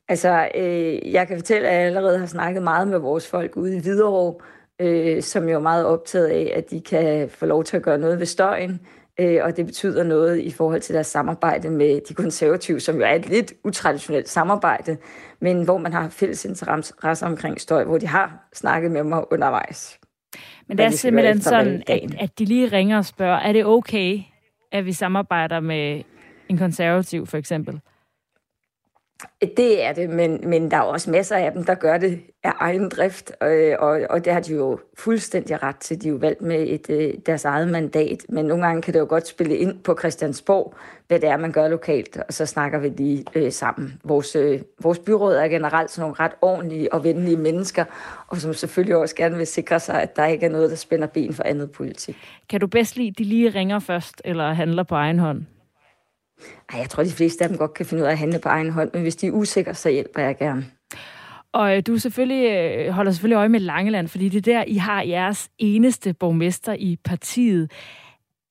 Altså, 0.09 0.48
øh, 0.55 1.12
jeg 1.12 1.28
kan 1.28 1.36
fortælle, 1.36 1.68
at 1.68 1.74
jeg 1.74 1.86
allerede 1.86 2.18
har 2.18 2.26
snakket 2.26 2.62
meget 2.62 2.88
med 2.88 2.98
vores 2.98 3.28
folk 3.28 3.57
ude 3.57 3.76
i 3.76 3.80
Hvidovre, 3.80 4.34
øh, 4.80 5.22
som 5.22 5.48
jo 5.48 5.55
er 5.55 5.62
meget 5.62 5.86
optaget 5.86 6.26
af, 6.26 6.52
at 6.57 6.70
de 6.70 6.80
kan 6.80 7.28
få 7.28 7.46
lov 7.46 7.64
til 7.64 7.76
at 7.76 7.82
gøre 7.82 7.98
noget 7.98 8.18
ved 8.18 8.26
støjen. 8.26 8.80
Øh, 9.20 9.40
og 9.42 9.57
det 9.57 9.66
betyder 9.66 10.05
noget 10.05 10.40
i 10.40 10.50
forhold 10.50 10.80
til 10.80 10.94
deres 10.94 11.07
samarbejde 11.07 11.70
med 11.70 12.00
de 12.09 12.14
konservative, 12.14 12.80
som 12.80 12.96
jo 12.96 13.02
er 13.02 13.14
et 13.14 13.28
lidt 13.28 13.52
utraditionelt 13.64 14.28
samarbejde, 14.28 14.96
men 15.40 15.64
hvor 15.64 15.78
man 15.78 15.92
har 15.92 16.09
fælles 16.09 16.44
interesse 16.44 17.26
omkring 17.26 17.61
støj, 17.61 17.84
hvor 17.84 17.98
de 17.98 18.07
har 18.07 18.48
snakket 18.55 18.90
med 18.90 19.05
mig 19.05 19.32
undervejs. 19.32 19.98
Men 20.68 20.78
det 20.78 20.86
er 20.86 20.90
simpelthen 20.90 21.40
sådan, 21.40 21.82
at, 21.86 22.14
at 22.20 22.38
de 22.38 22.44
lige 22.44 22.68
ringer 22.68 22.98
og 22.98 23.05
spørger, 23.05 23.38
er 23.38 23.52
det 23.52 23.66
okay, 23.66 24.20
at 24.72 24.84
vi 24.84 24.92
samarbejder 24.92 25.61
med 25.61 26.02
en 26.48 26.59
konservativ 26.59 27.26
for 27.26 27.36
eksempel? 27.36 27.80
Det 29.57 29.85
er 29.85 29.93
det, 29.93 30.11
men, 30.11 30.41
men 30.51 30.70
der 30.70 30.77
er 30.77 30.81
også 30.81 31.11
masser 31.11 31.37
af 31.37 31.53
dem, 31.53 31.64
der 31.64 31.75
gør 31.75 31.99
det 31.99 32.20
af 32.45 32.53
egen 32.59 32.89
drift, 32.89 33.33
og, 33.41 33.49
og, 33.79 34.01
og 34.11 34.25
det 34.25 34.33
har 34.33 34.41
de 34.41 34.55
jo 34.55 34.79
fuldstændig 34.99 35.62
ret 35.62 35.77
til. 35.77 36.03
De 36.03 36.09
er 36.09 36.12
jo 36.12 36.16
valgt 36.16 36.43
med 36.43 36.66
et, 36.68 36.91
øh, 36.91 37.14
deres 37.27 37.45
eget 37.45 37.68
mandat, 37.68 38.27
men 38.29 38.45
nogle 38.45 38.66
gange 38.66 38.83
kan 38.83 38.95
det 38.95 39.01
jo 39.01 39.07
godt 39.09 39.27
spille 39.27 39.57
ind 39.57 39.79
på 39.79 39.97
Christiansborg, 39.99 40.75
hvad 41.09 41.20
det 41.20 41.29
er, 41.29 41.37
man 41.37 41.53
gør 41.53 41.68
lokalt, 41.68 42.16
og 42.16 42.33
så 42.35 42.47
snakker 42.47 42.79
vi 42.79 42.89
lige 42.89 43.25
øh, 43.35 43.53
sammen. 43.53 44.01
Vores, 44.05 44.37
øh, 44.37 44.61
vores 44.83 44.99
byråd 44.99 45.35
er 45.35 45.49
generelt 45.49 45.91
sådan 45.91 46.03
nogle 46.03 46.16
ret 46.20 46.33
ordentlige 46.43 46.93
og 46.93 47.05
venlige 47.05 47.37
mennesker, 47.37 47.85
og 48.29 48.37
som 48.37 48.55
selvfølgelig 48.55 48.97
også 48.97 49.16
gerne 49.16 49.37
vil 49.37 49.47
sikre 49.47 49.81
sig, 49.81 50.03
at 50.03 50.16
der 50.16 50.27
ikke 50.27 50.47
er 50.47 50.51
noget, 50.51 50.70
der 50.70 50.77
spænder 50.77 51.07
ben 51.07 51.35
for 51.35 51.43
andet 51.43 51.70
politik. 51.70 52.16
Kan 52.49 52.61
du 52.61 52.66
bedst 52.66 52.97
lide, 52.97 53.11
de 53.11 53.25
lige 53.25 53.51
ringer 53.51 53.79
først, 53.79 54.22
eller 54.25 54.53
handler 54.53 54.83
på 54.83 54.95
egen 54.95 55.18
hånd? 55.18 55.43
Ej, 56.72 56.78
jeg 56.78 56.90
tror, 56.90 57.03
de 57.03 57.11
fleste 57.11 57.45
af 57.45 57.49
dem 57.49 57.59
godt 57.59 57.74
kan 57.74 57.86
finde 57.86 58.03
ud 58.03 58.07
af 58.07 58.12
at 58.12 58.18
handle 58.18 58.38
på 58.38 58.49
egen 58.49 58.70
hånd, 58.70 58.90
men 58.92 59.03
hvis 59.03 59.16
de 59.16 59.26
er 59.26 59.30
usikre, 59.30 59.74
så 59.74 59.90
hjælper 59.90 60.22
jeg 60.22 60.38
gerne. 60.38 60.66
Og 61.53 61.76
øh, 61.76 61.82
du 61.86 61.99
selvfølgelig 61.99 62.51
øh, 62.51 62.92
holder 62.92 63.12
selvfølgelig 63.12 63.36
øje 63.36 63.49
med 63.49 63.61
Langeland, 63.61 64.09
fordi 64.09 64.28
det 64.28 64.38
er 64.49 64.53
der, 64.53 64.64
I 64.66 64.74
har 64.74 65.03
jeres 65.03 65.51
eneste 65.59 66.14
borgmester 66.14 66.72
i 66.72 66.99
partiet. 67.05 67.70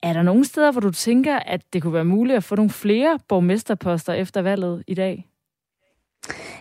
Er 0.03 0.13
der 0.13 0.21
nogle 0.21 0.45
steder, 0.45 0.71
hvor 0.71 0.81
du 0.81 0.91
tænker, 0.91 1.39
at 1.39 1.61
det 1.73 1.81
kunne 1.81 1.93
være 1.93 2.05
muligt 2.05 2.37
at 2.37 2.43
få 2.43 2.55
nogle 2.55 2.69
flere 2.69 3.19
borgmesterposter 3.27 4.13
efter 4.13 4.41
valget 4.41 4.83
i 4.87 4.93
dag? 4.93 5.27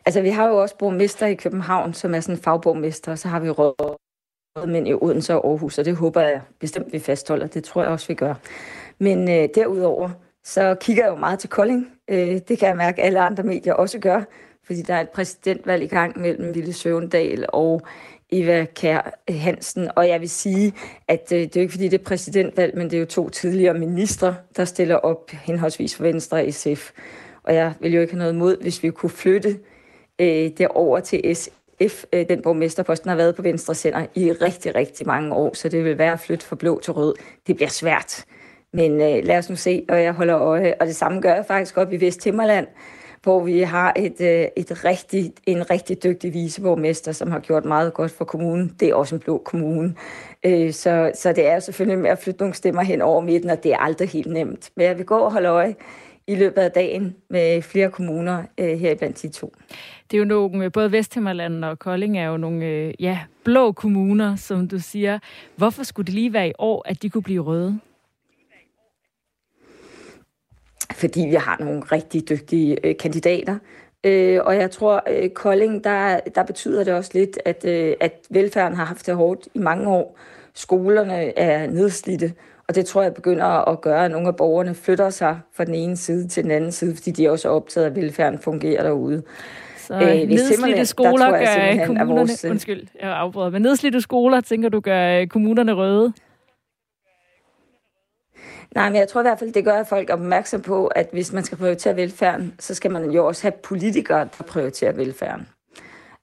Altså, 0.07 0.21
vi 0.21 0.29
har 0.29 0.49
jo 0.49 0.57
også 0.57 0.77
borgmester 0.79 1.27
i 1.27 1.35
København, 1.35 1.95
som 1.95 2.15
er 2.15 2.21
sådan 2.21 2.37
en 2.37 2.43
fagborgmester, 2.43 3.13
og 3.13 3.19
så 3.19 3.29
har 3.29 3.41
vi 3.41 3.51
rådmænd 3.51 4.89
i 4.89 4.95
Odense 4.95 5.35
og 5.35 5.51
Aarhus, 5.51 5.79
og 5.79 5.85
det 5.85 5.97
håber 5.97 6.21
jeg 6.21 6.41
bestemt, 6.61 6.93
vi 6.93 6.99
fastholder. 6.99 7.47
Det 7.47 7.65
tror 7.65 7.83
jeg 7.83 7.91
også, 7.91 8.09
vi 8.09 8.15
gør. 8.15 8.35
Men 8.99 9.31
øh, 9.31 9.49
derudover, 9.55 10.11
så 10.45 10.77
kigger 10.81 11.05
jeg 11.05 11.11
jo 11.11 11.17
meget 11.17 11.39
til 11.39 11.51
Kolding. 11.51 11.89
Øh, 12.09 12.41
det 12.49 12.59
kan 12.59 12.69
jeg 12.69 12.77
mærke, 12.77 13.03
at 13.03 13.07
alle 13.07 13.21
andre 13.21 13.43
medier 13.43 13.75
også 13.75 13.99
gør, 13.99 14.23
fordi 14.65 14.83
der 14.83 14.95
er 14.95 15.01
et 15.01 15.11
præsidentvalg 15.11 15.83
i 15.83 15.87
gang 15.87 16.21
mellem 16.21 16.55
Ville 16.55 16.73
Søvendal 16.73 17.47
og 17.49 17.83
Eva 18.33 18.65
Kær 18.65 19.19
Hansen. 19.29 19.91
Og 19.97 20.09
jeg 20.09 20.21
vil 20.21 20.31
sige, 20.31 20.73
at 21.09 21.33
øh, 21.33 21.39
det 21.41 21.57
er 21.57 21.61
jo 21.61 21.61
ikke 21.61 21.73
fordi, 21.73 21.89
det 21.89 22.01
er 22.01 22.05
præsidentvalg, 22.05 22.77
men 22.77 22.91
det 22.91 22.97
er 22.97 23.01
jo 23.01 23.07
to 23.07 23.29
tidligere 23.29 23.75
ministre, 23.75 24.37
der 24.57 24.65
stiller 24.65 24.95
op 24.95 25.31
henholdsvis 25.31 25.97
for 25.97 26.03
Venstre 26.03 26.37
og 26.37 26.53
SF. 26.53 26.91
Og 27.43 27.55
jeg 27.55 27.75
vil 27.81 27.95
jo 27.95 28.01
ikke 28.01 28.13
have 28.13 28.19
noget 28.19 28.33
imod, 28.33 28.63
hvis 28.63 28.83
vi 28.83 28.91
kunne 28.91 29.11
flytte 29.11 29.59
øh, 30.19 30.51
over 30.71 31.01
til 31.01 31.37
SF. 31.37 32.05
Øh, 32.13 32.29
den 32.29 32.43
borgmesterposten 32.43 33.09
har 33.09 33.17
været 33.17 33.37
på 33.37 33.43
Venstre 33.43 33.75
Center 33.75 34.07
i 34.15 34.33
rigtig, 34.33 34.75
rigtig 34.75 35.07
mange 35.07 35.35
år, 35.35 35.55
så 35.55 35.69
det 35.69 35.85
vil 35.85 35.99
være 35.99 36.13
at 36.13 36.21
flytte 36.21 36.47
fra 36.47 36.57
blå 36.57 36.81
til 36.81 36.93
rød. 36.93 37.15
Det 37.47 37.57
bliver 37.57 37.69
svært. 37.69 38.25
Men 38.73 38.93
øh, 38.93 39.25
lad 39.25 39.39
os 39.39 39.51
nu 39.51 39.57
se, 39.57 39.85
og 39.89 40.03
jeg 40.03 40.13
holder 40.13 40.39
øje. 40.39 40.75
Og 40.81 40.87
det 40.87 40.97
samme 40.97 41.21
gør 41.21 41.35
jeg 41.35 41.45
faktisk 41.47 41.77
op 41.79 41.93
i 41.93 41.97
Vesthimmerland, 41.97 42.67
hvor 43.23 43.41
vi 43.41 43.61
har 43.61 43.93
et, 43.97 44.21
øh, 44.21 44.47
et 44.57 44.85
rigtig, 44.85 45.33
en 45.47 45.71
rigtig 45.71 46.03
dygtig 46.03 46.35
viceborgmester, 46.35 47.13
som 47.13 47.31
har 47.31 47.41
gjort 47.41 47.65
meget 47.65 47.95
godt 47.95 48.13
for 48.13 48.25
kommunen. 48.25 48.77
Det 48.81 48.89
er 48.89 48.95
også 48.95 49.15
en 49.15 49.21
blå 49.21 49.43
kommune. 49.45 49.95
Øh, 50.45 50.73
så, 50.73 51.13
så 51.15 51.33
det 51.33 51.47
er 51.47 51.61
selvfølgelig 51.61 51.99
med 51.99 52.11
at 52.11 52.19
flytte 52.19 52.41
nogle 52.41 52.55
stemmer 52.55 52.83
hen 52.83 53.03
over 53.03 53.21
midten, 53.21 53.51
og 53.51 53.63
det 53.65 53.73
er 53.73 53.79
aldrig 53.79 54.09
helt 54.09 54.33
nemt. 54.33 54.71
Men 54.77 54.87
jeg 54.87 54.99
vil 54.99 55.07
gå 55.07 55.19
og 55.19 55.33
holde 55.33 55.49
øje 55.49 55.75
i 56.27 56.35
løbet 56.35 56.63
af 56.63 56.71
dagen 56.71 57.17
med 57.31 57.63
flere 57.63 57.91
kommuner 57.91 58.43
øh, 58.59 58.79
her 58.79 58.95
blandt 58.95 59.23
de 59.23 59.29
to. 59.29 59.53
Det 60.11 60.17
er 60.17 60.19
jo 60.19 60.25
nogle, 60.25 60.65
øh, 60.65 60.73
både 60.73 60.93
Vesthimmerland 60.93 61.65
og 61.65 61.79
Kolding 61.79 62.19
er 62.19 62.27
jo 62.27 62.37
nogle 62.37 62.65
øh, 62.65 62.95
ja, 63.01 63.19
blå 63.45 63.73
kommuner, 63.73 64.37
som 64.37 64.69
du 64.69 64.79
siger. 64.79 65.19
Hvorfor 65.57 65.83
skulle 65.83 66.07
det 66.07 66.15
lige 66.15 66.33
være 66.33 66.49
i 66.49 66.53
år, 66.59 66.83
at 66.89 67.03
de 67.03 67.11
kunne 67.11 67.23
blive 67.23 67.43
røde? 67.43 67.81
Fordi 70.95 71.21
vi 71.21 71.35
har 71.35 71.57
nogle 71.61 71.83
rigtig 71.83 72.29
dygtige 72.29 72.87
øh, 72.87 72.97
kandidater. 72.97 73.59
Øh, 74.05 74.41
og 74.45 74.57
jeg 74.57 74.71
tror, 74.71 75.03
øh, 75.11 75.31
Kolding, 75.31 75.85
der, 75.85 76.21
der 76.35 76.43
betyder 76.43 76.85
det 76.85 76.95
også 76.95 77.11
lidt, 77.15 77.39
at, 77.45 77.65
øh, 77.65 77.95
at 78.01 78.13
velfærden 78.31 78.77
har 78.77 78.85
haft 78.85 79.07
det 79.07 79.17
hårdt 79.17 79.49
i 79.55 79.59
mange 79.59 79.89
år. 79.89 80.19
Skolerne 80.55 81.39
er 81.39 81.67
nedslidte, 81.67 82.33
og 82.69 82.75
det 82.75 82.87
tror 82.87 83.03
jeg 83.03 83.15
begynder 83.15 83.69
at 83.69 83.81
gøre, 83.81 84.05
at 84.05 84.11
nogle 84.11 84.29
af 84.29 84.37
borgerne 84.37 84.75
flytter 84.75 85.11
sig 85.11 85.41
fra 85.55 85.65
den 85.65 85.75
ene 85.75 85.97
side 85.97 86.29
til 86.29 86.43
den 86.43 86.51
anden 86.51 86.73
side, 86.73 86.97
fordi 86.97 87.11
de 87.11 87.31
også 87.31 87.49
er 87.49 87.53
optaget 87.53 87.87
at 87.87 87.97
velfærden 87.97 88.39
fungerer 88.39 88.83
derude. 88.83 89.23
Så 89.79 89.95
øh, 89.95 90.01
nedslidte 90.01 90.87
skoler 90.87 91.31
gør 91.31 91.87
kommunerne... 91.87 92.17
Vores, 92.17 92.45
undskyld, 92.45 92.87
jeg 93.01 93.17
afbryder. 93.17 93.51
Men 93.51 93.63
nedslidte 93.63 94.01
skoler, 94.01 94.41
tænker 94.41 94.69
du, 94.69 94.81
gør 94.81 95.21
øh, 95.21 95.27
kommunerne 95.27 95.73
røde? 95.73 96.13
Nej, 98.75 98.89
men 98.89 98.97
jeg 98.97 99.09
tror 99.09 99.21
i 99.21 99.25
hvert 99.25 99.39
fald, 99.39 99.53
det 99.53 99.65
gør, 99.65 99.81
at 99.81 99.87
folk 99.87 100.11
er 100.11 100.15
opmærksom 100.15 100.63
på, 100.63 100.87
at 100.87 101.09
hvis 101.13 101.33
man 101.33 101.45
skal 101.45 101.59
prioritere 101.59 101.97
velfærden, 101.97 102.55
så 102.59 102.75
skal 102.75 102.91
man 102.91 103.11
jo 103.11 103.27
også 103.27 103.43
have 103.43 103.53
politikere, 103.53 104.29
der 104.39 104.45
prioriterer 104.45 104.93
velfærden. 104.93 105.49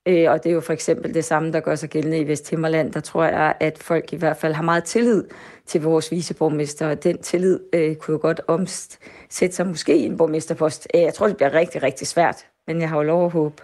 Øh, 0.07 0.31
og 0.31 0.43
det 0.43 0.49
er 0.49 0.53
jo 0.53 0.61
for 0.61 0.73
eksempel 0.73 1.13
det 1.13 1.25
samme, 1.25 1.51
der 1.51 1.59
gør 1.59 1.75
sig 1.75 1.89
gældende 1.89 2.19
i 2.19 2.27
Vesthimmerland. 2.27 2.93
Der 2.93 2.99
tror 2.99 3.23
jeg, 3.23 3.55
at 3.59 3.77
folk 3.77 4.13
i 4.13 4.15
hvert 4.15 4.37
fald 4.37 4.53
har 4.53 4.63
meget 4.63 4.83
tillid 4.83 5.23
til 5.65 5.81
vores 5.81 6.11
viceborgmester, 6.11 6.89
og 6.89 7.03
den 7.03 7.17
tillid 7.17 7.59
øh, 7.73 7.95
kunne 7.95 8.13
jo 8.13 8.19
godt 8.21 8.41
omsætte 8.47 9.55
sig 9.55 9.67
måske 9.67 9.97
i 9.97 10.05
en 10.05 10.17
borgmesterpost. 10.17 10.87
Øh, 10.95 11.01
jeg 11.01 11.13
tror, 11.13 11.27
det 11.27 11.37
bliver 11.37 11.53
rigtig, 11.53 11.83
rigtig 11.83 12.07
svært, 12.07 12.45
men 12.67 12.81
jeg 12.81 12.89
har 12.89 12.97
jo 12.97 13.03
lov 13.03 13.25
at 13.25 13.31
håbe. 13.31 13.63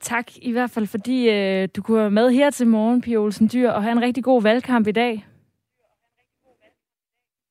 Tak 0.00 0.26
i 0.36 0.52
hvert 0.52 0.70
fald, 0.70 0.86
fordi 0.86 1.30
øh, 1.30 1.68
du 1.76 1.82
kunne 1.82 1.98
være 1.98 2.10
med 2.10 2.30
her 2.30 2.50
til 2.50 2.66
morgen, 2.66 3.00
Pia 3.00 3.16
Olsen 3.16 3.50
Dyr, 3.52 3.70
og 3.70 3.82
have 3.82 3.92
en 3.92 4.02
rigtig 4.02 4.24
god 4.24 4.42
valgkamp 4.42 4.86
i 4.86 4.92
dag. 4.92 5.26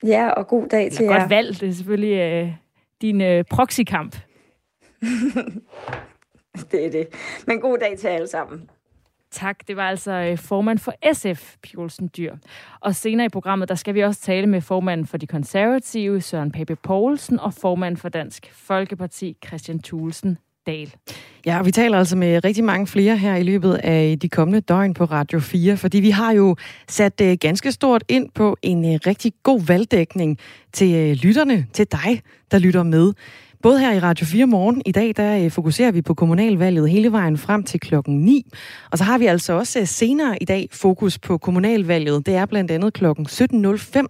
Ja, 0.06 0.30
og 0.30 0.48
god 0.48 0.68
dag 0.68 0.92
til 0.92 1.06
jer. 1.06 1.20
Godt 1.20 1.30
valg. 1.30 1.60
Det 1.62 1.70
er 1.70 1.74
selvfølgelig 1.74 2.18
øh, 2.18 2.54
din 3.02 3.22
øh, 3.22 3.44
proxykamp. 3.50 4.16
det 6.72 6.86
er 6.86 6.92
det. 6.92 7.08
Men 7.48 7.60
god 7.60 7.78
dag 7.78 7.98
til 7.98 8.08
alle 8.08 8.28
sammen. 8.28 8.70
Tak. 9.32 9.68
Det 9.68 9.76
var 9.76 9.90
altså 9.90 10.12
øh, 10.12 10.38
formand 10.38 10.80
for 10.80 11.14
SF, 11.14 11.56
Pjolsen 11.64 12.10
Dyr. 12.18 12.36
Og 12.80 12.96
senere 12.96 13.26
i 13.26 13.30
programmet, 13.30 13.70
der 13.70 13.76
skal 13.76 13.96
vi 13.96 14.02
også 14.02 14.22
tale 14.22 14.48
med 14.48 14.62
formanden 14.62 15.08
for 15.08 15.18
de 15.18 15.28
konservative, 15.28 16.22
Søren 16.22 16.52
Pape 16.52 16.76
Poulsen, 16.76 17.40
og 17.40 17.54
formanden 17.54 17.98
for 17.98 18.10
Dansk 18.10 18.52
Folkeparti, 18.54 19.38
Christian 19.46 19.80
Thulsen 19.80 20.38
Dahl. 20.68 20.94
Ja, 21.46 21.60
og 21.60 21.66
vi 21.66 21.72
taler 21.72 21.98
altså 21.98 22.16
med 22.16 22.44
rigtig 22.44 22.64
mange 22.64 22.88
flere 22.88 23.18
her 23.18 23.36
i 23.36 23.44
løbet 23.44 23.74
af 23.74 24.20
de 24.22 24.30
kommende 24.30 24.62
døgn 24.62 24.94
på 24.94 25.06
Radio 25.06 25.40
4, 25.40 25.78
fordi 25.78 26.00
vi 26.00 26.10
har 26.10 26.32
jo 26.32 26.56
sat 26.88 27.22
øh, 27.22 27.38
ganske 27.40 27.72
stort 27.72 28.04
ind 28.10 28.30
på 28.36 28.58
en 28.62 28.94
øh, 28.94 29.00
rigtig 29.08 29.34
god 29.44 29.62
valgdækning 29.66 30.38
til 30.74 30.96
øh, 30.96 31.12
lytterne, 31.12 31.68
til 31.74 31.88
dig, 31.92 32.22
der 32.52 32.60
lytter 32.60 32.84
med. 32.84 33.14
Både 33.62 33.80
her 33.80 33.94
i 33.94 34.00
Radio 34.00 34.26
4 34.26 34.46
morgen 34.46 34.82
i 34.86 34.92
dag, 34.92 35.14
der 35.18 35.46
øh, 35.46 35.52
fokuserer 35.52 35.92
vi 35.92 36.02
på 36.02 36.14
kommunalvalget 36.14 36.90
hele 36.90 37.12
vejen 37.12 37.38
frem 37.38 37.64
til 37.64 37.80
klokken 37.80 38.22
9. 38.22 38.46
Og 38.92 38.98
så 38.98 39.04
har 39.04 39.18
vi 39.18 39.26
altså 39.26 39.54
også 39.54 39.80
øh, 39.80 39.88
senere 39.88 40.44
i 40.44 40.46
dag 40.46 40.70
fokus 40.72 41.20
på 41.20 41.38
kommunalvalget. 41.38 42.26
Det 42.26 42.36
er 42.36 42.46
blandt 42.46 42.72
andet 42.72 42.94
klokken 42.94 43.28
17.05, 43.30 44.06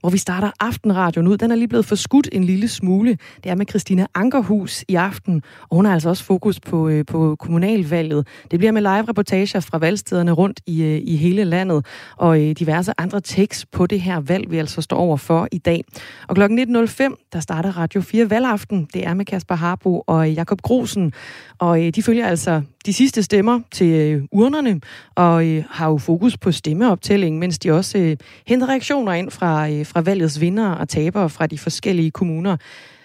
hvor 0.00 0.10
vi 0.10 0.18
starter 0.18 0.50
Aftenradioen 0.60 1.28
ud. 1.28 1.36
Den 1.36 1.50
er 1.50 1.56
lige 1.56 1.68
blevet 1.68 1.86
forskudt 1.86 2.28
en 2.32 2.44
lille 2.44 2.68
smule. 2.68 3.18
Det 3.44 3.50
er 3.50 3.54
med 3.54 3.66
Christina 3.68 4.06
Ankerhus 4.14 4.84
i 4.88 4.94
aften, 4.94 5.42
og 5.68 5.76
hun 5.76 5.84
har 5.84 5.92
altså 5.92 6.08
også 6.08 6.24
fokus 6.24 6.60
på, 6.60 6.88
øh, 6.88 7.04
på 7.06 7.36
kommunalvalget. 7.38 8.26
Det 8.50 8.58
bliver 8.58 8.72
med 8.72 8.82
live-reportager 8.82 9.60
fra 9.60 9.78
valgstederne 9.78 10.32
rundt 10.32 10.60
i, 10.66 10.82
øh, 10.82 11.00
i 11.04 11.16
hele 11.16 11.44
landet, 11.44 11.86
og 12.16 12.40
øh, 12.40 12.50
diverse 12.50 12.92
andre 12.98 13.20
tekst 13.20 13.70
på 13.70 13.86
det 13.86 14.00
her 14.00 14.20
valg, 14.20 14.50
vi 14.50 14.58
altså 14.58 14.82
står 14.82 14.96
over 14.96 15.16
for 15.16 15.48
i 15.52 15.58
dag. 15.58 15.84
Og 16.28 16.34
klokken 16.34 16.76
19.05, 16.76 17.28
der 17.32 17.40
starter 17.40 17.78
Radio 17.78 18.00
4 18.00 18.30
valgaften. 18.30 18.88
Det 18.94 19.06
er 19.06 19.14
med 19.14 19.24
Kasper 19.24 19.54
Harbo 19.54 20.02
og 20.06 20.32
Jakob 20.32 20.62
Grosen, 20.62 21.12
og 21.58 21.86
øh, 21.86 21.90
de 21.90 22.02
følger 22.02 22.26
altså 22.26 22.62
de 22.86 22.92
sidste 22.92 23.22
stemmer 23.22 23.60
til 23.70 23.86
øh, 23.86 24.22
urnerne, 24.32 24.80
og 25.14 25.46
øh, 25.46 25.64
har 25.70 25.88
jo 25.88 25.98
fokus 25.98 26.36
på 26.36 26.52
stemmeoptælling, 26.52 27.38
mens 27.38 27.58
de 27.58 27.70
også 27.70 28.16
henter 28.46 28.68
reaktioner 28.68 29.12
ind 29.12 29.30
fra, 29.30 29.82
fra 29.82 30.00
valgets 30.00 30.40
vinder 30.40 30.70
og 30.70 30.88
tabere 30.88 31.30
fra 31.30 31.46
de 31.46 31.58
forskellige 31.58 32.10
kommuner, 32.10 32.56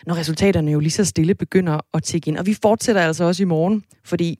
når 0.08 0.16
resultaterne 0.16 0.72
jo 0.72 0.80
lige 0.80 0.92
så 0.92 1.06
stille 1.06 1.36
begynder 1.36 1.80
at 1.94 2.04
tikke 2.04 2.28
ind. 2.28 2.38
Og 2.38 2.46
vi 2.46 2.54
fortsætter 2.62 3.02
altså 3.02 3.24
også 3.24 3.44
i 3.44 3.46
morgen, 3.46 3.84
fordi 4.06 4.40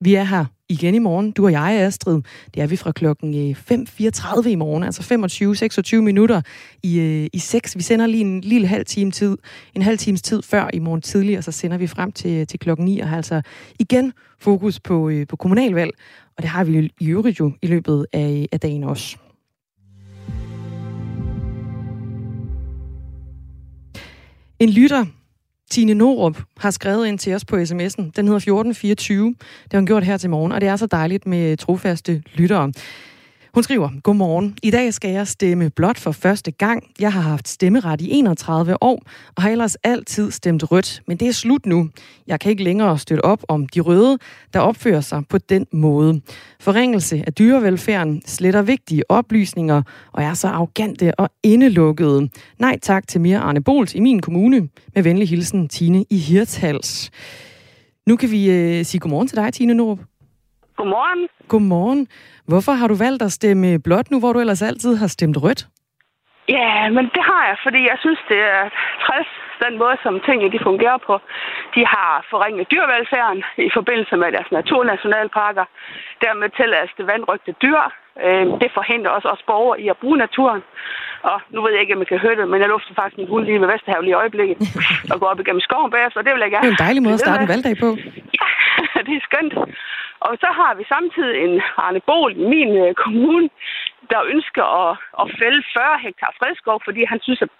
vi 0.00 0.14
er 0.14 0.24
her 0.24 0.44
igen 0.70 0.94
i 0.94 0.98
morgen. 0.98 1.30
Du 1.30 1.44
og 1.44 1.52
jeg, 1.52 1.80
Astrid. 1.80 2.22
Det 2.54 2.62
er 2.62 2.66
vi 2.66 2.76
fra 2.76 2.92
klokken 2.92 3.50
øh, 3.50 3.56
5.34 3.70 4.48
i 4.48 4.54
morgen, 4.54 4.82
altså 4.82 5.94
25-26 5.96 6.00
minutter 6.00 6.42
i, 6.82 7.00
øh, 7.00 7.28
i 7.32 7.38
6. 7.38 7.76
Vi 7.76 7.82
sender 7.82 8.06
lige 8.06 8.20
en 8.20 8.40
lille 8.40 8.66
halv 8.66 8.84
time 8.84 9.10
tid, 9.10 9.38
en 9.74 9.82
halv 9.82 9.98
times 9.98 10.22
tid 10.22 10.42
før 10.42 10.70
i 10.74 10.78
morgen 10.78 11.02
tidlig, 11.02 11.38
og 11.38 11.44
så 11.44 11.52
sender 11.52 11.78
vi 11.78 11.86
frem 11.86 12.12
til, 12.12 12.46
til 12.46 12.58
klokken 12.58 12.84
9 12.84 13.00
og 13.00 13.08
har 13.08 13.16
altså 13.16 13.42
igen 13.78 14.12
fokus 14.38 14.80
på, 14.80 15.08
øh, 15.08 15.26
på 15.26 15.36
kommunalvalg. 15.36 15.90
Og 16.36 16.42
det 16.42 16.50
har 16.50 16.64
vi 16.64 16.90
i 17.00 17.06
øvrigt 17.08 17.40
jo 17.40 17.52
i 17.62 17.66
løbet 17.66 18.06
af, 18.12 18.46
af 18.52 18.60
dagen 18.60 18.84
også. 18.84 19.16
En 24.58 24.68
lytter 24.68 25.06
Tine 25.70 25.94
Norup 25.94 26.38
har 26.58 26.70
skrevet 26.70 27.06
ind 27.06 27.18
til 27.18 27.34
os 27.34 27.44
på 27.44 27.56
sms'en. 27.56 28.02
Den 28.16 28.26
hedder 28.26 28.36
1424. 28.36 29.26
Det 29.28 29.72
har 29.72 29.78
hun 29.78 29.86
gjort 29.86 30.04
her 30.04 30.16
til 30.16 30.30
morgen, 30.30 30.52
og 30.52 30.60
det 30.60 30.68
er 30.68 30.76
så 30.76 30.86
dejligt 30.86 31.26
med 31.26 31.56
trofaste 31.56 32.22
lyttere. 32.34 32.72
Hun 33.54 33.62
skriver, 33.62 33.90
Godmorgen. 34.02 34.56
I 34.62 34.70
dag 34.70 34.94
skal 34.94 35.10
jeg 35.10 35.28
stemme 35.28 35.70
blot 35.70 35.98
for 35.98 36.12
første 36.12 36.50
gang. 36.50 36.84
Jeg 37.00 37.12
har 37.12 37.20
haft 37.20 37.48
stemmeret 37.48 38.00
i 38.00 38.10
31 38.10 38.82
år, 38.82 39.02
og 39.36 39.42
har 39.42 39.50
ellers 39.50 39.74
altid 39.74 40.30
stemt 40.30 40.72
rødt. 40.72 41.02
Men 41.06 41.16
det 41.16 41.28
er 41.28 41.32
slut 41.32 41.66
nu. 41.66 41.90
Jeg 42.26 42.40
kan 42.40 42.50
ikke 42.50 42.64
længere 42.64 42.98
støtte 42.98 43.24
op 43.24 43.42
om 43.48 43.68
de 43.68 43.80
røde, 43.80 44.18
der 44.54 44.60
opfører 44.60 45.00
sig 45.00 45.22
på 45.28 45.38
den 45.38 45.66
måde. 45.72 46.20
Forringelse 46.60 47.24
af 47.26 47.34
dyrevelfærden 47.34 48.22
sletter 48.26 48.62
vigtige 48.62 49.10
oplysninger, 49.10 49.82
og 50.12 50.22
er 50.22 50.34
så 50.34 50.48
arrogante 50.48 51.14
og 51.18 51.30
indelukkede. 51.42 52.28
Nej 52.58 52.78
tak 52.82 53.08
til 53.08 53.20
mere 53.20 53.38
Arne 53.38 53.62
Bols 53.62 53.94
i 53.94 54.00
min 54.00 54.20
kommune. 54.20 54.68
Med 54.94 55.02
venlig 55.02 55.28
hilsen, 55.28 55.68
Tine 55.68 56.04
i 56.10 56.18
Hirtals. 56.18 57.10
Nu 58.06 58.16
kan 58.16 58.30
vi 58.30 58.50
øh, 58.50 58.84
sige 58.84 59.00
godmorgen 59.00 59.28
til 59.28 59.36
dig, 59.36 59.52
Tine 59.52 59.74
Norup. 59.74 60.09
Godmorgen. 60.80 61.22
Godmorgen. 61.52 62.02
Hvorfor 62.50 62.72
har 62.80 62.86
du 62.92 62.96
valgt 63.06 63.22
at 63.28 63.32
stemme 63.32 63.68
blåt 63.86 64.10
nu, 64.10 64.16
hvor 64.20 64.32
du 64.32 64.38
ellers 64.40 64.62
altid 64.62 64.92
har 65.02 65.06
stemt 65.16 65.36
rødt? 65.44 65.62
Ja, 66.56 66.74
men 66.96 67.04
det 67.14 67.22
har 67.30 67.42
jeg, 67.50 67.56
fordi 67.66 67.80
jeg 67.90 67.98
synes, 68.04 68.20
det 68.32 68.40
er 68.56 68.64
træls, 69.04 69.30
den 69.66 69.74
måde, 69.82 69.96
som 70.04 70.14
tingene 70.26 70.52
de 70.54 70.60
fungerer 70.68 70.98
på. 71.08 71.14
De 71.76 71.82
har 71.94 72.12
forringet 72.32 72.70
dyrvelfærden 72.72 73.40
i 73.68 73.70
forbindelse 73.78 74.14
med 74.22 74.28
deres 74.36 74.50
naturnationalparker. 74.58 75.64
Dermed 76.24 76.48
tillades 76.60 76.92
det 76.98 77.04
vandrygte 77.12 77.52
dyr. 77.64 77.82
Øh, 78.24 78.46
det 78.62 78.70
forhindrer 78.78 79.10
også 79.16 79.28
os 79.34 79.42
borgere 79.50 79.80
i 79.84 79.86
at 79.92 80.00
bruge 80.02 80.18
naturen. 80.24 80.62
Og 81.30 81.38
nu 81.52 81.58
ved 81.62 81.70
jeg 81.72 81.80
ikke, 81.82 81.94
om 81.96 82.02
jeg 82.02 82.10
kan 82.12 82.24
høre 82.26 82.36
det, 82.40 82.48
men 82.52 82.60
jeg 82.62 82.68
lufter 82.74 82.94
faktisk 82.98 83.18
min 83.20 83.28
hund 83.32 83.44
lige 83.44 83.60
ved 83.62 83.68
Vesterhav 83.72 84.00
lige 84.02 84.16
i 84.16 84.20
øjeblikket. 84.22 84.56
og 85.12 85.16
gå 85.20 85.26
op 85.32 85.40
igennem 85.40 85.62
skoven 85.68 85.90
bagefter, 85.96 86.22
det 86.26 86.32
vil 86.34 86.42
jeg 86.46 86.52
gerne. 86.54 86.64
Det 86.64 86.72
er 86.72 86.76
en 86.78 86.84
dejlig 86.86 87.02
måde 87.06 87.16
at 87.18 87.24
starte 87.26 87.42
en 87.42 87.52
valgdag 87.54 87.74
på. 87.84 87.88
Ja, 88.40 88.46
det 89.08 89.14
er 89.16 89.28
skønt. 89.28 89.54
Og 90.26 90.32
så 90.42 90.48
har 90.60 90.72
vi 90.78 90.84
samtidig 90.94 91.36
en 91.46 91.54
Arne 91.84 92.00
Bol 92.08 92.32
i 92.42 92.44
min 92.54 92.72
øh, 92.84 92.94
kommune, 93.04 93.46
der 94.12 94.20
ønsker 94.34 94.64
at, 94.82 94.92
at 95.20 95.26
fælde 95.40 95.62
40 95.76 96.04
hektar 96.04 96.32
fredskov, 96.38 96.76
fordi 96.86 97.02
han 97.12 97.18
synes, 97.26 97.40
at, 97.46 97.52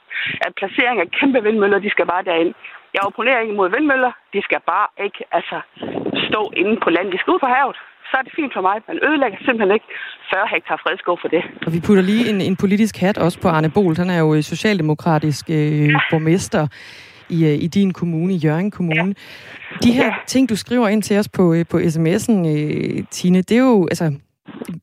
at 0.47 0.53
placering 0.61 0.97
af 1.01 1.11
kæmpe 1.19 1.41
vindmøller, 1.47 1.79
de 1.79 1.91
skal 1.95 2.07
bare 2.13 2.27
derind. 2.31 2.53
Jeg 2.95 3.03
opponerer 3.07 3.41
ikke 3.41 3.59
mod 3.61 3.69
vindmøller. 3.77 4.13
De 4.35 4.41
skal 4.47 4.61
bare 4.73 4.89
ikke 5.07 5.23
altså, 5.39 5.59
stå 6.29 6.43
inde 6.61 6.75
på 6.85 6.91
landet. 6.91 7.13
De 7.15 7.19
skal 7.21 7.35
ud 7.35 7.43
på 7.47 7.53
havet 7.57 7.77
så 8.11 8.15
er 8.21 8.25
det 8.27 8.33
fint 8.41 8.53
for 8.57 8.63
mig. 8.69 8.77
Man 8.91 8.99
ødelægger 9.07 9.39
simpelthen 9.47 9.73
ikke 9.79 9.89
40 10.33 10.49
hektar 10.55 10.77
fredskov 10.85 11.17
for 11.23 11.29
det. 11.35 11.43
Og 11.67 11.71
vi 11.75 11.81
putter 11.87 12.03
lige 12.11 12.25
en, 12.33 12.41
en 12.41 12.57
politisk 12.63 12.95
hat 13.05 13.19
også 13.27 13.39
på 13.45 13.49
Arne 13.49 13.71
Bol. 13.77 13.97
Han 14.03 14.11
er 14.11 14.21
jo 14.25 14.35
øh, 14.37 14.43
socialdemokratisk 14.53 15.45
øh, 15.51 15.89
ja. 15.89 16.01
borgmester 16.11 16.63
i, 17.31 17.45
øh, 17.45 17.63
i 17.63 17.67
din 17.67 17.93
kommune, 17.93 18.35
i 18.35 18.37
Jørgen 18.37 18.71
Kommune. 18.71 19.15
Ja. 19.73 19.77
De 19.83 19.93
her 19.93 20.07
ja. 20.07 20.15
ting, 20.27 20.49
du 20.49 20.57
skriver 20.57 20.89
ind 20.89 21.03
til 21.03 21.19
os 21.19 21.29
på, 21.29 21.55
øh, 21.55 21.67
på 21.67 21.79
sms'en, 21.79 22.47
øh, 22.47 23.05
Tine, 23.11 23.43
det 23.43 23.57
er 23.57 23.61
jo 23.61 23.89
altså, 23.91 24.13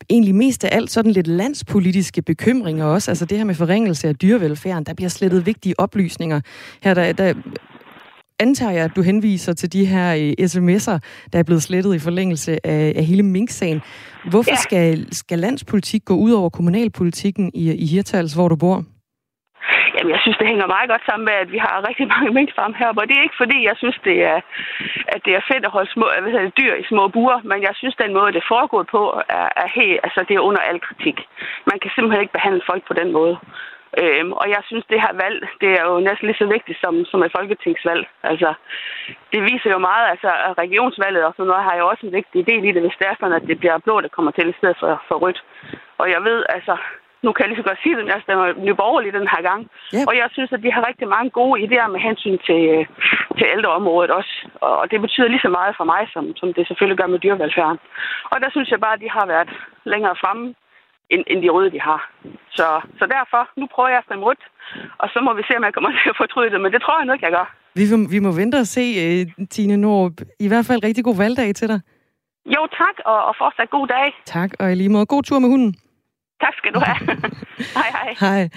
egentlig 0.09 0.35
mest 0.35 0.63
af 0.63 0.69
alt 0.71 0.91
sådan 0.91 1.11
lidt 1.11 1.27
landspolitiske 1.27 2.21
bekymringer 2.21 2.85
også. 2.85 3.11
Altså 3.11 3.25
det 3.25 3.37
her 3.37 3.45
med 3.45 3.55
forringelse 3.55 4.07
af 4.07 4.15
dyrevelfærden, 4.15 4.83
der 4.83 4.93
bliver 4.93 5.09
slettet 5.09 5.45
vigtige 5.45 5.79
oplysninger. 5.79 6.41
Her 6.83 6.93
der, 6.93 7.13
der 7.13 7.33
antager 8.39 8.71
jeg, 8.71 8.83
at 8.83 8.91
du 8.95 9.01
henviser 9.01 9.53
til 9.53 9.73
de 9.73 9.85
her 9.85 10.33
sms'er, 10.41 10.99
der 11.33 11.39
er 11.39 11.43
blevet 11.43 11.63
slettet 11.63 11.95
i 11.95 11.99
forlængelse 11.99 12.65
af, 12.67 12.93
af 12.95 13.05
hele 13.05 13.23
Mink-sagen. 13.23 13.81
Hvorfor 14.29 14.51
ja. 14.51 14.61
skal, 14.61 15.07
skal 15.11 15.39
landspolitik 15.39 16.05
gå 16.05 16.15
ud 16.15 16.31
over 16.31 16.49
kommunalpolitikken 16.49 17.51
i, 17.53 17.71
i 17.73 17.85
Hirtals, 17.85 18.33
hvor 18.33 18.47
du 18.47 18.55
bor? 18.55 18.85
Jamen, 19.95 20.11
jeg 20.15 20.21
synes, 20.21 20.37
det 20.37 20.47
hænger 20.47 20.73
meget 20.75 20.89
godt 20.89 21.05
sammen 21.05 21.25
med, 21.29 21.35
at 21.43 21.51
vi 21.51 21.59
har 21.65 21.87
rigtig 21.89 22.07
mange 22.13 22.29
minkfarme 22.37 22.75
her, 22.81 22.89
og 23.01 23.07
det 23.07 23.15
er 23.17 23.27
ikke 23.27 23.41
fordi, 23.43 23.57
jeg 23.69 23.75
synes, 23.77 23.97
det 24.09 24.17
er, 24.31 24.39
at 25.13 25.21
det 25.25 25.33
er 25.35 25.47
fedt 25.51 25.65
at 25.65 25.75
holde 25.75 25.91
små, 25.91 26.05
hvad 26.21 26.31
hedder 26.31 26.49
det, 26.49 26.57
dyr 26.61 26.73
i 26.75 26.89
små 26.91 27.07
buer, 27.07 27.39
men 27.49 27.59
jeg 27.67 27.73
synes, 27.75 27.95
den 28.03 28.13
måde, 28.13 28.31
det 28.37 28.51
foregår 28.53 28.83
på, 28.83 29.01
er, 29.39 29.49
er 29.63 29.69
helt, 29.79 29.99
altså, 30.03 30.19
det 30.27 30.35
er 30.35 30.47
under 30.49 30.61
al 30.61 30.79
kritik. 30.87 31.17
Man 31.71 31.79
kan 31.79 31.91
simpelthen 31.91 32.21
ikke 32.21 32.37
behandle 32.37 32.61
folk 32.69 32.83
på 32.87 32.93
den 32.93 33.11
måde. 33.11 33.37
Øhm, 34.01 34.31
og 34.41 34.47
jeg 34.55 34.61
synes, 34.65 34.85
det 34.91 35.03
her 35.05 35.13
valg, 35.23 35.37
det 35.61 35.71
er 35.79 35.83
jo 35.89 35.99
næsten 35.99 36.27
lige 36.27 36.41
så 36.41 36.47
vigtigt 36.55 36.79
som, 36.83 36.93
som 37.11 37.23
et 37.23 37.35
folketingsvalg. 37.37 38.03
Altså, 38.23 38.53
det 39.33 39.41
viser 39.49 39.69
jo 39.75 39.79
meget, 39.89 40.05
altså 40.13 40.29
regionsvalget 40.63 41.23
og 41.25 41.33
sådan 41.33 41.49
noget 41.49 41.67
har 41.69 41.75
jo 41.77 41.87
også 41.87 42.05
en 42.05 42.17
vigtig 42.19 42.47
del 42.47 42.63
i 42.65 42.71
det, 42.71 42.81
hvis 42.81 42.99
det 42.99 43.07
er 43.07 43.15
sådan, 43.19 43.39
at 43.39 43.47
det 43.49 43.59
bliver 43.59 43.77
blå, 43.85 44.01
der 44.01 44.15
kommer 44.15 44.31
til 44.31 44.49
i 44.49 44.57
stedet 44.59 44.77
for, 44.79 45.01
for 45.07 45.15
rødt. 45.15 45.43
Og 45.97 46.11
jeg 46.13 46.21
ved, 46.23 46.39
altså, 46.49 46.77
nu 47.23 47.29
kan 47.31 47.43
jeg 47.43 47.49
lige 47.49 47.61
så 47.61 47.67
godt 47.69 47.83
sige 47.83 47.95
det, 47.95 48.05
jeg 48.13 48.21
stemmer 48.25 48.45
Nye 48.65 48.79
Borgerlige 48.81 49.17
den 49.19 49.27
her 49.33 49.41
gang. 49.49 49.61
Yep. 49.95 50.07
Og 50.09 50.13
jeg 50.21 50.27
synes, 50.35 50.51
at 50.55 50.63
de 50.65 50.71
har 50.75 50.87
rigtig 50.89 51.07
mange 51.15 51.29
gode 51.39 51.55
idéer 51.65 51.87
med 51.93 52.01
hensyn 52.07 52.37
til, 52.47 52.61
til 53.37 53.47
ældreområdet 53.55 54.11
også. 54.19 54.33
Og 54.61 54.91
det 54.91 54.99
betyder 55.05 55.27
lige 55.27 55.45
så 55.47 55.51
meget 55.59 55.73
for 55.79 55.85
mig, 55.93 56.01
som, 56.13 56.23
som 56.39 56.47
det 56.53 56.67
selvfølgelig 56.67 56.99
gør 57.01 57.13
med 57.13 57.19
dyrevelfærden. 57.23 57.79
Og 58.33 58.37
der 58.43 58.49
synes 58.51 58.69
jeg 58.71 58.79
bare, 58.85 58.95
at 58.97 59.03
de 59.03 59.09
har 59.17 59.25
været 59.33 59.49
længere 59.93 60.15
fremme, 60.21 60.45
end, 61.13 61.23
end 61.31 61.39
de 61.43 61.49
røde, 61.55 61.71
de 61.75 61.81
har. 61.89 62.01
Så, 62.57 62.67
så 62.99 63.05
derfor, 63.15 63.41
nu 63.59 63.65
prøver 63.73 63.89
jeg 63.89 63.97
at 63.97 64.07
stemme 64.07 64.25
rødt, 64.25 64.43
og 65.01 65.07
så 65.13 65.19
må 65.25 65.31
vi 65.33 65.43
se, 65.47 65.57
om 65.57 65.63
jeg 65.63 65.73
kommer 65.73 65.91
til 66.01 66.09
at 66.13 66.17
fortryde 66.23 66.51
det. 66.53 66.61
Men 66.61 66.71
det 66.73 66.81
tror 66.81 66.99
jeg 66.99 67.09
nok, 67.11 67.21
jeg 67.21 67.31
gør. 67.37 67.47
Vi, 67.79 67.83
vi 68.15 68.19
må 68.25 68.31
vente 68.41 68.57
og 68.63 68.67
se, 68.77 68.83
uh, 69.03 69.47
Tine 69.53 69.77
Nord. 69.77 70.11
I 70.39 70.47
hvert 70.47 70.65
fald 70.69 70.83
rigtig 70.83 71.03
god 71.03 71.17
valgdag 71.17 71.55
til 71.55 71.67
dig. 71.67 71.79
Jo, 72.55 72.61
tak, 72.81 72.95
og, 73.05 73.19
og 73.25 73.35
fortsat 73.37 73.69
god 73.69 73.87
dag. 73.87 74.07
Tak, 74.25 74.51
og 74.59 74.71
i 74.71 74.75
lige 74.75 74.89
måde 74.89 75.05
god 75.05 75.23
tur 75.23 75.39
med 75.39 75.49
hunden. 75.49 75.75
Tak 76.41 76.53
skal 76.57 76.73
du 76.73 76.79
have. 76.79 76.97
hej, 77.77 77.89
hej. 77.91 78.15
Hej. 78.19 78.49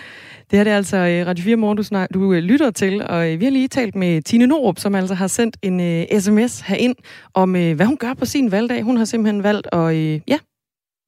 Det 0.51 0.59
her 0.59 0.64
det 0.64 0.72
er 0.72 0.76
altså 0.76 0.97
øh, 0.97 1.26
Radio 1.26 1.45
4 1.45 1.57
Morgen, 1.57 1.76
du, 1.76 1.83
snak, 1.83 2.09
du 2.14 2.33
øh, 2.33 2.43
lytter 2.43 2.70
til, 2.70 3.03
og 3.03 3.33
øh, 3.33 3.41
vi 3.41 3.45
har 3.45 3.53
lige 3.53 3.68
talt 3.68 3.95
med 3.95 4.22
Tine 4.22 4.47
Norup, 4.47 4.78
som 4.78 4.95
altså 4.95 5.14
har 5.14 5.26
sendt 5.26 5.57
en 5.62 5.81
uh, 5.81 6.20
sms 6.20 6.61
herind 6.61 6.97
om, 7.35 7.55
uh, 7.55 7.72
hvad 7.72 7.87
hun 7.87 7.97
gør 7.97 8.14
på 8.14 8.24
sin 8.24 8.51
valgdag. 8.51 8.83
Hun 8.83 8.97
har 8.97 9.05
simpelthen 9.05 9.43
valgt 9.43 9.68
at 9.72 9.78
uh, 9.78 10.31
ja, 10.31 10.39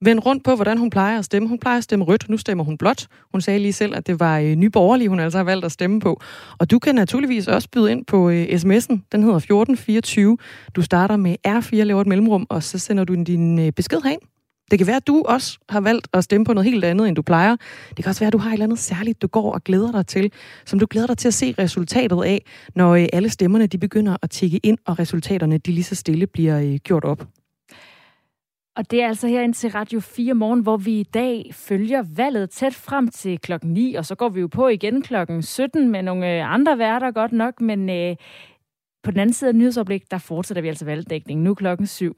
vende 0.01 0.21
rundt 0.21 0.43
på, 0.43 0.55
hvordan 0.55 0.77
hun 0.77 0.89
plejer 0.89 1.19
at 1.19 1.25
stemme. 1.25 1.47
Hun 1.47 1.59
plejer 1.59 1.77
at 1.77 1.83
stemme 1.83 2.05
rødt, 2.05 2.29
nu 2.29 2.37
stemmer 2.37 2.63
hun 2.63 2.77
blåt. 2.77 3.07
Hun 3.31 3.41
sagde 3.41 3.59
lige 3.59 3.73
selv, 3.73 3.95
at 3.95 4.07
det 4.07 4.19
var 4.19 4.39
uh, 4.39 4.45
nyborgerlige, 4.45 5.09
hun 5.09 5.19
altså 5.19 5.37
har 5.37 5.45
valgt 5.45 5.65
at 5.65 5.71
stemme 5.71 5.99
på. 5.99 6.21
Og 6.59 6.71
du 6.71 6.79
kan 6.79 6.95
naturligvis 6.95 7.47
også 7.47 7.69
byde 7.71 7.91
ind 7.91 8.05
på 8.05 8.17
uh, 8.27 8.43
sms'en. 8.43 9.07
Den 9.11 9.23
hedder 9.23 9.37
1424. 9.37 10.37
Du 10.75 10.81
starter 10.81 11.17
med 11.17 11.35
R4, 11.47 11.75
laver 11.75 12.01
et 12.01 12.07
mellemrum, 12.07 12.45
og 12.49 12.63
så 12.63 12.79
sender 12.79 13.03
du 13.03 13.13
din 13.13 13.59
uh, 13.59 13.69
besked 13.75 14.01
herind. 14.03 14.21
Det 14.73 14.79
kan 14.79 14.87
være, 14.87 14.95
at 14.95 15.07
du 15.07 15.23
også 15.25 15.59
har 15.69 15.81
valgt 15.81 16.07
at 16.13 16.23
stemme 16.23 16.45
på 16.45 16.53
noget 16.53 16.71
helt 16.71 16.85
andet, 16.85 17.07
end 17.07 17.15
du 17.15 17.21
plejer. 17.21 17.55
Det 17.89 18.03
kan 18.03 18.07
også 18.07 18.19
være, 18.19 18.27
at 18.27 18.33
du 18.33 18.37
har 18.37 18.49
et 18.49 18.53
eller 18.53 18.65
andet 18.65 18.79
særligt, 18.79 19.21
du 19.21 19.27
går 19.27 19.53
og 19.53 19.63
glæder 19.63 19.91
dig 19.91 20.07
til, 20.07 20.31
som 20.65 20.79
du 20.79 20.87
glæder 20.89 21.07
dig 21.07 21.17
til 21.17 21.27
at 21.27 21.33
se 21.33 21.55
resultatet 21.59 22.23
af, 22.23 22.45
når 22.75 22.95
øh, 22.95 23.05
alle 23.13 23.29
stemmerne 23.29 23.67
de 23.67 23.77
begynder 23.77 24.17
at 24.21 24.29
tikke 24.29 24.59
ind, 24.63 24.77
og 24.85 24.99
resultaterne 24.99 25.57
de 25.57 25.71
lige 25.71 25.83
så 25.83 25.95
stille 25.95 26.27
bliver 26.27 26.59
øh, 26.59 26.75
gjort 26.75 27.03
op. 27.03 27.27
Og 28.75 28.91
det 28.91 29.01
er 29.01 29.07
altså 29.07 29.27
her 29.27 29.41
ind 29.41 29.53
til 29.53 29.69
Radio 29.71 29.99
4 29.99 30.33
morgen, 30.33 30.59
hvor 30.59 30.77
vi 30.77 30.99
i 30.99 31.03
dag 31.03 31.49
følger 31.51 32.03
valget 32.15 32.49
tæt 32.49 32.73
frem 32.73 33.07
til 33.07 33.39
klokken 33.39 33.73
9, 33.73 33.95
og 33.95 34.05
så 34.05 34.15
går 34.15 34.29
vi 34.29 34.41
jo 34.41 34.47
på 34.47 34.67
igen 34.67 35.01
klokken 35.01 35.41
17 35.41 35.91
med 35.91 36.01
nogle 36.01 36.37
øh, 36.37 36.53
andre 36.53 36.77
værter 36.77 37.11
godt 37.11 37.31
nok, 37.31 37.61
men 37.61 37.89
øh, 37.89 38.15
på 39.03 39.11
den 39.11 39.19
anden 39.19 39.33
side 39.33 39.49
af 39.49 39.55
nyhedsoplæg, 39.55 40.01
der 40.11 40.17
fortsætter 40.17 40.61
vi 40.61 40.67
altså 40.67 40.85
valgdækning 40.85 41.41
nu 41.41 41.53
klokken 41.53 41.87
7. 41.87 42.15